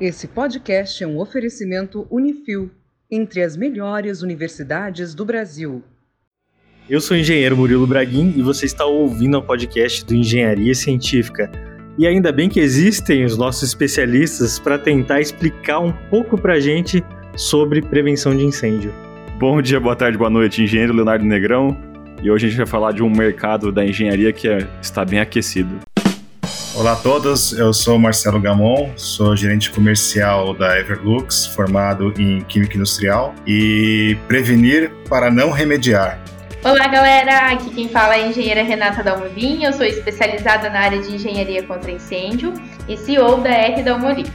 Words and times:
Esse 0.00 0.28
podcast 0.28 1.02
é 1.02 1.06
um 1.08 1.18
oferecimento 1.18 2.06
Unifil, 2.08 2.70
entre 3.10 3.42
as 3.42 3.56
melhores 3.56 4.22
universidades 4.22 5.12
do 5.12 5.24
Brasil. 5.24 5.82
Eu 6.88 7.00
sou 7.00 7.16
o 7.16 7.20
engenheiro 7.20 7.56
Murilo 7.56 7.84
Braguin 7.84 8.32
e 8.36 8.40
você 8.40 8.64
está 8.64 8.84
ouvindo 8.84 9.36
o 9.36 9.42
podcast 9.42 10.06
do 10.06 10.14
Engenharia 10.14 10.72
Científica. 10.72 11.50
E 11.98 12.06
ainda 12.06 12.30
bem 12.30 12.48
que 12.48 12.60
existem 12.60 13.24
os 13.24 13.36
nossos 13.36 13.64
especialistas 13.64 14.60
para 14.60 14.78
tentar 14.78 15.20
explicar 15.20 15.80
um 15.80 15.92
pouco 16.08 16.40
para 16.40 16.54
a 16.54 16.60
gente 16.60 17.02
sobre 17.36 17.82
prevenção 17.82 18.36
de 18.36 18.44
incêndio. 18.44 18.94
Bom 19.36 19.60
dia, 19.60 19.80
boa 19.80 19.96
tarde, 19.96 20.16
boa 20.16 20.30
noite, 20.30 20.62
engenheiro 20.62 20.92
Leonardo 20.94 21.24
Negrão. 21.24 21.76
E 22.22 22.30
hoje 22.30 22.46
a 22.46 22.48
gente 22.50 22.58
vai 22.58 22.66
falar 22.66 22.92
de 22.92 23.02
um 23.02 23.10
mercado 23.10 23.72
da 23.72 23.84
engenharia 23.84 24.32
que 24.32 24.46
é, 24.46 24.58
está 24.80 25.04
bem 25.04 25.18
aquecido. 25.18 25.80
Olá 26.74 26.92
a 26.92 26.96
todos, 26.96 27.52
eu 27.52 27.72
sou 27.72 27.98
Marcelo 27.98 28.40
Gamon, 28.40 28.92
sou 28.96 29.36
gerente 29.36 29.70
comercial 29.70 30.54
da 30.54 30.78
Everlux, 30.78 31.46
formado 31.46 32.14
em 32.18 32.40
Química 32.42 32.76
Industrial 32.76 33.34
e 33.46 34.16
prevenir 34.28 34.92
para 35.08 35.30
não 35.30 35.50
remediar. 35.50 36.20
Olá 36.62 36.86
galera, 36.86 37.52
aqui 37.52 37.70
quem 37.70 37.88
fala 37.88 38.16
é 38.16 38.24
a 38.24 38.28
engenheira 38.28 38.62
Renata 38.62 39.02
Dalmolin, 39.02 39.64
eu 39.64 39.72
sou 39.72 39.84
especializada 39.84 40.70
na 40.70 40.80
área 40.80 41.00
de 41.00 41.14
engenharia 41.14 41.62
contra 41.62 41.90
incêndio 41.90 42.52
e 42.88 42.96
CEO 42.96 43.38
da 43.38 43.50
R 43.50 43.82
Dalmolin. 43.82 44.26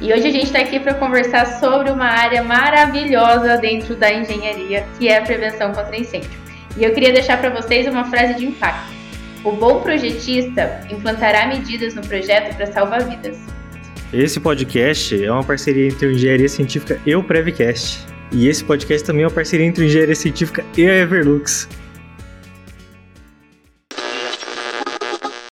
E 0.00 0.12
hoje 0.12 0.28
a 0.28 0.30
gente 0.30 0.44
está 0.44 0.60
aqui 0.60 0.78
para 0.78 0.94
conversar 0.94 1.58
sobre 1.58 1.90
uma 1.90 2.06
área 2.06 2.42
maravilhosa 2.42 3.56
dentro 3.56 3.96
da 3.96 4.12
engenharia, 4.12 4.86
que 4.98 5.08
é 5.08 5.18
a 5.18 5.22
prevenção 5.22 5.72
contra 5.72 5.96
incêndio. 5.96 6.38
E 6.76 6.84
eu 6.84 6.92
queria 6.94 7.12
deixar 7.12 7.38
para 7.38 7.50
vocês 7.50 7.86
uma 7.88 8.04
frase 8.04 8.34
de 8.34 8.46
impacto. 8.46 8.97
O 9.44 9.52
bom 9.52 9.80
projetista 9.80 10.84
implantará 10.90 11.46
medidas 11.46 11.94
no 11.94 12.02
projeto 12.02 12.56
para 12.56 12.66
salvar 12.72 13.08
vidas. 13.08 13.38
Esse 14.12 14.40
podcast 14.40 15.24
é 15.24 15.30
uma 15.30 15.44
parceria 15.44 15.86
entre 15.86 16.08
o 16.08 16.12
Engenharia 16.12 16.48
Científica 16.48 17.00
e 17.06 17.14
o 17.14 17.22
Prevcast. 17.22 18.04
E 18.32 18.48
esse 18.48 18.64
podcast 18.64 19.06
também 19.06 19.22
é 19.22 19.26
uma 19.26 19.32
parceria 19.32 19.64
entre 19.64 19.84
o 19.84 19.86
Engenharia 19.86 20.16
Científica 20.16 20.64
e 20.76 20.86
a 20.86 20.94
Everlux. 20.96 21.68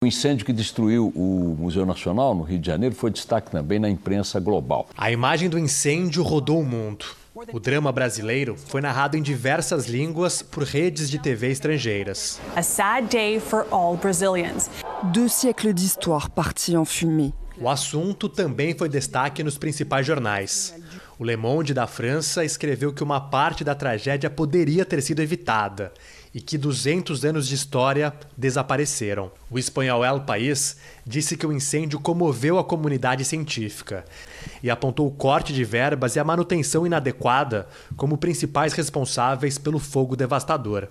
O 0.03 0.05
incêndio 0.05 0.45
que 0.45 0.53
destruiu 0.53 1.11
o 1.15 1.55
Museu 1.57 1.85
Nacional 1.85 2.35
no 2.35 2.43
Rio 2.43 2.59
de 2.59 2.67
Janeiro 2.67 2.93
foi 2.93 3.09
destaque 3.09 3.49
também 3.49 3.79
na 3.79 3.89
imprensa 3.89 4.39
global. 4.39 4.89
A 4.97 5.11
imagem 5.11 5.49
do 5.49 5.57
incêndio 5.57 6.23
rodou 6.23 6.59
o 6.59 6.65
mundo. 6.65 7.05
O 7.53 7.59
drama 7.59 7.91
brasileiro 7.91 8.55
foi 8.55 8.81
narrado 8.81 9.15
em 9.15 9.21
diversas 9.21 9.85
línguas 9.85 10.41
por 10.41 10.63
redes 10.63 11.07
de 11.07 11.19
TV 11.19 11.51
estrangeiras. 11.51 12.39
A 12.55 12.63
sad 12.63 13.07
day 13.09 13.39
for 13.39 13.67
all 13.69 13.95
Brazilians. 13.95 14.71
Deux 15.13 15.31
siècles 15.31 15.75
d'histoire 15.75 16.31
partis 16.31 16.73
en 16.73 16.83
fumée. 16.83 17.33
O 17.59 17.69
assunto 17.69 18.27
também 18.27 18.75
foi 18.75 18.89
destaque 18.89 19.43
nos 19.43 19.57
principais 19.57 20.05
jornais. 20.05 20.73
O 21.19 21.25
Le 21.25 21.35
Monde 21.35 21.73
da 21.73 21.87
França 21.87 22.45
escreveu 22.45 22.93
que 22.93 23.03
uma 23.03 23.19
parte 23.19 23.63
da 23.63 23.73
tragédia 23.73 24.29
poderia 24.29 24.85
ter 24.85 25.01
sido 25.01 25.19
evitada 25.19 25.91
e 26.31 26.39
que 26.39 26.59
200 26.59 27.25
anos 27.25 27.47
de 27.47 27.55
história 27.55 28.13
desapareceram. 28.37 29.31
O 29.49 29.57
espanhol 29.57 30.05
El 30.05 30.21
País 30.21 30.77
disse 31.03 31.35
que 31.35 31.47
o 31.47 31.51
incêndio 31.51 31.99
comoveu 31.99 32.59
a 32.59 32.63
comunidade 32.63 33.25
científica 33.25 34.05
e 34.61 34.69
apontou 34.69 35.07
o 35.07 35.11
corte 35.11 35.51
de 35.51 35.63
verbas 35.63 36.15
e 36.15 36.19
a 36.19 36.23
manutenção 36.23 36.85
inadequada 36.85 37.67
como 37.95 38.19
principais 38.19 38.73
responsáveis 38.73 39.57
pelo 39.57 39.79
fogo 39.79 40.15
devastador. 40.15 40.87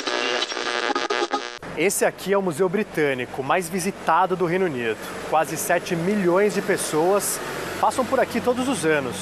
Esse 1.77 2.05
aqui 2.05 2.33
é 2.33 2.39
o 2.39 2.43
Museu 2.43 2.69
Britânico, 2.69 3.45
mais 3.45 3.69
visitado 3.69 4.35
do 4.35 4.45
Reino 4.45 4.65
Unido. 4.65 4.99
Quase 5.31 5.57
7 5.57 5.95
milhões 5.95 6.55
de 6.55 6.63
pessoas 6.63 7.39
passam 7.81 8.05
por 8.05 8.19
aqui 8.19 8.41
todos 8.41 8.69
os 8.69 8.85
anos. 8.85 9.15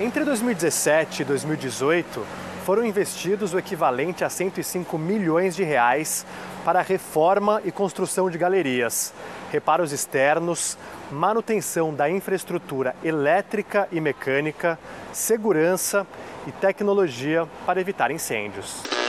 Entre 0.00 0.24
2017 0.24 1.20
e 1.20 1.24
2018, 1.24 2.26
foram 2.64 2.84
investidos 2.84 3.52
o 3.52 3.58
equivalente 3.58 4.24
a 4.24 4.30
105 4.30 4.96
milhões 4.96 5.54
de 5.54 5.62
reais 5.62 6.24
para 6.64 6.80
reforma 6.80 7.60
e 7.64 7.70
construção 7.70 8.30
de 8.30 8.38
galerias, 8.38 9.12
reparos 9.50 9.92
externos, 9.92 10.78
manutenção 11.10 11.94
da 11.94 12.08
infraestrutura 12.08 12.96
elétrica 13.04 13.86
e 13.92 14.00
mecânica, 14.00 14.78
segurança 15.12 16.06
e 16.46 16.52
tecnologia 16.52 17.46
para 17.66 17.80
evitar 17.80 18.10
incêndios. 18.10 19.01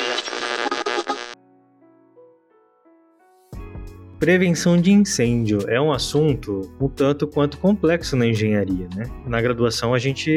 Prevenção 4.24 4.80
de 4.80 4.90
incêndio 4.90 5.70
é 5.70 5.82
um 5.82 5.92
assunto 5.92 6.62
um 6.80 6.88
tanto 6.88 7.28
quanto 7.28 7.58
complexo 7.58 8.16
na 8.16 8.26
engenharia, 8.26 8.88
né? 8.96 9.04
Na 9.28 9.42
graduação 9.42 9.94
a 9.94 10.00
gente 10.00 10.32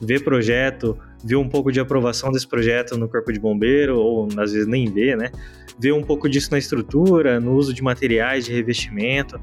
vê 0.00 0.18
projeto, 0.18 0.96
vê 1.22 1.36
um 1.36 1.46
pouco 1.46 1.70
de 1.70 1.78
aprovação 1.78 2.32
desse 2.32 2.48
projeto 2.48 2.96
no 2.96 3.06
corpo 3.06 3.30
de 3.30 3.38
bombeiro, 3.38 3.98
ou 3.98 4.28
às 4.38 4.52
vezes 4.52 4.66
nem 4.66 4.90
vê, 4.90 5.14
né? 5.14 5.30
Vê 5.78 5.92
um 5.92 6.02
pouco 6.02 6.26
disso 6.26 6.48
na 6.52 6.56
estrutura, 6.56 7.38
no 7.38 7.52
uso 7.52 7.74
de 7.74 7.82
materiais 7.82 8.46
de 8.46 8.54
revestimento, 8.54 9.38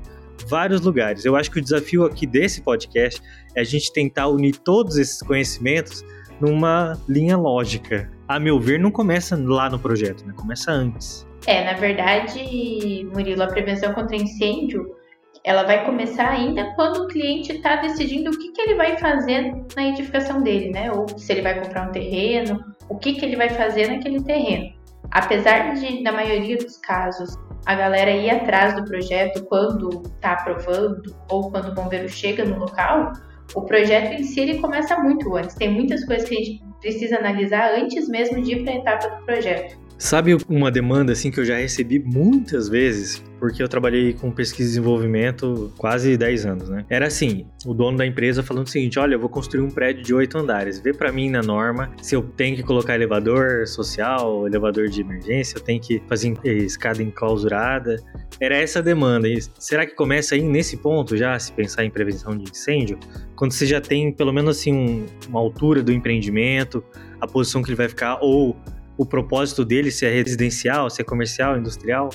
vários 0.49 0.81
lugares. 0.81 1.23
Eu 1.23 1.35
acho 1.35 1.51
que 1.51 1.59
o 1.59 1.61
desafio 1.61 2.05
aqui 2.05 2.25
desse 2.25 2.61
podcast 2.61 3.21
é 3.53 3.61
a 3.61 3.63
gente 3.63 3.93
tentar 3.93 4.29
unir 4.29 4.55
todos 4.55 4.97
esses 4.97 5.19
conhecimentos 5.19 6.03
numa 6.41 6.99
linha 7.07 7.37
lógica. 7.37 8.09
A 8.27 8.39
meu 8.39 8.59
ver, 8.59 8.79
não 8.79 8.89
começa 8.89 9.39
lá 9.39 9.69
no 9.69 9.77
projeto, 9.77 10.25
né? 10.25 10.33
Começa 10.35 10.71
antes. 10.71 11.23
É, 11.47 11.63
na 11.63 11.73
verdade, 11.73 13.07
Murilo, 13.13 13.43
a 13.43 13.47
prevenção 13.47 13.93
contra 13.93 14.15
incêndio, 14.15 14.95
ela 15.43 15.63
vai 15.63 15.85
começar 15.85 16.29
ainda 16.29 16.73
quando 16.75 17.03
o 17.03 17.07
cliente 17.07 17.51
está 17.51 17.75
decidindo 17.75 18.31
o 18.31 18.37
que, 18.37 18.51
que 18.51 18.61
ele 18.61 18.73
vai 18.73 18.97
fazer 18.97 19.53
na 19.75 19.87
edificação 19.87 20.41
dele, 20.41 20.71
né? 20.71 20.91
Ou 20.91 21.07
se 21.19 21.31
ele 21.31 21.43
vai 21.43 21.61
comprar 21.61 21.87
um 21.87 21.91
terreno, 21.91 22.65
o 22.89 22.97
que, 22.97 23.13
que 23.13 23.23
ele 23.23 23.35
vai 23.35 23.49
fazer 23.49 23.87
naquele 23.87 24.23
terreno. 24.23 24.73
Apesar 25.11 25.75
de, 25.75 26.01
na 26.01 26.11
maioria 26.11 26.57
dos 26.57 26.77
casos, 26.77 27.37
a 27.63 27.75
galera 27.75 28.09
ir 28.09 28.29
atrás 28.31 28.75
do 28.75 28.83
projeto 28.83 29.45
quando 29.45 30.01
está 30.15 30.33
aprovando 30.33 31.15
ou 31.29 31.51
quando 31.51 31.69
o 31.69 31.75
bombeiro 31.75 32.09
chega 32.09 32.43
no 32.43 32.57
local, 32.57 33.13
o 33.53 33.61
projeto 33.61 34.13
em 34.13 34.23
si 34.23 34.39
ele 34.39 34.59
começa 34.59 34.97
muito 34.97 35.35
antes. 35.35 35.55
Tem 35.55 35.69
muitas 35.69 36.03
coisas 36.05 36.27
que 36.27 36.35
a 36.35 36.37
gente 36.39 36.63
precisa 36.81 37.17
analisar 37.17 37.71
antes 37.75 38.09
mesmo 38.09 38.41
de 38.41 38.53
ir 38.53 38.63
para 38.63 38.73
a 38.73 38.77
etapa 38.77 39.15
do 39.15 39.25
projeto. 39.25 39.84
Sabe 39.97 40.35
uma 40.49 40.69
demanda 40.69 41.13
assim 41.13 41.31
que 41.31 41.39
eu 41.39 41.45
já 41.45 41.57
recebi 41.57 41.99
muitas 41.99 42.67
vezes, 42.67 43.23
porque 43.39 43.63
eu 43.63 43.67
trabalhei 43.67 44.13
com 44.13 44.29
pesquisa 44.29 44.63
e 44.63 44.71
desenvolvimento 44.71 45.73
quase 45.77 46.17
10 46.17 46.45
anos, 46.45 46.69
né? 46.69 46.85
Era 46.89 47.07
assim, 47.07 47.45
o 47.65 47.73
dono 47.73 47.97
da 47.97 48.05
empresa 48.05 48.43
falando 48.43 48.67
o 48.67 48.69
seguinte: 48.69 48.99
"Olha, 48.99 49.15
eu 49.15 49.19
vou 49.19 49.29
construir 49.29 49.61
um 49.61 49.71
prédio 49.71 50.03
de 50.03 50.13
8 50.13 50.37
andares. 50.37 50.79
Vê 50.79 50.93
para 50.93 51.11
mim 51.13 51.29
na 51.29 51.41
norma 51.41 51.91
se 52.01 52.13
eu 52.13 52.21
tenho 52.21 52.57
que 52.57 52.63
colocar 52.63 52.95
elevador 52.95 53.65
social, 53.67 54.45
elevador 54.45 54.89
de 54.89 54.99
emergência, 54.99 55.57
eu 55.57 55.61
tenho 55.61 55.79
que 55.79 56.01
fazer 56.09 56.37
escada 56.43 57.01
enclausurada". 57.01 57.95
Era 58.39 58.57
essa 58.57 58.79
a 58.79 58.81
demanda. 58.81 59.29
E 59.29 59.39
será 59.57 59.85
que 59.85 59.95
começa 59.95 60.35
aí 60.35 60.41
nesse 60.41 60.75
ponto 60.77 61.15
já 61.15 61.39
se 61.39 61.53
pensar 61.53 61.85
em 61.85 61.89
prevenção 61.89 62.37
de 62.37 62.51
incêndio? 62.51 62.99
Quando 63.33 63.53
você 63.53 63.65
já 63.65 63.79
tem 63.79 64.11
pelo 64.11 64.33
menos 64.33 64.57
assim 64.57 64.73
um, 64.73 65.05
uma 65.29 65.39
altura 65.39 65.81
do 65.81 65.91
empreendimento, 65.91 66.83
a 67.21 67.25
posição 67.25 67.63
que 67.63 67.69
ele 67.69 67.77
vai 67.77 67.87
ficar 67.87 68.19
ou 68.21 68.57
o 68.97 69.05
propósito 69.05 69.65
dele, 69.65 69.91
se 69.91 70.05
é 70.05 70.09
residencial, 70.09 70.89
se 70.89 71.01
é 71.01 71.05
comercial, 71.05 71.57
industrial? 71.57 72.09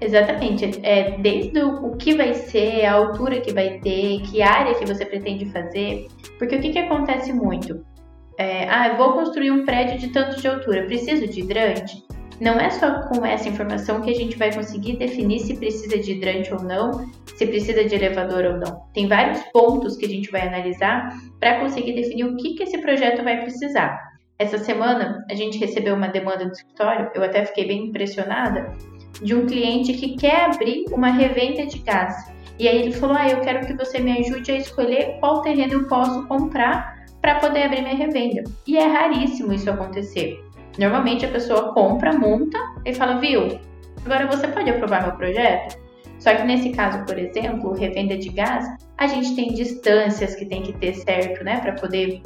Exatamente. 0.00 0.80
É, 0.82 1.18
desde 1.18 1.60
o, 1.62 1.96
que 1.96 2.14
vai 2.14 2.34
ser, 2.34 2.84
a 2.84 2.92
altura 2.92 3.40
que 3.40 3.52
vai 3.52 3.78
ter, 3.80 4.20
que 4.22 4.42
área 4.42 4.74
que 4.74 4.86
você 4.86 5.04
pretende 5.04 5.46
fazer. 5.46 6.06
Porque 6.38 6.56
o 6.56 6.60
que, 6.60 6.70
que 6.70 6.78
acontece 6.78 7.32
muito? 7.32 7.84
É, 8.38 8.68
ah, 8.68 8.94
vou 8.96 9.14
construir 9.14 9.50
um 9.50 9.64
prédio 9.64 9.98
de 9.98 10.08
tanto 10.08 10.40
de 10.40 10.46
altura, 10.46 10.86
preciso 10.86 11.26
de 11.26 11.40
hidrante? 11.40 12.06
Não 12.40 12.54
é 12.60 12.70
só 12.70 13.02
com 13.08 13.26
essa 13.26 13.48
informação 13.48 14.00
que 14.00 14.10
a 14.10 14.14
gente 14.14 14.38
vai 14.38 14.54
conseguir 14.54 14.96
definir 14.96 15.40
se 15.40 15.56
precisa 15.56 15.98
de 15.98 16.12
hidrante 16.12 16.54
ou 16.54 16.62
não, 16.62 17.10
se 17.34 17.44
precisa 17.46 17.82
de 17.84 17.92
elevador 17.96 18.44
ou 18.44 18.58
não. 18.58 18.84
Tem 18.94 19.08
vários 19.08 19.42
pontos 19.52 19.96
que 19.96 20.06
a 20.06 20.08
gente 20.08 20.30
vai 20.30 20.46
analisar 20.46 21.18
para 21.40 21.58
conseguir 21.58 21.94
definir 21.94 22.24
o 22.24 22.36
que, 22.36 22.54
que 22.54 22.62
esse 22.62 22.78
projeto 22.78 23.24
vai 23.24 23.42
precisar. 23.42 23.98
Essa 24.38 24.56
semana 24.56 25.26
a 25.28 25.34
gente 25.34 25.58
recebeu 25.58 25.96
uma 25.96 26.06
demanda 26.06 26.46
do 26.46 26.52
escritório, 26.52 27.10
eu 27.12 27.24
até 27.24 27.44
fiquei 27.44 27.66
bem 27.66 27.86
impressionada, 27.86 28.72
de 29.20 29.34
um 29.34 29.46
cliente 29.46 29.94
que 29.94 30.16
quer 30.16 30.44
abrir 30.44 30.84
uma 30.92 31.10
revenda 31.10 31.66
de 31.66 31.78
gás. 31.80 32.14
E 32.56 32.68
aí 32.68 32.82
ele 32.82 32.92
falou: 32.92 33.16
Ah, 33.16 33.28
eu 33.28 33.40
quero 33.40 33.66
que 33.66 33.74
você 33.74 33.98
me 33.98 34.12
ajude 34.12 34.52
a 34.52 34.56
escolher 34.56 35.18
qual 35.18 35.42
terreno 35.42 35.72
eu 35.72 35.88
posso 35.88 36.24
comprar 36.28 37.04
para 37.20 37.40
poder 37.40 37.64
abrir 37.64 37.82
minha 37.82 37.96
revenda. 37.96 38.44
E 38.64 38.78
é 38.78 38.86
raríssimo 38.86 39.52
isso 39.52 39.68
acontecer. 39.68 40.40
Normalmente 40.78 41.26
a 41.26 41.30
pessoa 41.30 41.74
compra, 41.74 42.12
monta 42.12 42.58
e 42.84 42.94
fala: 42.94 43.18
Viu, 43.18 43.58
agora 44.06 44.28
você 44.28 44.46
pode 44.46 44.70
aprovar 44.70 45.02
meu 45.02 45.16
projeto? 45.16 45.76
Só 46.20 46.32
que 46.34 46.44
nesse 46.44 46.70
caso, 46.70 47.04
por 47.04 47.18
exemplo, 47.18 47.72
revenda 47.74 48.16
de 48.16 48.28
gás, 48.28 48.64
a 48.96 49.08
gente 49.08 49.34
tem 49.34 49.48
distâncias 49.48 50.36
que 50.36 50.44
tem 50.44 50.62
que 50.62 50.72
ter 50.74 50.94
certo, 50.94 51.44
né, 51.44 51.60
para 51.60 51.72
poder 51.72 52.20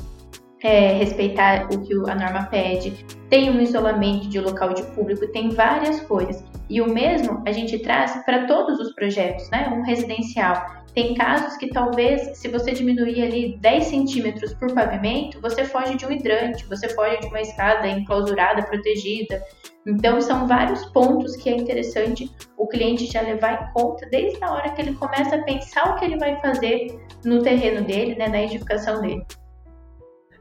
é, 0.63 0.93
respeitar 0.93 1.69
o 1.73 1.81
que 1.81 1.93
a 2.11 2.15
norma 2.15 2.47
pede, 2.51 3.05
tem 3.29 3.51
um 3.51 3.61
isolamento 3.61 4.29
de 4.29 4.39
local 4.39 4.73
de 4.75 4.83
público, 4.95 5.27
tem 5.29 5.51
várias 5.51 6.01
coisas. 6.01 6.45
E 6.69 6.81
o 6.81 6.93
mesmo 6.93 7.43
a 7.47 7.53
gente 7.53 7.79
traz 7.81 8.25
para 8.25 8.47
todos 8.47 8.79
os 8.79 8.95
projetos, 8.95 9.51
né? 9.51 9.69
Um 9.69 9.83
residencial. 9.83 10.83
Tem 10.95 11.15
casos 11.15 11.57
que 11.57 11.69
talvez, 11.69 12.37
se 12.37 12.49
você 12.49 12.73
diminuir 12.73 13.23
ali 13.23 13.59
10 13.61 13.85
centímetros 13.85 14.53
por 14.55 14.73
pavimento, 14.75 15.41
você 15.41 15.65
foge 15.65 15.97
de 15.97 16.05
um 16.05 16.13
hidrante, 16.13 16.67
você 16.67 16.89
foge 16.91 17.19
de 17.21 17.27
uma 17.27 17.41
escada 17.41 17.89
enclausurada, 17.89 18.63
protegida. 18.63 19.43
Então, 19.87 20.21
são 20.21 20.47
vários 20.47 20.85
pontos 20.93 21.35
que 21.37 21.49
é 21.49 21.57
interessante 21.57 22.31
o 22.59 22.69
cliente 22.69 23.07
já 23.07 23.23
levar 23.23 23.55
em 23.55 23.73
conta 23.73 24.07
desde 24.11 24.43
a 24.45 24.53
hora 24.53 24.71
que 24.71 24.83
ele 24.83 24.95
começa 24.95 25.35
a 25.35 25.43
pensar 25.43 25.91
o 25.91 25.99
que 25.99 26.05
ele 26.05 26.19
vai 26.19 26.39
fazer 26.41 26.87
no 27.25 27.43
terreno 27.43 27.85
dele, 27.85 28.15
né, 28.15 28.29
na 28.29 28.43
edificação 28.43 29.01
dele. 29.01 29.25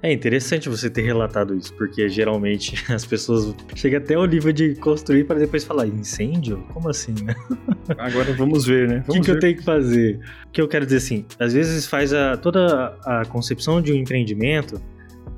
É 0.04 0.12
interessante 0.12 0.68
você 0.68 0.90
ter 0.90 1.04
relatado 1.04 1.56
isso, 1.56 1.74
porque 1.76 2.10
geralmente 2.10 2.84
as 2.92 3.06
pessoas 3.06 3.56
chegam 3.76 4.00
até 4.00 4.18
o 4.18 4.26
nível 4.26 4.52
de 4.52 4.76
construir 4.76 5.26
para 5.26 5.40
depois 5.40 5.64
falar 5.64 5.86
incêndio? 5.86 6.66
Como 6.74 6.90
assim, 6.90 7.14
né? 7.24 7.36
Agora 7.98 8.34
vamos 8.34 8.66
ver, 8.66 8.88
né? 8.88 9.04
O 9.08 9.14
que, 9.14 9.22
que 9.22 9.32
eu 9.32 9.40
tenho 9.40 9.58
que 9.58 9.64
fazer? 9.64 10.20
O 10.48 10.52
que 10.52 10.62
eu 10.62 10.68
quero 10.68 10.86
dizer 10.86 10.98
assim, 10.98 11.26
às 11.40 11.54
vezes 11.54 11.86
faz 11.86 12.14
a, 12.14 12.36
toda 12.36 12.98
a 13.06 13.26
concepção 13.26 13.82
de 13.82 13.94
um 13.94 13.96
empreendimento 13.96 14.82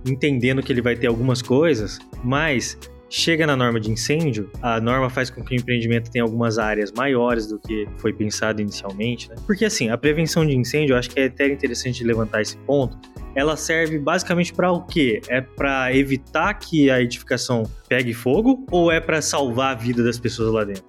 entendendo 0.05 0.61
que 0.61 0.71
ele 0.71 0.81
vai 0.81 0.95
ter 0.95 1.07
algumas 1.07 1.41
coisas, 1.41 1.99
mas 2.23 2.77
chega 3.13 3.45
na 3.45 3.55
norma 3.55 3.79
de 3.79 3.91
incêndio, 3.91 4.49
a 4.59 4.81
norma 4.81 5.07
faz 5.07 5.29
com 5.29 5.43
que 5.43 5.53
o 5.53 5.55
empreendimento 5.55 6.09
tenha 6.09 6.23
algumas 6.23 6.57
áreas 6.57 6.91
maiores 6.91 7.45
do 7.45 7.59
que 7.59 7.87
foi 7.97 8.11
pensado 8.11 8.59
inicialmente, 8.59 9.29
né? 9.29 9.35
Porque 9.45 9.65
assim, 9.65 9.91
a 9.91 9.97
prevenção 9.97 10.43
de 10.43 10.57
incêndio, 10.57 10.93
eu 10.93 10.97
acho 10.97 11.11
que 11.11 11.19
é 11.19 11.25
até 11.25 11.47
interessante 11.47 12.03
levantar 12.03 12.41
esse 12.41 12.57
ponto. 12.57 12.97
Ela 13.35 13.55
serve 13.55 13.99
basicamente 13.99 14.51
para 14.51 14.71
o 14.71 14.81
quê? 14.81 15.21
É 15.29 15.41
para 15.41 15.95
evitar 15.95 16.55
que 16.55 16.89
a 16.89 16.99
edificação 16.99 17.63
pegue 17.87 18.13
fogo 18.13 18.65
ou 18.71 18.91
é 18.91 18.99
para 18.99 19.21
salvar 19.21 19.73
a 19.73 19.75
vida 19.75 20.03
das 20.03 20.17
pessoas 20.17 20.51
lá 20.51 20.63
dentro? 20.63 20.83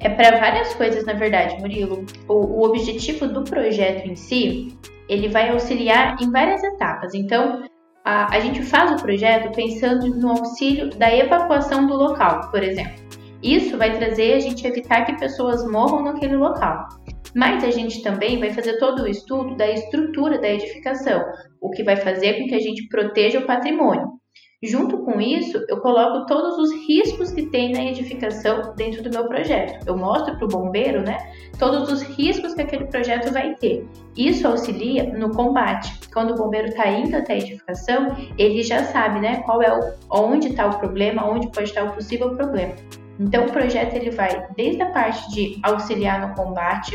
É 0.00 0.08
para 0.08 0.40
várias 0.40 0.74
coisas, 0.74 1.04
na 1.06 1.12
verdade, 1.12 1.56
Murilo. 1.60 2.04
O, 2.26 2.34
o 2.34 2.64
objetivo 2.64 3.28
do 3.28 3.44
projeto 3.44 4.08
em 4.08 4.16
si, 4.16 4.76
ele 5.08 5.28
vai 5.28 5.50
auxiliar 5.50 6.16
em 6.20 6.32
várias 6.32 6.64
etapas. 6.64 7.14
Então, 7.14 7.62
a, 8.10 8.26
a 8.34 8.40
gente 8.40 8.60
faz 8.62 8.90
o 8.90 9.02
projeto 9.02 9.54
pensando 9.54 10.08
no 10.16 10.30
auxílio 10.30 10.90
da 10.90 11.14
evacuação 11.14 11.86
do 11.86 11.94
local, 11.94 12.50
por 12.50 12.60
exemplo. 12.60 13.00
Isso 13.40 13.78
vai 13.78 13.96
trazer 13.96 14.34
a 14.34 14.40
gente 14.40 14.66
evitar 14.66 15.04
que 15.04 15.16
pessoas 15.16 15.64
morram 15.70 16.02
naquele 16.02 16.36
local. 16.36 16.88
Mas 17.36 17.62
a 17.62 17.70
gente 17.70 18.02
também 18.02 18.40
vai 18.40 18.52
fazer 18.52 18.78
todo 18.78 19.04
o 19.04 19.08
estudo 19.08 19.56
da 19.56 19.70
estrutura 19.70 20.40
da 20.40 20.50
edificação, 20.50 21.22
o 21.60 21.70
que 21.70 21.84
vai 21.84 21.96
fazer 21.96 22.34
com 22.34 22.48
que 22.48 22.54
a 22.56 22.60
gente 22.60 22.88
proteja 22.88 23.38
o 23.38 23.46
patrimônio. 23.46 24.19
Junto 24.62 24.98
com 24.98 25.18
isso, 25.18 25.64
eu 25.68 25.78
coloco 25.78 26.26
todos 26.26 26.58
os 26.58 26.86
riscos 26.86 27.30
que 27.30 27.46
tem 27.46 27.72
na 27.72 27.82
edificação 27.82 28.74
dentro 28.76 29.02
do 29.02 29.08
meu 29.08 29.26
projeto. 29.26 29.86
Eu 29.86 29.96
mostro 29.96 30.36
para 30.36 30.44
o 30.44 30.48
bombeiro, 30.48 31.00
né, 31.00 31.16
todos 31.58 31.90
os 31.90 32.02
riscos 32.02 32.52
que 32.52 32.60
aquele 32.60 32.84
projeto 32.84 33.32
vai 33.32 33.54
ter. 33.54 33.88
Isso 34.14 34.46
auxilia 34.46 35.04
no 35.16 35.30
combate. 35.30 35.98
Quando 36.12 36.32
o 36.32 36.36
bombeiro 36.36 36.68
está 36.68 36.90
indo 36.90 37.16
até 37.16 37.32
a 37.32 37.38
edificação, 37.38 38.14
ele 38.36 38.62
já 38.62 38.84
sabe, 38.84 39.20
né, 39.20 39.42
qual 39.46 39.62
é 39.62 39.72
o, 39.74 39.94
onde 40.10 40.48
está 40.48 40.66
o 40.66 40.78
problema, 40.78 41.26
onde 41.26 41.50
pode 41.50 41.70
estar 41.70 41.84
o 41.84 41.94
possível 41.94 42.36
problema. 42.36 42.74
Então, 43.18 43.46
o 43.46 43.50
projeto 43.50 43.94
ele 43.94 44.10
vai 44.10 44.46
desde 44.56 44.82
a 44.82 44.90
parte 44.90 45.30
de 45.32 45.58
auxiliar 45.62 46.28
no 46.28 46.34
combate, 46.34 46.94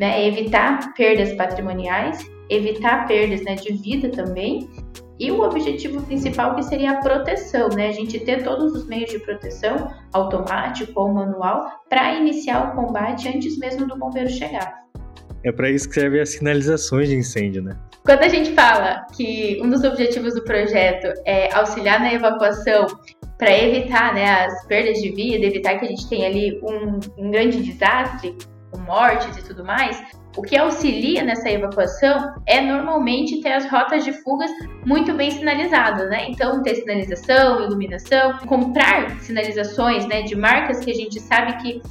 né, 0.00 0.26
evitar 0.26 0.92
perdas 0.94 1.32
patrimoniais, 1.34 2.28
evitar 2.50 3.06
perdas 3.06 3.44
né, 3.44 3.54
de 3.54 3.72
vida 3.74 4.08
também, 4.08 4.68
e 5.18 5.30
o 5.30 5.42
objetivo 5.42 6.02
principal 6.02 6.54
que 6.54 6.62
seria 6.62 6.92
a 6.92 6.96
proteção, 7.00 7.68
né? 7.70 7.88
A 7.88 7.92
gente 7.92 8.20
ter 8.20 8.42
todos 8.42 8.72
os 8.72 8.86
meios 8.86 9.10
de 9.10 9.18
proteção, 9.18 9.92
automático 10.12 11.00
ou 11.00 11.12
manual, 11.12 11.66
para 11.88 12.14
iniciar 12.14 12.68
o 12.68 12.76
combate 12.76 13.28
antes 13.28 13.58
mesmo 13.58 13.86
do 13.86 13.98
bombeiro 13.98 14.30
chegar. 14.30 14.84
É 15.44 15.52
para 15.52 15.70
isso 15.70 15.88
que 15.88 15.94
servem 15.94 16.20
as 16.20 16.30
sinalizações 16.30 17.08
de 17.08 17.16
incêndio, 17.16 17.62
né? 17.62 17.76
Quando 18.04 18.22
a 18.22 18.28
gente 18.28 18.52
fala 18.54 19.06
que 19.14 19.60
um 19.62 19.68
dos 19.68 19.84
objetivos 19.84 20.34
do 20.34 20.42
projeto 20.42 21.12
é 21.24 21.52
auxiliar 21.54 22.00
na 22.00 22.12
evacuação 22.12 22.86
para 23.36 23.56
evitar 23.56 24.14
né, 24.14 24.46
as 24.46 24.66
perdas 24.66 25.00
de 25.00 25.10
vida, 25.12 25.46
evitar 25.46 25.78
que 25.78 25.84
a 25.84 25.88
gente 25.88 26.08
tenha 26.08 26.26
ali 26.26 26.60
um, 26.62 26.98
um 27.16 27.30
grande 27.30 27.62
desastre, 27.62 28.36
com 28.70 28.78
mortes 28.80 29.36
e 29.36 29.42
tudo 29.44 29.64
mais, 29.64 30.02
o 30.36 30.42
que 30.42 30.56
auxilia 30.56 31.24
nessa 31.24 31.50
evacuação 31.50 32.34
é 32.46 32.60
normalmente 32.60 33.40
ter 33.40 33.52
as 33.52 33.68
rotas 33.68 34.04
de 34.04 34.12
fugas 34.12 34.50
muito 34.84 35.12
bem 35.14 35.30
sinalizadas, 35.30 36.08
né? 36.10 36.26
Então, 36.28 36.62
ter 36.62 36.76
sinalização, 36.76 37.64
iluminação, 37.64 38.38
comprar 38.46 39.10
sinalizações 39.20 40.06
né, 40.06 40.22
de 40.22 40.36
marcas 40.36 40.80
que 40.80 40.90
a 40.90 40.94
gente 40.94 41.18
sabe 41.18 41.56
que, 41.62 41.82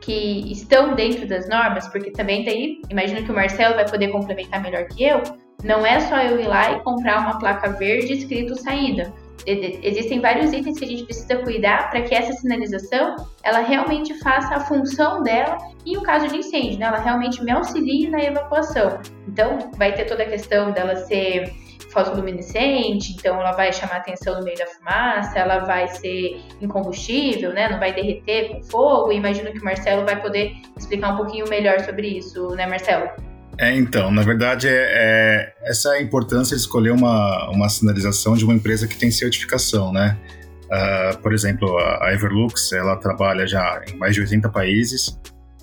que 0.00 0.52
estão 0.52 0.94
dentro 0.94 1.26
das 1.26 1.48
normas, 1.48 1.86
porque 1.88 2.10
também 2.10 2.44
tem, 2.44 2.80
imagino 2.88 3.24
que 3.24 3.30
o 3.30 3.34
Marcelo 3.34 3.74
vai 3.74 3.88
poder 3.88 4.08
complementar 4.08 4.62
melhor 4.62 4.86
que 4.86 5.04
eu, 5.04 5.22
não 5.62 5.84
é 5.84 6.00
só 6.00 6.18
eu 6.22 6.40
ir 6.40 6.48
lá 6.48 6.72
e 6.72 6.80
comprar 6.80 7.20
uma 7.20 7.38
placa 7.38 7.70
verde 7.70 8.14
escrito 8.14 8.60
saída 8.60 9.12
existem 9.46 10.20
vários 10.20 10.52
itens 10.52 10.78
que 10.78 10.84
a 10.84 10.88
gente 10.88 11.04
precisa 11.04 11.36
cuidar 11.36 11.90
para 11.90 12.02
que 12.02 12.14
essa 12.14 12.32
sinalização 12.32 13.16
ela 13.42 13.60
realmente 13.60 14.14
faça 14.20 14.56
a 14.56 14.60
função 14.60 15.22
dela 15.22 15.58
e 15.84 15.96
o 15.96 16.02
caso 16.02 16.28
de 16.28 16.36
incêndio, 16.36 16.78
né? 16.78 16.86
ela 16.86 16.98
realmente 16.98 17.42
me 17.42 17.50
auxilie 17.50 18.08
na 18.08 18.22
evacuação. 18.22 19.00
Então, 19.26 19.70
vai 19.76 19.92
ter 19.94 20.04
toda 20.04 20.22
a 20.22 20.28
questão 20.28 20.70
dela 20.72 20.96
ser 20.96 21.52
fosfoluminescente, 21.92 23.12
então 23.12 23.38
ela 23.38 23.52
vai 23.52 23.72
chamar 23.72 23.96
atenção 23.96 24.38
no 24.38 24.44
meio 24.44 24.56
da 24.56 24.66
fumaça, 24.66 25.38
ela 25.38 25.58
vai 25.58 25.86
ser 25.88 26.40
incombustível, 26.60 27.52
né? 27.52 27.68
Não 27.68 27.78
vai 27.78 27.92
derreter 27.92 28.48
com 28.48 28.62
fogo. 28.62 29.12
E 29.12 29.16
imagino 29.16 29.52
que 29.52 29.60
o 29.60 29.64
Marcelo 29.64 30.04
vai 30.04 30.20
poder 30.20 30.52
explicar 30.76 31.12
um 31.12 31.16
pouquinho 31.18 31.46
melhor 31.48 31.80
sobre 31.80 32.08
isso, 32.08 32.48
né, 32.50 32.66
Marcelo? 32.66 33.10
É, 33.58 33.74
então, 33.76 34.10
na 34.10 34.22
verdade, 34.22 34.66
é, 34.66 34.72
é, 34.72 35.54
essa 35.62 35.94
é 35.94 35.98
a 35.98 36.02
importância 36.02 36.56
de 36.56 36.62
escolher 36.62 36.90
uma, 36.90 37.50
uma 37.50 37.68
sinalização 37.68 38.34
de 38.34 38.44
uma 38.44 38.54
empresa 38.54 38.86
que 38.88 38.96
tem 38.96 39.10
certificação, 39.10 39.92
né? 39.92 40.18
Uh, 40.64 41.18
por 41.20 41.34
exemplo, 41.34 41.76
a 41.78 42.12
Everlux, 42.14 42.72
ela 42.72 42.96
trabalha 42.96 43.46
já 43.46 43.82
em 43.86 43.96
mais 43.98 44.14
de 44.14 44.22
80 44.22 44.48
países, 44.48 45.20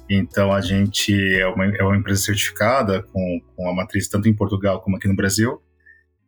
então 0.07 0.51
a 0.53 0.61
gente 0.61 1.11
é 1.35 1.47
uma, 1.47 1.65
é 1.65 1.83
uma 1.83 1.97
empresa 1.97 2.21
certificada 2.21 3.01
com, 3.01 3.39
com 3.55 3.69
a 3.69 3.73
matriz 3.73 4.07
tanto 4.07 4.29
em 4.29 4.35
Portugal 4.35 4.81
como 4.81 4.97
aqui 4.97 5.07
no 5.07 5.15
Brasil, 5.15 5.59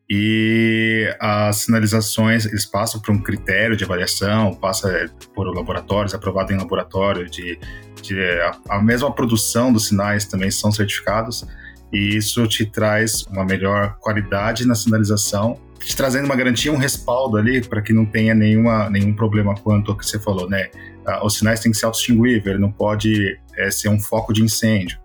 e 0.09 1.15
as 1.21 1.57
sinalizações, 1.57 2.45
eles 2.45 2.65
passam 2.65 2.99
por 2.99 3.13
um 3.13 3.21
critério 3.21 3.77
de 3.77 3.85
avaliação, 3.85 4.53
passa 4.53 5.09
por 5.33 5.45
laboratórios, 5.55 6.13
aprovado 6.13 6.51
em 6.51 6.57
laboratório, 6.57 7.29
de, 7.29 7.57
de 8.01 8.19
a, 8.41 8.57
a, 8.69 8.81
mesma 8.81 9.11
produção 9.11 9.71
dos 9.71 9.87
sinais 9.87 10.25
também 10.25 10.51
são 10.51 10.71
certificados, 10.71 11.45
e 11.91 12.15
isso 12.15 12.47
te 12.47 12.65
traz 12.65 13.23
uma 13.29 13.45
melhor 13.45 13.97
qualidade 13.99 14.65
na 14.65 14.75
sinalização, 14.75 15.59
te 15.79 15.95
trazendo 15.95 16.25
uma 16.25 16.35
garantia, 16.35 16.71
um 16.71 16.77
respaldo 16.77 17.37
ali 17.37 17.61
para 17.61 17.81
que 17.81 17.91
não 17.91 18.05
tenha 18.05 18.33
nenhuma, 18.33 18.89
nenhum 18.89 19.13
problema 19.13 19.55
quanto 19.55 19.91
ao 19.91 19.97
que 19.97 20.05
você 20.05 20.19
falou, 20.19 20.49
né? 20.49 20.69
Ah, 21.05 21.25
os 21.25 21.37
sinais 21.37 21.59
têm 21.59 21.71
que 21.71 21.77
ser 21.77 21.85
auto-extinguível, 21.85 22.59
não 22.59 22.71
pode 22.71 23.39
é, 23.57 23.71
ser 23.71 23.89
um 23.89 23.99
foco 23.99 24.31
de 24.31 24.43
incêndio 24.43 25.01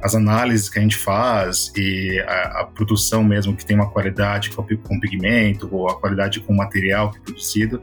as 0.00 0.14
análises 0.14 0.68
que 0.68 0.78
a 0.78 0.82
gente 0.82 0.96
faz 0.96 1.72
e 1.76 2.20
a, 2.20 2.60
a, 2.60 2.66
produção 2.66 3.24
mesmo 3.24 3.54
que 3.56 3.64
tem 3.64 3.76
uma 3.76 3.90
qualidade 3.90 4.50
com, 4.50 4.64
com 4.64 5.00
pigmento 5.00 5.68
ou 5.72 5.88
a 5.88 5.98
qualidade 5.98 6.40
com 6.40 6.52
o 6.52 6.56
material 6.56 7.10
que 7.10 7.18
é 7.18 7.20
produzido, 7.20 7.82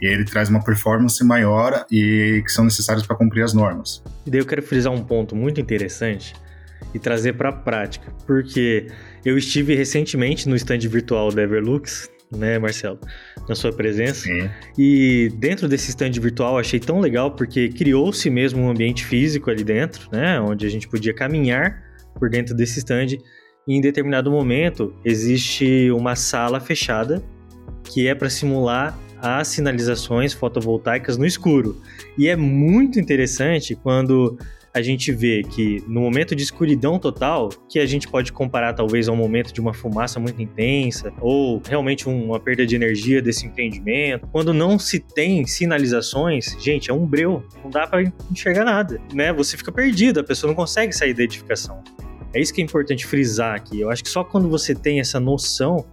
e 0.00 0.06
ele 0.06 0.24
traz 0.24 0.48
uma 0.48 0.62
performance 0.62 1.22
maior 1.24 1.84
e 1.90 2.42
que 2.44 2.52
são 2.52 2.64
necessários 2.64 3.06
para 3.06 3.16
cumprir 3.16 3.42
as 3.42 3.52
normas. 3.52 4.02
E 4.26 4.30
daí 4.30 4.40
eu 4.40 4.46
quero 4.46 4.62
frisar 4.62 4.92
um 4.92 5.02
ponto 5.02 5.36
muito 5.36 5.60
interessante 5.60 6.34
e 6.94 6.98
trazer 6.98 7.34
para 7.34 7.50
a 7.50 7.52
prática, 7.52 8.12
porque 8.26 8.86
eu 9.24 9.36
estive 9.36 9.74
recentemente 9.74 10.48
no 10.48 10.56
stand 10.56 10.78
virtual 10.80 11.30
da 11.30 11.42
Everlux, 11.42 12.10
né, 12.36 12.58
Marcelo? 12.58 12.98
Na 13.48 13.54
sua 13.54 13.72
presença. 13.72 14.22
Sim. 14.22 14.48
E 14.78 15.32
dentro 15.38 15.68
desse 15.68 15.90
stand 15.90 16.12
virtual 16.12 16.58
achei 16.58 16.78
tão 16.78 17.00
legal 17.00 17.32
porque 17.32 17.68
criou-se 17.68 18.28
mesmo 18.30 18.62
um 18.62 18.70
ambiente 18.70 19.04
físico 19.04 19.50
ali 19.50 19.64
dentro, 19.64 20.08
né? 20.12 20.40
Onde 20.40 20.66
a 20.66 20.70
gente 20.70 20.88
podia 20.88 21.12
caminhar 21.12 21.82
por 22.18 22.30
dentro 22.30 22.54
desse 22.54 22.78
stand. 22.78 23.18
E 23.66 23.74
em 23.74 23.80
determinado 23.80 24.30
momento 24.30 24.94
existe 25.04 25.90
uma 25.90 26.14
sala 26.14 26.60
fechada 26.60 27.22
que 27.84 28.06
é 28.06 28.14
para 28.14 28.30
simular 28.30 28.96
as 29.22 29.48
sinalizações 29.48 30.32
fotovoltaicas 30.32 31.16
no 31.16 31.26
escuro. 31.26 31.80
E 32.16 32.28
é 32.28 32.36
muito 32.36 32.98
interessante 32.98 33.74
quando 33.74 34.38
a 34.72 34.80
gente 34.80 35.10
vê 35.10 35.42
que 35.42 35.82
no 35.88 36.00
momento 36.00 36.34
de 36.34 36.42
escuridão 36.42 36.98
total, 36.98 37.48
que 37.68 37.78
a 37.78 37.86
gente 37.86 38.06
pode 38.06 38.32
comparar 38.32 38.72
talvez 38.72 39.08
ao 39.08 39.16
momento 39.16 39.52
de 39.52 39.60
uma 39.60 39.74
fumaça 39.74 40.20
muito 40.20 40.40
intensa, 40.40 41.12
ou 41.20 41.60
realmente 41.66 42.08
uma 42.08 42.38
perda 42.38 42.64
de 42.64 42.76
energia 42.76 43.20
desse 43.20 43.46
empreendimento, 43.46 44.28
quando 44.28 44.54
não 44.54 44.78
se 44.78 45.00
tem 45.00 45.44
sinalizações, 45.44 46.56
gente, 46.60 46.90
é 46.90 46.94
um 46.94 47.04
breu, 47.04 47.42
não 47.64 47.70
dá 47.70 47.86
para 47.86 48.02
enxergar 48.30 48.64
nada, 48.64 49.00
né? 49.12 49.32
Você 49.32 49.56
fica 49.56 49.72
perdido, 49.72 50.20
a 50.20 50.24
pessoa 50.24 50.48
não 50.48 50.54
consegue 50.54 50.92
sair 50.92 51.14
da 51.14 51.24
edificação. 51.24 51.82
É 52.32 52.40
isso 52.40 52.54
que 52.54 52.60
é 52.60 52.64
importante 52.64 53.04
frisar 53.04 53.56
aqui. 53.56 53.80
Eu 53.80 53.90
acho 53.90 54.04
que 54.04 54.08
só 54.08 54.22
quando 54.22 54.48
você 54.48 54.72
tem 54.72 55.00
essa 55.00 55.18
noção 55.18 55.84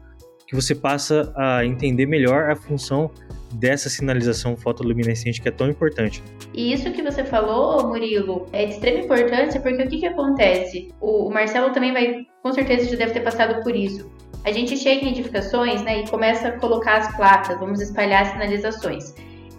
que 0.48 0.56
você 0.56 0.74
passa 0.74 1.32
a 1.36 1.66
entender 1.66 2.06
melhor 2.06 2.50
a 2.50 2.56
função 2.56 3.12
dessa 3.54 3.90
sinalização 3.90 4.56
fotoluminescente 4.56 5.42
que 5.42 5.48
é 5.48 5.52
tão 5.52 5.70
importante. 5.70 6.24
E 6.54 6.74
isso 6.74 6.92
que 6.92 7.02
você 7.02 7.24
falou, 7.24 7.88
Murilo, 7.88 8.48
é 8.52 8.66
de 8.66 8.74
extrema 8.74 9.00
importância 9.00 9.60
porque 9.62 9.84
o 9.84 9.88
que, 9.88 10.00
que 10.00 10.06
acontece? 10.06 10.94
O, 11.00 11.28
o 11.28 11.34
Marcelo 11.34 11.72
também 11.72 11.94
vai, 11.94 12.26
com 12.42 12.52
certeza, 12.52 12.90
já 12.90 12.98
deve 12.98 13.14
ter 13.14 13.22
passado 13.22 13.62
por 13.64 13.76
isso. 13.76 14.10
A 14.44 14.52
gente 14.52 14.78
chega 14.78 15.06
em 15.06 15.10
edificações 15.10 15.84
né, 15.84 16.02
e 16.02 16.10
começa 16.10 16.48
a 16.48 16.52
colocar 16.60 16.98
as 16.98 17.16
placas, 17.16 17.60
vamos 17.60 17.82
espalhar 17.82 18.24
as 18.24 18.30
sinalizações. 18.30 19.14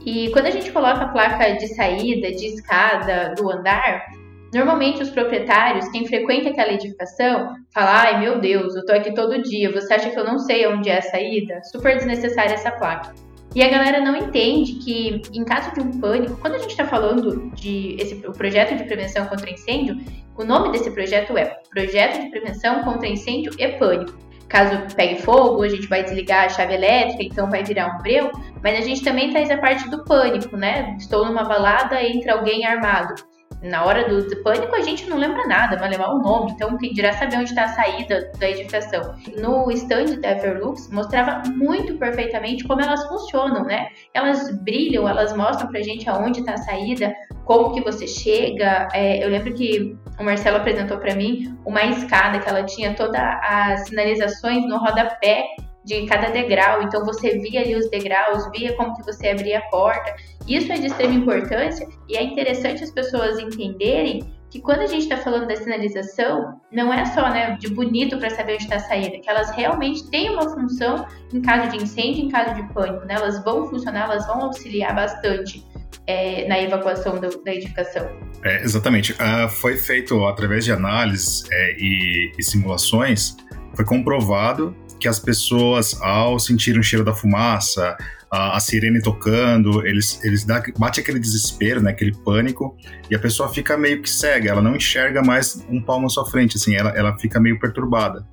E 0.05 0.31
quando 0.31 0.47
a 0.47 0.51
gente 0.51 0.71
coloca 0.73 1.03
a 1.03 1.09
placa 1.09 1.53
de 1.57 1.69
saída, 1.75 2.31
de 2.31 2.47
escada, 2.47 3.35
do 3.37 3.51
andar, 3.51 4.07
Normalmente 4.53 5.03
os 5.03 5.11
proprietários, 5.11 5.89
quem 5.91 6.07
frequenta 6.07 6.49
aquela 6.49 6.73
edificação, 6.73 7.55
fala: 7.73 8.03
"Ai, 8.03 8.21
meu 8.21 8.41
Deus, 8.41 8.75
eu 8.75 8.85
tô 8.85 8.93
aqui 8.93 9.13
todo 9.15 9.43
dia, 9.43 9.71
você 9.71 9.95
acha 9.95 10.11
que 10.11 10.19
eu 10.19 10.25
não 10.25 10.39
sei 10.39 10.67
onde 10.67 10.89
é 10.89 10.99
a 10.99 11.03
saída?" 11.03 11.61
Super 11.65 11.97
desnecessária 11.97 12.55
essa 12.55 12.71
placa. 12.71 13.15
E 13.55 13.63
a 13.63 13.69
galera 13.69 14.01
não 14.01 14.15
entende 14.17 14.75
que, 14.75 15.23
em 15.33 15.45
caso 15.45 15.73
de 15.75 15.81
um 15.81 15.99
pânico, 16.01 16.37
quando 16.37 16.55
a 16.55 16.59
gente 16.59 16.71
está 16.71 16.87
falando 16.87 17.51
de 17.55 17.97
esse, 17.99 18.15
o 18.27 18.33
projeto 18.33 18.77
de 18.77 18.85
prevenção 18.85 19.27
contra 19.27 19.51
incêndio, 19.51 19.99
o 20.37 20.45
nome 20.45 20.71
desse 20.71 20.91
projeto 20.91 21.37
é 21.37 21.57
Projeto 21.71 22.23
de 22.23 22.31
Prevenção 22.31 22.85
contra 22.85 23.09
Incêndio 23.09 23.53
e 23.59 23.69
Pânico. 23.69 24.17
Caso 24.49 24.95
pegue 24.95 25.21
fogo, 25.21 25.63
a 25.63 25.69
gente 25.69 25.87
vai 25.89 26.03
desligar 26.03 26.45
a 26.45 26.49
chave 26.49 26.75
elétrica, 26.75 27.23
então 27.23 27.51
vai 27.51 27.63
virar 27.63 27.97
um 27.97 28.03
breu, 28.03 28.31
mas 28.63 28.79
a 28.79 28.81
gente 28.81 29.03
também 29.03 29.31
traz 29.31 29.51
a 29.51 29.59
parte 29.59 29.91
do 29.91 30.05
pânico, 30.05 30.57
né? 30.57 30.97
Estou 30.99 31.27
numa 31.27 31.45
balada, 31.45 32.03
entra 32.03 32.35
alguém 32.35 32.65
armado 32.65 33.15
na 33.63 33.85
hora 33.85 34.09
do, 34.09 34.43
pânico 34.43 34.75
a 34.75 34.83
gente 34.83 35.09
não 35.09 35.17
lembra 35.17 35.47
nada, 35.47 35.77
vai 35.77 35.89
levar 35.89 36.09
o 36.09 36.19
nome, 36.19 36.53
então 36.53 36.77
quem 36.79 36.93
dirá 36.93 37.13
saber 37.13 37.37
onde 37.37 37.51
está 37.51 37.65
a 37.65 37.69
saída 37.69 38.31
da 38.39 38.49
edificação. 38.49 39.15
No 39.37 39.71
stand 39.73 40.21
da 40.21 40.31
Everlux 40.31 40.89
mostrava 40.91 41.43
muito 41.51 41.97
perfeitamente 41.99 42.65
como 42.65 42.81
elas 42.81 43.05
funcionam, 43.07 43.65
né? 43.65 43.89
Elas 44.15 44.57
brilham, 44.63 45.09
elas 45.09 45.37
mostram 45.37 45.69
pra 45.69 45.83
gente 45.83 46.09
aonde 46.09 46.41
está 46.41 46.55
a 46.55 46.59
saída, 46.59 47.13
como 47.45 47.73
que 47.73 47.81
você 47.81 48.07
chega. 48.07 48.89
É, 48.93 49.25
eu 49.25 49.29
lembro 49.29 49.53
que 49.55 49.97
o 50.19 50.25
Marcelo 50.25 50.59
apresentou 50.59 50.99
para 50.99 51.15
mim 51.15 51.59
uma 51.65 51.85
escada 51.85 52.39
que 52.39 52.49
ela 52.49 52.63
tinha 52.63 52.95
todas 52.95 53.21
as 53.21 53.89
sinalizações 53.89 54.67
no 54.69 54.79
rodapé 54.79 55.45
de 55.89 56.07
cada 56.07 56.29
degrau, 56.31 56.83
então 56.83 57.05
você 57.05 57.39
via 57.39 57.63
ali 57.63 57.75
os 57.75 57.89
degraus, 57.89 58.49
via 58.51 58.77
como 58.77 58.95
que 58.95 59.03
você 59.03 59.29
abria 59.29 59.59
a 59.59 59.63
porta. 59.63 60.15
Isso 60.47 60.71
é 60.71 60.77
de 60.77 60.87
extrema 60.87 61.15
importância 61.15 61.89
e 62.09 62.17
é 62.17 62.23
interessante 62.23 62.85
as 62.85 62.91
pessoas 62.91 63.39
entenderem 63.39 64.23
que 64.51 64.61
quando 64.61 64.81
a 64.81 64.87
gente 64.87 65.03
está 65.03 65.17
falando 65.17 65.47
da 65.47 65.57
sinalização, 65.57 66.59
não 66.73 66.93
é 66.93 67.05
só 67.07 67.29
né, 67.31 67.57
de 67.59 67.69
bonito 67.69 68.19
para 68.19 68.31
saber 68.31 68.55
onde 68.55 68.65
está 68.65 68.77
a 68.77 68.81
saída, 68.81 69.19
que 69.19 69.29
elas 69.29 69.51
realmente 69.51 70.09
têm 70.11 70.31
uma 70.31 70.49
função 70.49 71.07
em 71.33 71.41
caso 71.43 71.71
de 71.71 71.83
incêndio, 71.83 72.25
em 72.25 72.29
caso 72.31 72.55
de 72.55 72.63
pânico, 72.73 73.05
né? 73.05 73.15
elas 73.15 73.43
vão 73.45 73.69
funcionar, 73.69 74.05
elas 74.05 74.27
vão 74.27 74.43
auxiliar 74.45 74.95
bastante 74.95 75.67
é, 76.07 76.49
na 76.49 76.59
evacuação 76.61 77.21
do, 77.21 77.43
da 77.45 77.55
edificação. 77.55 78.09
É, 78.43 78.63
exatamente. 78.63 79.13
Uh, 79.13 79.49
foi 79.51 79.77
feito 79.77 80.25
através 80.27 80.65
de 80.65 80.73
análises 80.73 81.45
é, 81.51 81.73
e, 81.79 82.33
e 82.39 82.43
simulações, 82.43 83.37
foi 83.75 83.85
comprovado 83.85 84.75
que 84.99 85.09
as 85.09 85.19
pessoas, 85.19 86.01
ao 86.01 86.39
sentir 86.39 86.79
o 86.79 86.83
cheiro 86.83 87.05
da 87.05 87.15
fumaça, 87.15 87.97
a, 88.31 88.57
a 88.57 88.61
sirene 88.61 89.01
tocando, 89.01 89.87
eles, 89.87 90.23
eles 90.25 90.45
dá, 90.45 90.63
bate 90.79 91.01
aquele 91.01 91.19
desespero, 91.19 91.83
né, 91.83 91.91
aquele 91.91 92.15
pânico, 92.15 92.77
e 93.11 93.15
a 93.15 93.19
pessoa 93.19 93.49
fica 93.49 93.77
meio 93.77 94.03
que 94.03 94.11
cega, 94.11 94.51
ela 94.51 94.63
não 94.63 94.77
enxerga 94.77 95.23
mais 95.23 95.65
um 95.69 95.81
palmo 95.81 96.07
à 96.07 96.09
sua 96.11 96.27
frente, 96.27 96.57
assim, 96.57 96.75
ela, 96.75 96.91
ela 96.91 97.17
fica 97.19 97.41
meio 97.41 97.59
perturbada. 97.59 98.27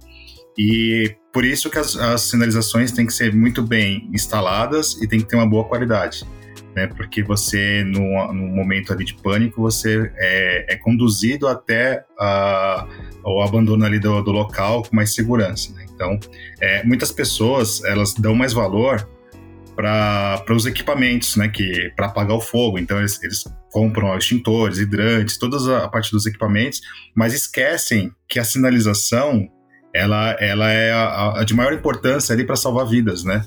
E 0.57 1.15
por 1.33 1.43
isso 1.43 1.69
que 1.69 1.77
as, 1.77 1.97
as 1.97 2.21
sinalizações 2.21 2.91
têm 2.91 3.05
que 3.05 3.13
ser 3.13 3.33
muito 3.33 3.61
bem 3.61 4.09
instaladas 4.13 5.01
e 5.01 5.07
tem 5.07 5.19
que 5.19 5.25
ter 5.25 5.35
uma 5.35 5.49
boa 5.49 5.65
qualidade 5.65 6.25
né? 6.75 6.87
Porque 6.87 7.23
você, 7.23 7.83
no, 7.83 8.33
no 8.33 8.47
momento 8.47 8.91
ali 8.91 9.05
de 9.05 9.15
pânico, 9.15 9.61
você 9.61 10.11
é, 10.17 10.73
é 10.73 10.75
conduzido 10.75 11.47
até 11.47 12.03
a, 12.19 12.87
o 13.23 13.41
abandono 13.41 13.85
ali 13.85 13.99
do, 13.99 14.21
do 14.21 14.31
local 14.31 14.83
com 14.83 14.95
mais 14.95 15.15
segurança, 15.15 15.73
né? 15.73 15.85
Então, 15.93 16.19
é, 16.59 16.83
muitas 16.83 17.11
pessoas, 17.11 17.81
elas 17.85 18.13
dão 18.13 18.35
mais 18.35 18.51
valor 18.51 19.07
para 19.75 20.53
os 20.53 20.65
equipamentos, 20.65 21.35
né, 21.35 21.49
que 21.49 21.91
para 21.95 22.07
apagar 22.07 22.37
o 22.37 22.41
fogo. 22.41 22.79
Então 22.79 22.97
eles, 22.97 23.21
eles 23.21 23.43
compram 23.71 24.17
extintores, 24.17 24.77
hidrantes, 24.77 25.37
toda 25.37 25.83
a 25.83 25.87
parte 25.89 26.11
dos 26.11 26.25
equipamentos, 26.25 26.81
mas 27.13 27.33
esquecem 27.33 28.11
que 28.27 28.39
a 28.39 28.43
sinalização 28.43 29.49
ela, 29.93 30.31
ela 30.39 30.71
é 30.71 30.91
a, 30.91 31.39
a 31.39 31.43
de 31.43 31.53
maior 31.53 31.73
importância 31.73 32.33
ali 32.33 32.45
para 32.45 32.55
salvar 32.55 32.85
vidas, 32.85 33.23
né? 33.23 33.45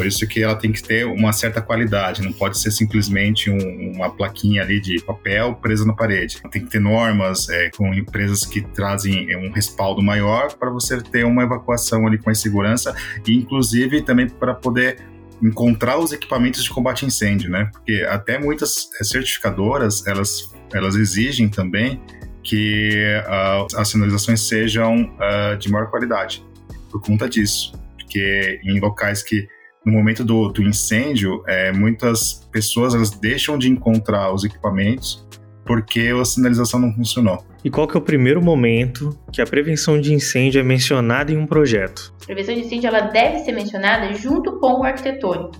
Por 0.00 0.06
isso 0.06 0.26
que 0.26 0.42
ela 0.42 0.56
tem 0.56 0.72
que 0.72 0.82
ter 0.82 1.04
uma 1.04 1.30
certa 1.30 1.60
qualidade, 1.60 2.22
não 2.22 2.32
pode 2.32 2.58
ser 2.58 2.70
simplesmente 2.70 3.50
um, 3.50 3.92
uma 3.96 4.08
plaquinha 4.08 4.62
ali 4.62 4.80
de 4.80 4.98
papel 5.02 5.54
presa 5.56 5.84
na 5.84 5.92
parede. 5.92 6.40
Tem 6.50 6.64
que 6.64 6.70
ter 6.70 6.80
normas 6.80 7.50
é, 7.50 7.68
com 7.68 7.92
empresas 7.92 8.46
que 8.46 8.62
trazem 8.62 9.30
é, 9.30 9.36
um 9.36 9.52
respaldo 9.52 10.00
maior 10.00 10.54
para 10.54 10.70
você 10.70 11.02
ter 11.02 11.26
uma 11.26 11.42
evacuação 11.42 12.06
ali 12.06 12.16
com 12.16 12.24
mais 12.30 12.38
segurança 12.38 12.96
e 13.26 13.34
inclusive 13.36 14.00
também 14.00 14.26
para 14.26 14.54
poder 14.54 15.00
encontrar 15.42 15.98
os 15.98 16.12
equipamentos 16.12 16.64
de 16.64 16.70
combate 16.70 17.04
a 17.04 17.08
incêndio, 17.08 17.50
né? 17.50 17.68
Porque 17.70 18.02
até 18.08 18.38
muitas 18.38 18.88
é, 18.98 19.04
certificadoras, 19.04 20.06
elas, 20.06 20.50
elas 20.72 20.94
exigem 20.96 21.46
também 21.46 22.00
que 22.42 23.04
uh, 23.26 23.78
as 23.78 23.88
sinalizações 23.88 24.40
sejam 24.40 25.02
uh, 25.02 25.58
de 25.58 25.70
maior 25.70 25.90
qualidade 25.90 26.42
por 26.90 27.02
conta 27.02 27.28
disso. 27.28 27.78
Porque 27.98 28.58
em 28.64 28.80
locais 28.80 29.22
que 29.22 29.46
no 29.84 29.92
momento 29.92 30.24
do, 30.24 30.48
do 30.48 30.62
incêndio, 30.62 31.42
é, 31.46 31.72
muitas 31.72 32.46
pessoas 32.52 32.94
elas 32.94 33.10
deixam 33.10 33.58
de 33.58 33.68
encontrar 33.68 34.32
os 34.32 34.44
equipamentos 34.44 35.26
porque 35.64 36.10
a 36.20 36.24
sinalização 36.24 36.80
não 36.80 36.92
funcionou. 36.92 37.44
E 37.64 37.70
qual 37.70 37.86
que 37.86 37.96
é 37.96 38.00
o 38.00 38.02
primeiro 38.02 38.42
momento 38.42 39.16
que 39.32 39.40
a 39.40 39.46
prevenção 39.46 40.00
de 40.00 40.12
incêndio 40.12 40.58
é 40.58 40.64
mencionada 40.64 41.30
em 41.30 41.36
um 41.36 41.46
projeto? 41.46 42.12
A 42.22 42.26
prevenção 42.26 42.54
de 42.54 42.62
incêndio 42.62 42.88
ela 42.88 43.02
deve 43.02 43.38
ser 43.40 43.52
mencionada 43.52 44.12
junto 44.14 44.58
com 44.58 44.80
o 44.80 44.82
arquitetônico. 44.82 45.52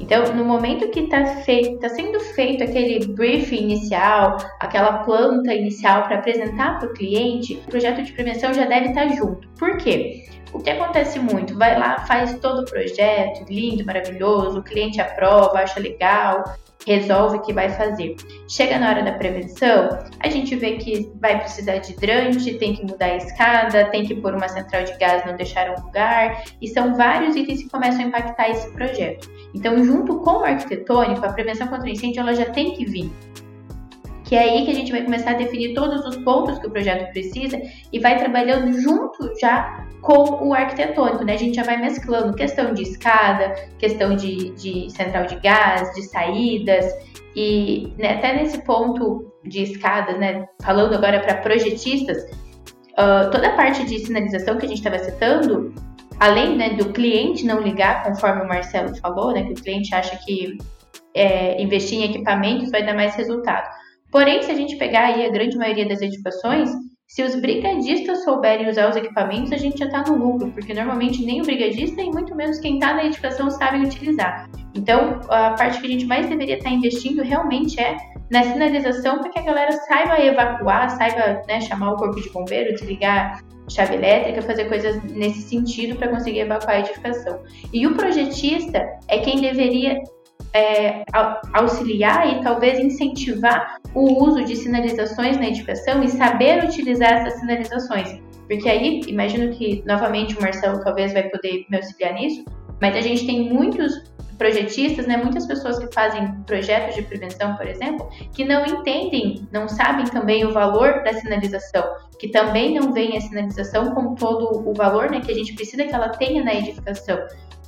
Então, 0.00 0.34
no 0.34 0.44
momento 0.44 0.88
que 0.88 1.00
está 1.00 1.22
tá 1.22 1.88
sendo 1.90 2.18
feito 2.18 2.64
aquele 2.64 3.06
briefing 3.06 3.58
inicial, 3.64 4.38
aquela 4.58 5.04
planta 5.04 5.52
inicial 5.52 6.04
para 6.04 6.16
apresentar 6.16 6.78
para 6.78 6.88
o 6.88 6.94
cliente, 6.94 7.54
o 7.66 7.70
projeto 7.70 8.02
de 8.02 8.12
prevenção 8.12 8.52
já 8.54 8.64
deve 8.64 8.88
estar 8.88 9.06
tá 9.06 9.14
junto. 9.14 9.46
Por 9.58 9.76
quê? 9.76 10.24
O 10.52 10.58
que 10.58 10.70
acontece 10.70 11.18
muito? 11.18 11.56
Vai 11.56 11.78
lá, 11.78 12.00
faz 12.06 12.36
todo 12.40 12.62
o 12.62 12.64
projeto, 12.64 13.44
lindo, 13.48 13.84
maravilhoso, 13.84 14.58
o 14.58 14.62
cliente 14.62 15.00
aprova, 15.00 15.60
acha 15.60 15.78
legal, 15.78 16.42
resolve 16.86 17.40
que 17.40 17.52
vai 17.52 17.68
fazer. 17.70 18.16
Chega 18.48 18.78
na 18.78 18.90
hora 18.90 19.02
da 19.02 19.12
prevenção, 19.12 19.98
a 20.20 20.28
gente 20.28 20.56
vê 20.56 20.76
que 20.76 21.10
vai 21.20 21.38
precisar 21.38 21.78
de 21.78 21.92
hidrante, 21.92 22.54
tem 22.58 22.74
que 22.74 22.82
mudar 22.82 23.06
a 23.06 23.16
escada, 23.16 23.90
tem 23.90 24.04
que 24.04 24.14
pôr 24.14 24.34
uma 24.34 24.48
central 24.48 24.84
de 24.84 24.96
gás, 24.98 25.24
não 25.24 25.36
deixar 25.36 25.70
um 25.70 25.84
lugar, 25.84 26.44
e 26.60 26.68
são 26.68 26.94
vários 26.94 27.36
itens 27.36 27.62
que 27.62 27.68
começam 27.68 28.04
a 28.04 28.08
impactar 28.08 28.50
esse 28.50 28.70
projeto. 28.72 29.30
Então, 29.54 29.82
junto 29.84 30.20
com 30.20 30.38
o 30.38 30.44
arquitetônico, 30.44 31.24
a 31.24 31.32
prevenção 31.32 31.68
contra 31.68 31.88
incêndio 31.88 32.20
ela 32.20 32.34
já 32.34 32.46
tem 32.46 32.74
que 32.74 32.84
vir 32.84 33.10
que 34.30 34.36
é 34.36 34.42
aí 34.42 34.64
que 34.64 34.70
a 34.70 34.74
gente 34.74 34.92
vai 34.92 35.02
começar 35.02 35.32
a 35.32 35.34
definir 35.34 35.74
todos 35.74 36.06
os 36.06 36.16
pontos 36.18 36.56
que 36.60 36.66
o 36.68 36.70
projeto 36.70 37.10
precisa 37.10 37.60
e 37.92 37.98
vai 37.98 38.16
trabalhando 38.16 38.80
junto 38.80 39.28
já 39.40 39.84
com 40.00 40.46
o 40.46 40.54
arquitetônico, 40.54 41.24
né? 41.24 41.34
A 41.34 41.36
gente 41.36 41.56
já 41.56 41.64
vai 41.64 41.76
mesclando 41.78 42.36
questão 42.36 42.72
de 42.72 42.84
escada, 42.84 43.52
questão 43.76 44.14
de, 44.14 44.50
de 44.50 44.88
central 44.92 45.26
de 45.26 45.34
gás, 45.40 45.92
de 45.96 46.04
saídas 46.04 46.86
e 47.34 47.92
né, 47.98 48.12
até 48.18 48.36
nesse 48.36 48.64
ponto 48.64 49.34
de 49.44 49.64
escadas, 49.64 50.16
né? 50.16 50.46
Falando 50.62 50.94
agora 50.94 51.18
para 51.18 51.38
projetistas, 51.38 52.22
uh, 52.92 53.28
toda 53.32 53.48
a 53.48 53.56
parte 53.56 53.84
de 53.84 53.98
sinalização 53.98 54.58
que 54.58 54.66
a 54.66 54.68
gente 54.68 54.78
estava 54.78 55.00
citando, 55.00 55.74
além 56.20 56.56
né, 56.56 56.70
do 56.74 56.92
cliente 56.92 57.44
não 57.44 57.60
ligar, 57.60 58.04
conforme 58.04 58.42
o 58.42 58.46
Marcelo 58.46 58.94
falou, 58.98 59.32
né? 59.32 59.42
Que 59.42 59.54
o 59.54 59.56
cliente 59.56 59.92
acha 59.92 60.16
que 60.24 60.56
é, 61.14 61.60
investir 61.60 61.98
em 61.98 62.04
equipamentos 62.04 62.70
vai 62.70 62.86
dar 62.86 62.94
mais 62.94 63.16
resultado. 63.16 63.79
Porém, 64.10 64.42
se 64.42 64.50
a 64.50 64.54
gente 64.54 64.76
pegar 64.76 65.06
aí 65.06 65.24
a 65.24 65.30
grande 65.30 65.56
maioria 65.56 65.88
das 65.88 66.00
edificações, 66.00 66.70
se 67.06 67.22
os 67.24 67.34
brigadistas 67.34 68.22
souberem 68.22 68.68
usar 68.68 68.88
os 68.88 68.96
equipamentos, 68.96 69.52
a 69.52 69.56
gente 69.56 69.78
já 69.78 69.86
está 69.86 70.04
no 70.04 70.16
lucro, 70.16 70.50
porque 70.52 70.72
normalmente 70.72 71.24
nem 71.24 71.40
o 71.40 71.44
brigadista 71.44 72.00
e 72.00 72.10
muito 72.10 72.34
menos 72.36 72.58
quem 72.60 72.74
está 72.74 72.94
na 72.94 73.04
edificação 73.04 73.50
sabem 73.50 73.82
utilizar. 73.82 74.48
Então, 74.74 75.20
a 75.28 75.50
parte 75.50 75.80
que 75.80 75.86
a 75.88 75.90
gente 75.90 76.06
mais 76.06 76.28
deveria 76.28 76.56
estar 76.56 76.70
tá 76.70 76.74
investindo 76.74 77.22
realmente 77.22 77.80
é 77.80 77.96
na 78.30 78.44
sinalização 78.44 79.18
para 79.18 79.30
que 79.30 79.40
a 79.40 79.42
galera 79.42 79.72
saiba 79.72 80.24
evacuar, 80.24 80.88
saiba 80.90 81.42
né, 81.48 81.60
chamar 81.60 81.94
o 81.94 81.96
corpo 81.96 82.20
de 82.20 82.30
bombeiro, 82.30 82.72
desligar 82.74 83.40
chave 83.68 83.94
elétrica, 83.94 84.42
fazer 84.42 84.66
coisas 84.66 85.02
nesse 85.04 85.42
sentido 85.42 85.96
para 85.96 86.08
conseguir 86.08 86.40
evacuar 86.40 86.76
a 86.76 86.80
edificação. 86.80 87.42
E 87.72 87.86
o 87.86 87.94
projetista 87.94 88.84
é 89.08 89.18
quem 89.18 89.40
deveria 89.40 89.98
é, 90.52 91.04
auxiliar 91.52 92.28
e 92.32 92.42
talvez 92.42 92.78
incentivar 92.78 93.76
o 93.94 94.24
uso 94.24 94.44
de 94.44 94.56
sinalizações 94.56 95.36
na 95.36 95.48
edificação 95.48 96.02
e 96.02 96.08
saber 96.08 96.64
utilizar 96.64 97.12
essas 97.12 97.40
sinalizações. 97.40 98.20
Porque 98.48 98.68
aí, 98.68 99.00
imagino 99.06 99.52
que 99.52 99.82
novamente 99.86 100.36
o 100.36 100.42
Marcelo 100.42 100.82
talvez 100.82 101.12
vai 101.12 101.24
poder 101.28 101.66
me 101.70 101.76
auxiliar 101.76 102.14
nisso. 102.14 102.44
Mas 102.80 102.96
a 102.96 103.00
gente 103.00 103.26
tem 103.26 103.52
muitos 103.52 104.10
projetistas, 104.40 105.06
né, 105.06 105.18
muitas 105.18 105.46
pessoas 105.46 105.78
que 105.78 105.92
fazem 105.94 106.32
projetos 106.46 106.96
de 106.96 107.02
prevenção, 107.02 107.54
por 107.56 107.66
exemplo, 107.66 108.08
que 108.32 108.42
não 108.42 108.64
entendem, 108.64 109.46
não 109.52 109.68
sabem 109.68 110.06
também 110.06 110.46
o 110.46 110.52
valor 110.52 111.02
da 111.04 111.12
sinalização, 111.12 111.84
que 112.18 112.28
também 112.28 112.74
não 112.74 112.90
veem 112.90 113.18
a 113.18 113.20
sinalização 113.20 113.94
com 113.94 114.14
todo 114.14 114.66
o 114.66 114.72
valor 114.72 115.10
né, 115.10 115.20
que 115.20 115.30
a 115.30 115.34
gente 115.34 115.52
precisa 115.54 115.84
que 115.84 115.94
ela 115.94 116.08
tenha 116.08 116.42
na 116.42 116.54
edificação. 116.54 117.18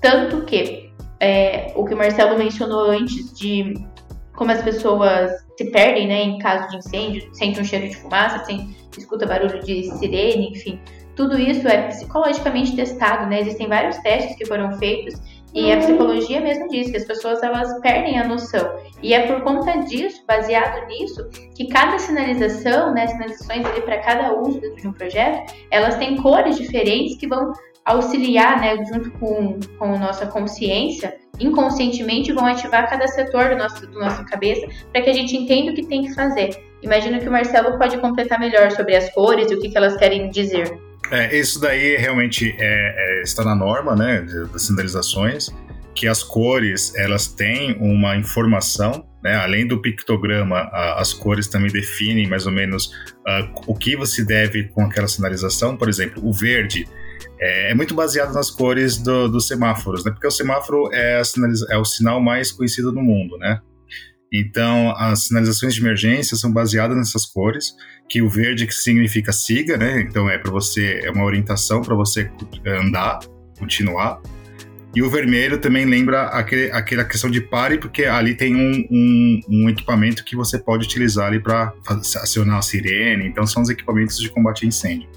Tanto 0.01 0.47
que 0.47 0.92
é, 1.23 1.73
o 1.76 1.85
que 1.85 1.95
o 1.95 1.97
Marcelo 1.97 2.37
mencionou 2.37 2.91
antes 2.91 3.33
de 3.33 3.75
como 4.35 4.50
as 4.50 4.61
pessoas 4.61 5.31
se 5.57 5.71
perdem 5.71 6.09
né, 6.09 6.23
em 6.23 6.38
caso 6.38 6.69
de 6.71 6.79
incêndio, 6.79 7.29
sente 7.33 7.61
um 7.61 7.64
cheiro 7.64 7.88
de 7.88 7.97
fumaça, 7.97 8.45
sem, 8.45 8.75
escuta 8.99 9.25
barulho 9.25 9.62
de 9.62 9.85
sirene, 9.99 10.50
enfim. 10.50 10.81
Tudo 11.14 11.38
isso 11.38 11.69
é 11.69 11.88
psicologicamente 11.88 12.75
testado, 12.75 13.29
né? 13.29 13.43
Existem 13.43 13.69
vários 13.69 13.99
testes 13.99 14.35
que 14.37 14.47
foram 14.47 14.73
feitos 14.79 15.14
e 15.55 15.71
a 15.71 15.76
psicologia 15.76 16.41
mesmo 16.41 16.67
diz 16.69 16.91
que 16.91 16.97
as 16.97 17.05
pessoas 17.05 17.43
elas 17.43 17.79
perdem 17.81 18.19
a 18.19 18.26
noção. 18.26 18.79
E 19.02 19.12
é 19.12 19.26
por 19.26 19.43
conta 19.43 19.81
disso, 19.85 20.25
baseado 20.26 20.87
nisso, 20.88 21.29
que 21.55 21.69
cada 21.69 21.99
sinalização, 21.99 22.95
né, 22.95 23.07
sinalizações 23.07 23.69
para 23.85 23.99
cada 23.99 24.33
uso 24.33 24.61
dentro 24.61 24.81
de 24.81 24.88
um 24.88 24.93
projeto, 24.93 25.55
elas 25.71 25.97
têm 25.97 26.17
cores 26.17 26.57
diferentes 26.57 27.17
que 27.17 27.29
vão 27.29 27.52
auxiliar, 27.85 28.61
né, 28.61 28.85
junto 28.85 29.11
com, 29.12 29.59
com 29.79 29.99
nossa 29.99 30.27
consciência, 30.27 31.17
inconscientemente 31.41 32.33
vão 32.33 32.47
ativar 32.47 32.89
cada 32.89 33.09
setor 33.09 33.51
do 33.51 33.57
nosso, 33.57 33.87
do 33.87 33.99
nossa 33.99 34.25
cabeça 34.25 34.67
para 34.93 35.03
que 35.03 35.11
a 35.11 35.15
gente 35.15 35.37
entenda 35.37 35.73
o 35.73 35.75
que 35.75 35.87
tem 35.87 36.03
que 36.03 36.15
fazer. 36.15 36.51
Imagino 36.83 37.21
que 37.21 37.29
o 37.29 37.33
Marcelo 37.33 37.79
pode 37.79 37.99
completar 37.99 38.39
melhor 38.39 38.71
sobre 38.73 38.97
as 38.97 39.09
cores 39.12 39.51
e 39.51 39.55
o 39.55 39.61
que, 39.61 39.71
que 39.71 39.77
elas 39.77 39.97
querem 39.97 40.31
dizer. 40.31 40.79
É, 41.11 41.37
isso 41.37 41.61
daí 41.61 41.97
realmente 41.97 42.55
é, 42.59 43.19
é, 43.19 43.23
está 43.23 43.45
na 43.45 43.55
norma, 43.55 43.95
né, 43.95 44.25
das 44.53 44.62
sinalizações, 44.62 45.51
que 45.95 46.07
as 46.07 46.23
cores 46.23 46.95
elas 46.97 47.29
têm 47.29 47.77
uma 47.79 48.17
informação, 48.17 49.05
né, 49.23 49.37
além 49.37 49.67
do 49.67 49.81
pictograma, 49.81 50.57
a, 50.73 51.01
as 51.01 51.12
cores 51.12 51.49
também 51.49 51.71
definem 51.71 52.27
mais 52.27 52.47
ou 52.47 52.53
menos 52.53 52.87
uh, 53.27 53.62
o 53.67 53.75
que 53.75 53.95
você 53.95 54.25
deve 54.25 54.65
com 54.69 54.85
aquela 54.85 55.07
sinalização. 55.07 55.77
Por 55.77 55.89
exemplo, 55.89 56.27
o 56.27 56.33
verde 56.33 56.89
é, 57.41 57.71
é 57.71 57.75
muito 57.75 57.95
baseado 57.95 58.33
nas 58.33 58.50
cores 58.50 58.99
do, 58.99 59.29
dos 59.29 59.47
semáforos, 59.47 60.05
né, 60.05 60.11
porque 60.11 60.26
o 60.26 60.31
semáforo 60.31 60.88
é, 60.93 61.23
é 61.71 61.79
o 61.79 61.85
sinal 61.85 62.21
mais 62.21 62.52
conhecido 62.52 62.93
do 62.93 63.00
mundo, 63.00 63.37
né. 63.38 63.61
Então, 64.33 64.95
as 64.97 65.25
sinalizações 65.25 65.75
de 65.75 65.83
emergência 65.83 66.37
são 66.38 66.50
baseadas 66.50 66.97
nessas 66.97 67.26
cores, 67.26 67.75
que 68.09 68.23
o 68.23 68.31
verde 68.31 68.67
que 68.67 68.73
significa 68.73 69.31
siga, 69.31 69.76
né? 69.76 70.00
Então 70.00 70.29
é 70.29 70.38
para 70.38 70.50
você 70.50 71.00
é 71.05 71.11
uma 71.11 71.25
orientação 71.25 71.83
para 71.83 71.95
você 71.95 72.31
andar, 72.67 73.21
continuar. 73.59 74.21
E 74.95 75.02
o 75.02 75.09
vermelho 75.09 75.59
também 75.59 75.87
lembra 75.87 76.25
aquele, 76.25 76.71
aquela 76.71 77.05
questão 77.05 77.31
de 77.31 77.41
pare, 77.41 77.79
porque 77.79 78.05
ali 78.05 78.35
tem 78.35 78.55
um, 78.55 78.87
um, 78.91 79.41
um 79.49 79.69
equipamento 79.71 80.23
que 80.25 80.37
você 80.37 80.59
pode 80.59 80.85
utilizar 80.85 81.29
ali 81.29 81.41
para 81.41 81.73
acionar 82.23 82.59
a 82.59 82.62
sirene. 82.62 83.26
Então 83.26 83.47
são 83.47 83.62
os 83.62 83.71
equipamentos 83.71 84.19
de 84.19 84.31
combate 84.31 84.64
a 84.64 84.69
incêndio. 84.69 85.09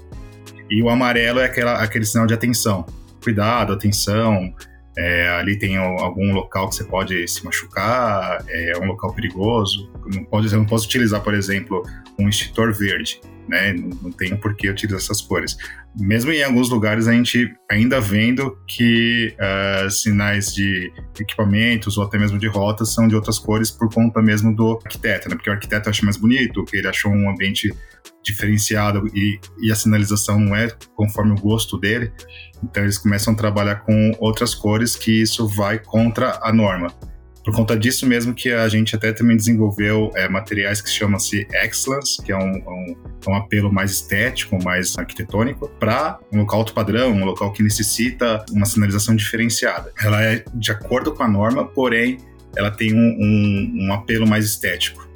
E 0.70 0.82
o 0.82 0.88
amarelo 0.88 1.40
é 1.40 1.44
aquela, 1.44 1.82
aquele 1.82 2.04
sinal 2.04 2.26
de 2.26 2.34
atenção. 2.34 2.84
Cuidado, 3.22 3.72
atenção, 3.72 4.54
é, 4.98 5.28
ali 5.28 5.58
tem 5.58 5.76
algum 5.76 6.32
local 6.32 6.70
que 6.70 6.76
você 6.76 6.84
pode 6.84 7.28
se 7.28 7.44
machucar, 7.44 8.42
é 8.48 8.78
um 8.78 8.86
local 8.86 9.12
perigoso. 9.14 9.90
Não 10.14 10.24
pode, 10.24 10.50
eu 10.50 10.58
não 10.58 10.64
posso 10.64 10.86
utilizar, 10.86 11.22
por 11.22 11.34
exemplo, 11.34 11.82
um 12.18 12.28
extintor 12.28 12.72
verde, 12.72 13.20
né? 13.46 13.74
Não, 13.74 13.90
não 14.04 14.10
tenho 14.10 14.38
por 14.38 14.56
que 14.56 14.70
utilizar 14.70 14.98
essas 14.98 15.20
cores. 15.20 15.54
Mesmo 15.94 16.32
em 16.32 16.42
alguns 16.42 16.70
lugares 16.70 17.06
a 17.08 17.12
gente 17.12 17.54
ainda 17.70 18.00
vendo 18.00 18.56
que 18.66 19.34
uh, 19.38 19.90
sinais 19.90 20.54
de 20.54 20.90
equipamentos 21.20 21.98
ou 21.98 22.04
até 22.04 22.18
mesmo 22.18 22.38
de 22.38 22.48
rotas 22.48 22.94
são 22.94 23.06
de 23.06 23.14
outras 23.14 23.38
cores 23.38 23.70
por 23.70 23.92
conta 23.92 24.22
mesmo 24.22 24.54
do 24.54 24.80
arquiteto, 24.82 25.28
né? 25.28 25.34
Porque 25.34 25.50
o 25.50 25.52
arquiteto 25.52 25.90
acha 25.90 26.02
mais 26.04 26.16
bonito, 26.16 26.64
que 26.64 26.78
ele 26.78 26.88
achou 26.88 27.12
um 27.12 27.28
ambiente 27.28 27.70
diferenciado 28.26 29.06
e, 29.14 29.38
e, 29.62 29.70
a 29.70 29.74
sinalização 29.74 30.38
não 30.38 30.54
é 30.54 30.68
conforme 30.94 31.32
o 31.32 31.40
gosto 31.40 31.78
dele, 31.78 32.12
então 32.62 32.82
eles 32.82 32.98
começam 32.98 33.32
a 33.32 33.36
trabalhar 33.36 33.76
com 33.76 34.12
outras 34.18 34.54
cores 34.54 34.96
que 34.96 35.22
isso 35.22 35.46
vai 35.46 35.78
contra 35.78 36.38
a 36.42 36.52
norma. 36.52 36.92
Por 37.44 37.54
conta 37.54 37.78
disso 37.78 38.04
mesmo 38.08 38.34
que 38.34 38.50
a 38.50 38.68
gente 38.68 38.96
até 38.96 39.12
também 39.12 39.36
desenvolveu 39.36 40.10
é, 40.16 40.28
materiais 40.28 40.80
que 40.80 40.90
chamam-se 40.90 41.46
Excellence, 41.62 42.20
que 42.20 42.32
é 42.32 42.36
um, 42.36 42.56
um, 42.56 42.96
um, 43.28 43.34
apelo 43.36 43.72
mais 43.72 43.92
estético, 43.92 44.60
mais 44.64 44.98
arquitetônico, 44.98 45.68
para 45.78 46.18
um 46.32 46.40
local 46.40 46.58
alto 46.58 46.74
padrão, 46.74 47.12
um 47.12 47.24
local 47.24 47.52
que 47.52 47.62
necessita 47.62 48.44
uma 48.50 48.66
sinalização 48.66 49.14
diferenciada. 49.14 49.92
Ela 50.02 50.24
é 50.24 50.44
de 50.54 50.72
acordo 50.72 51.14
com 51.14 51.22
a 51.22 51.28
norma, 51.28 51.64
porém 51.64 52.18
ela 52.56 52.72
tem 52.72 52.92
um, 52.92 53.86
um 53.86 53.92
apelo 53.92 54.26
mais 54.26 54.44
estético. 54.44 55.06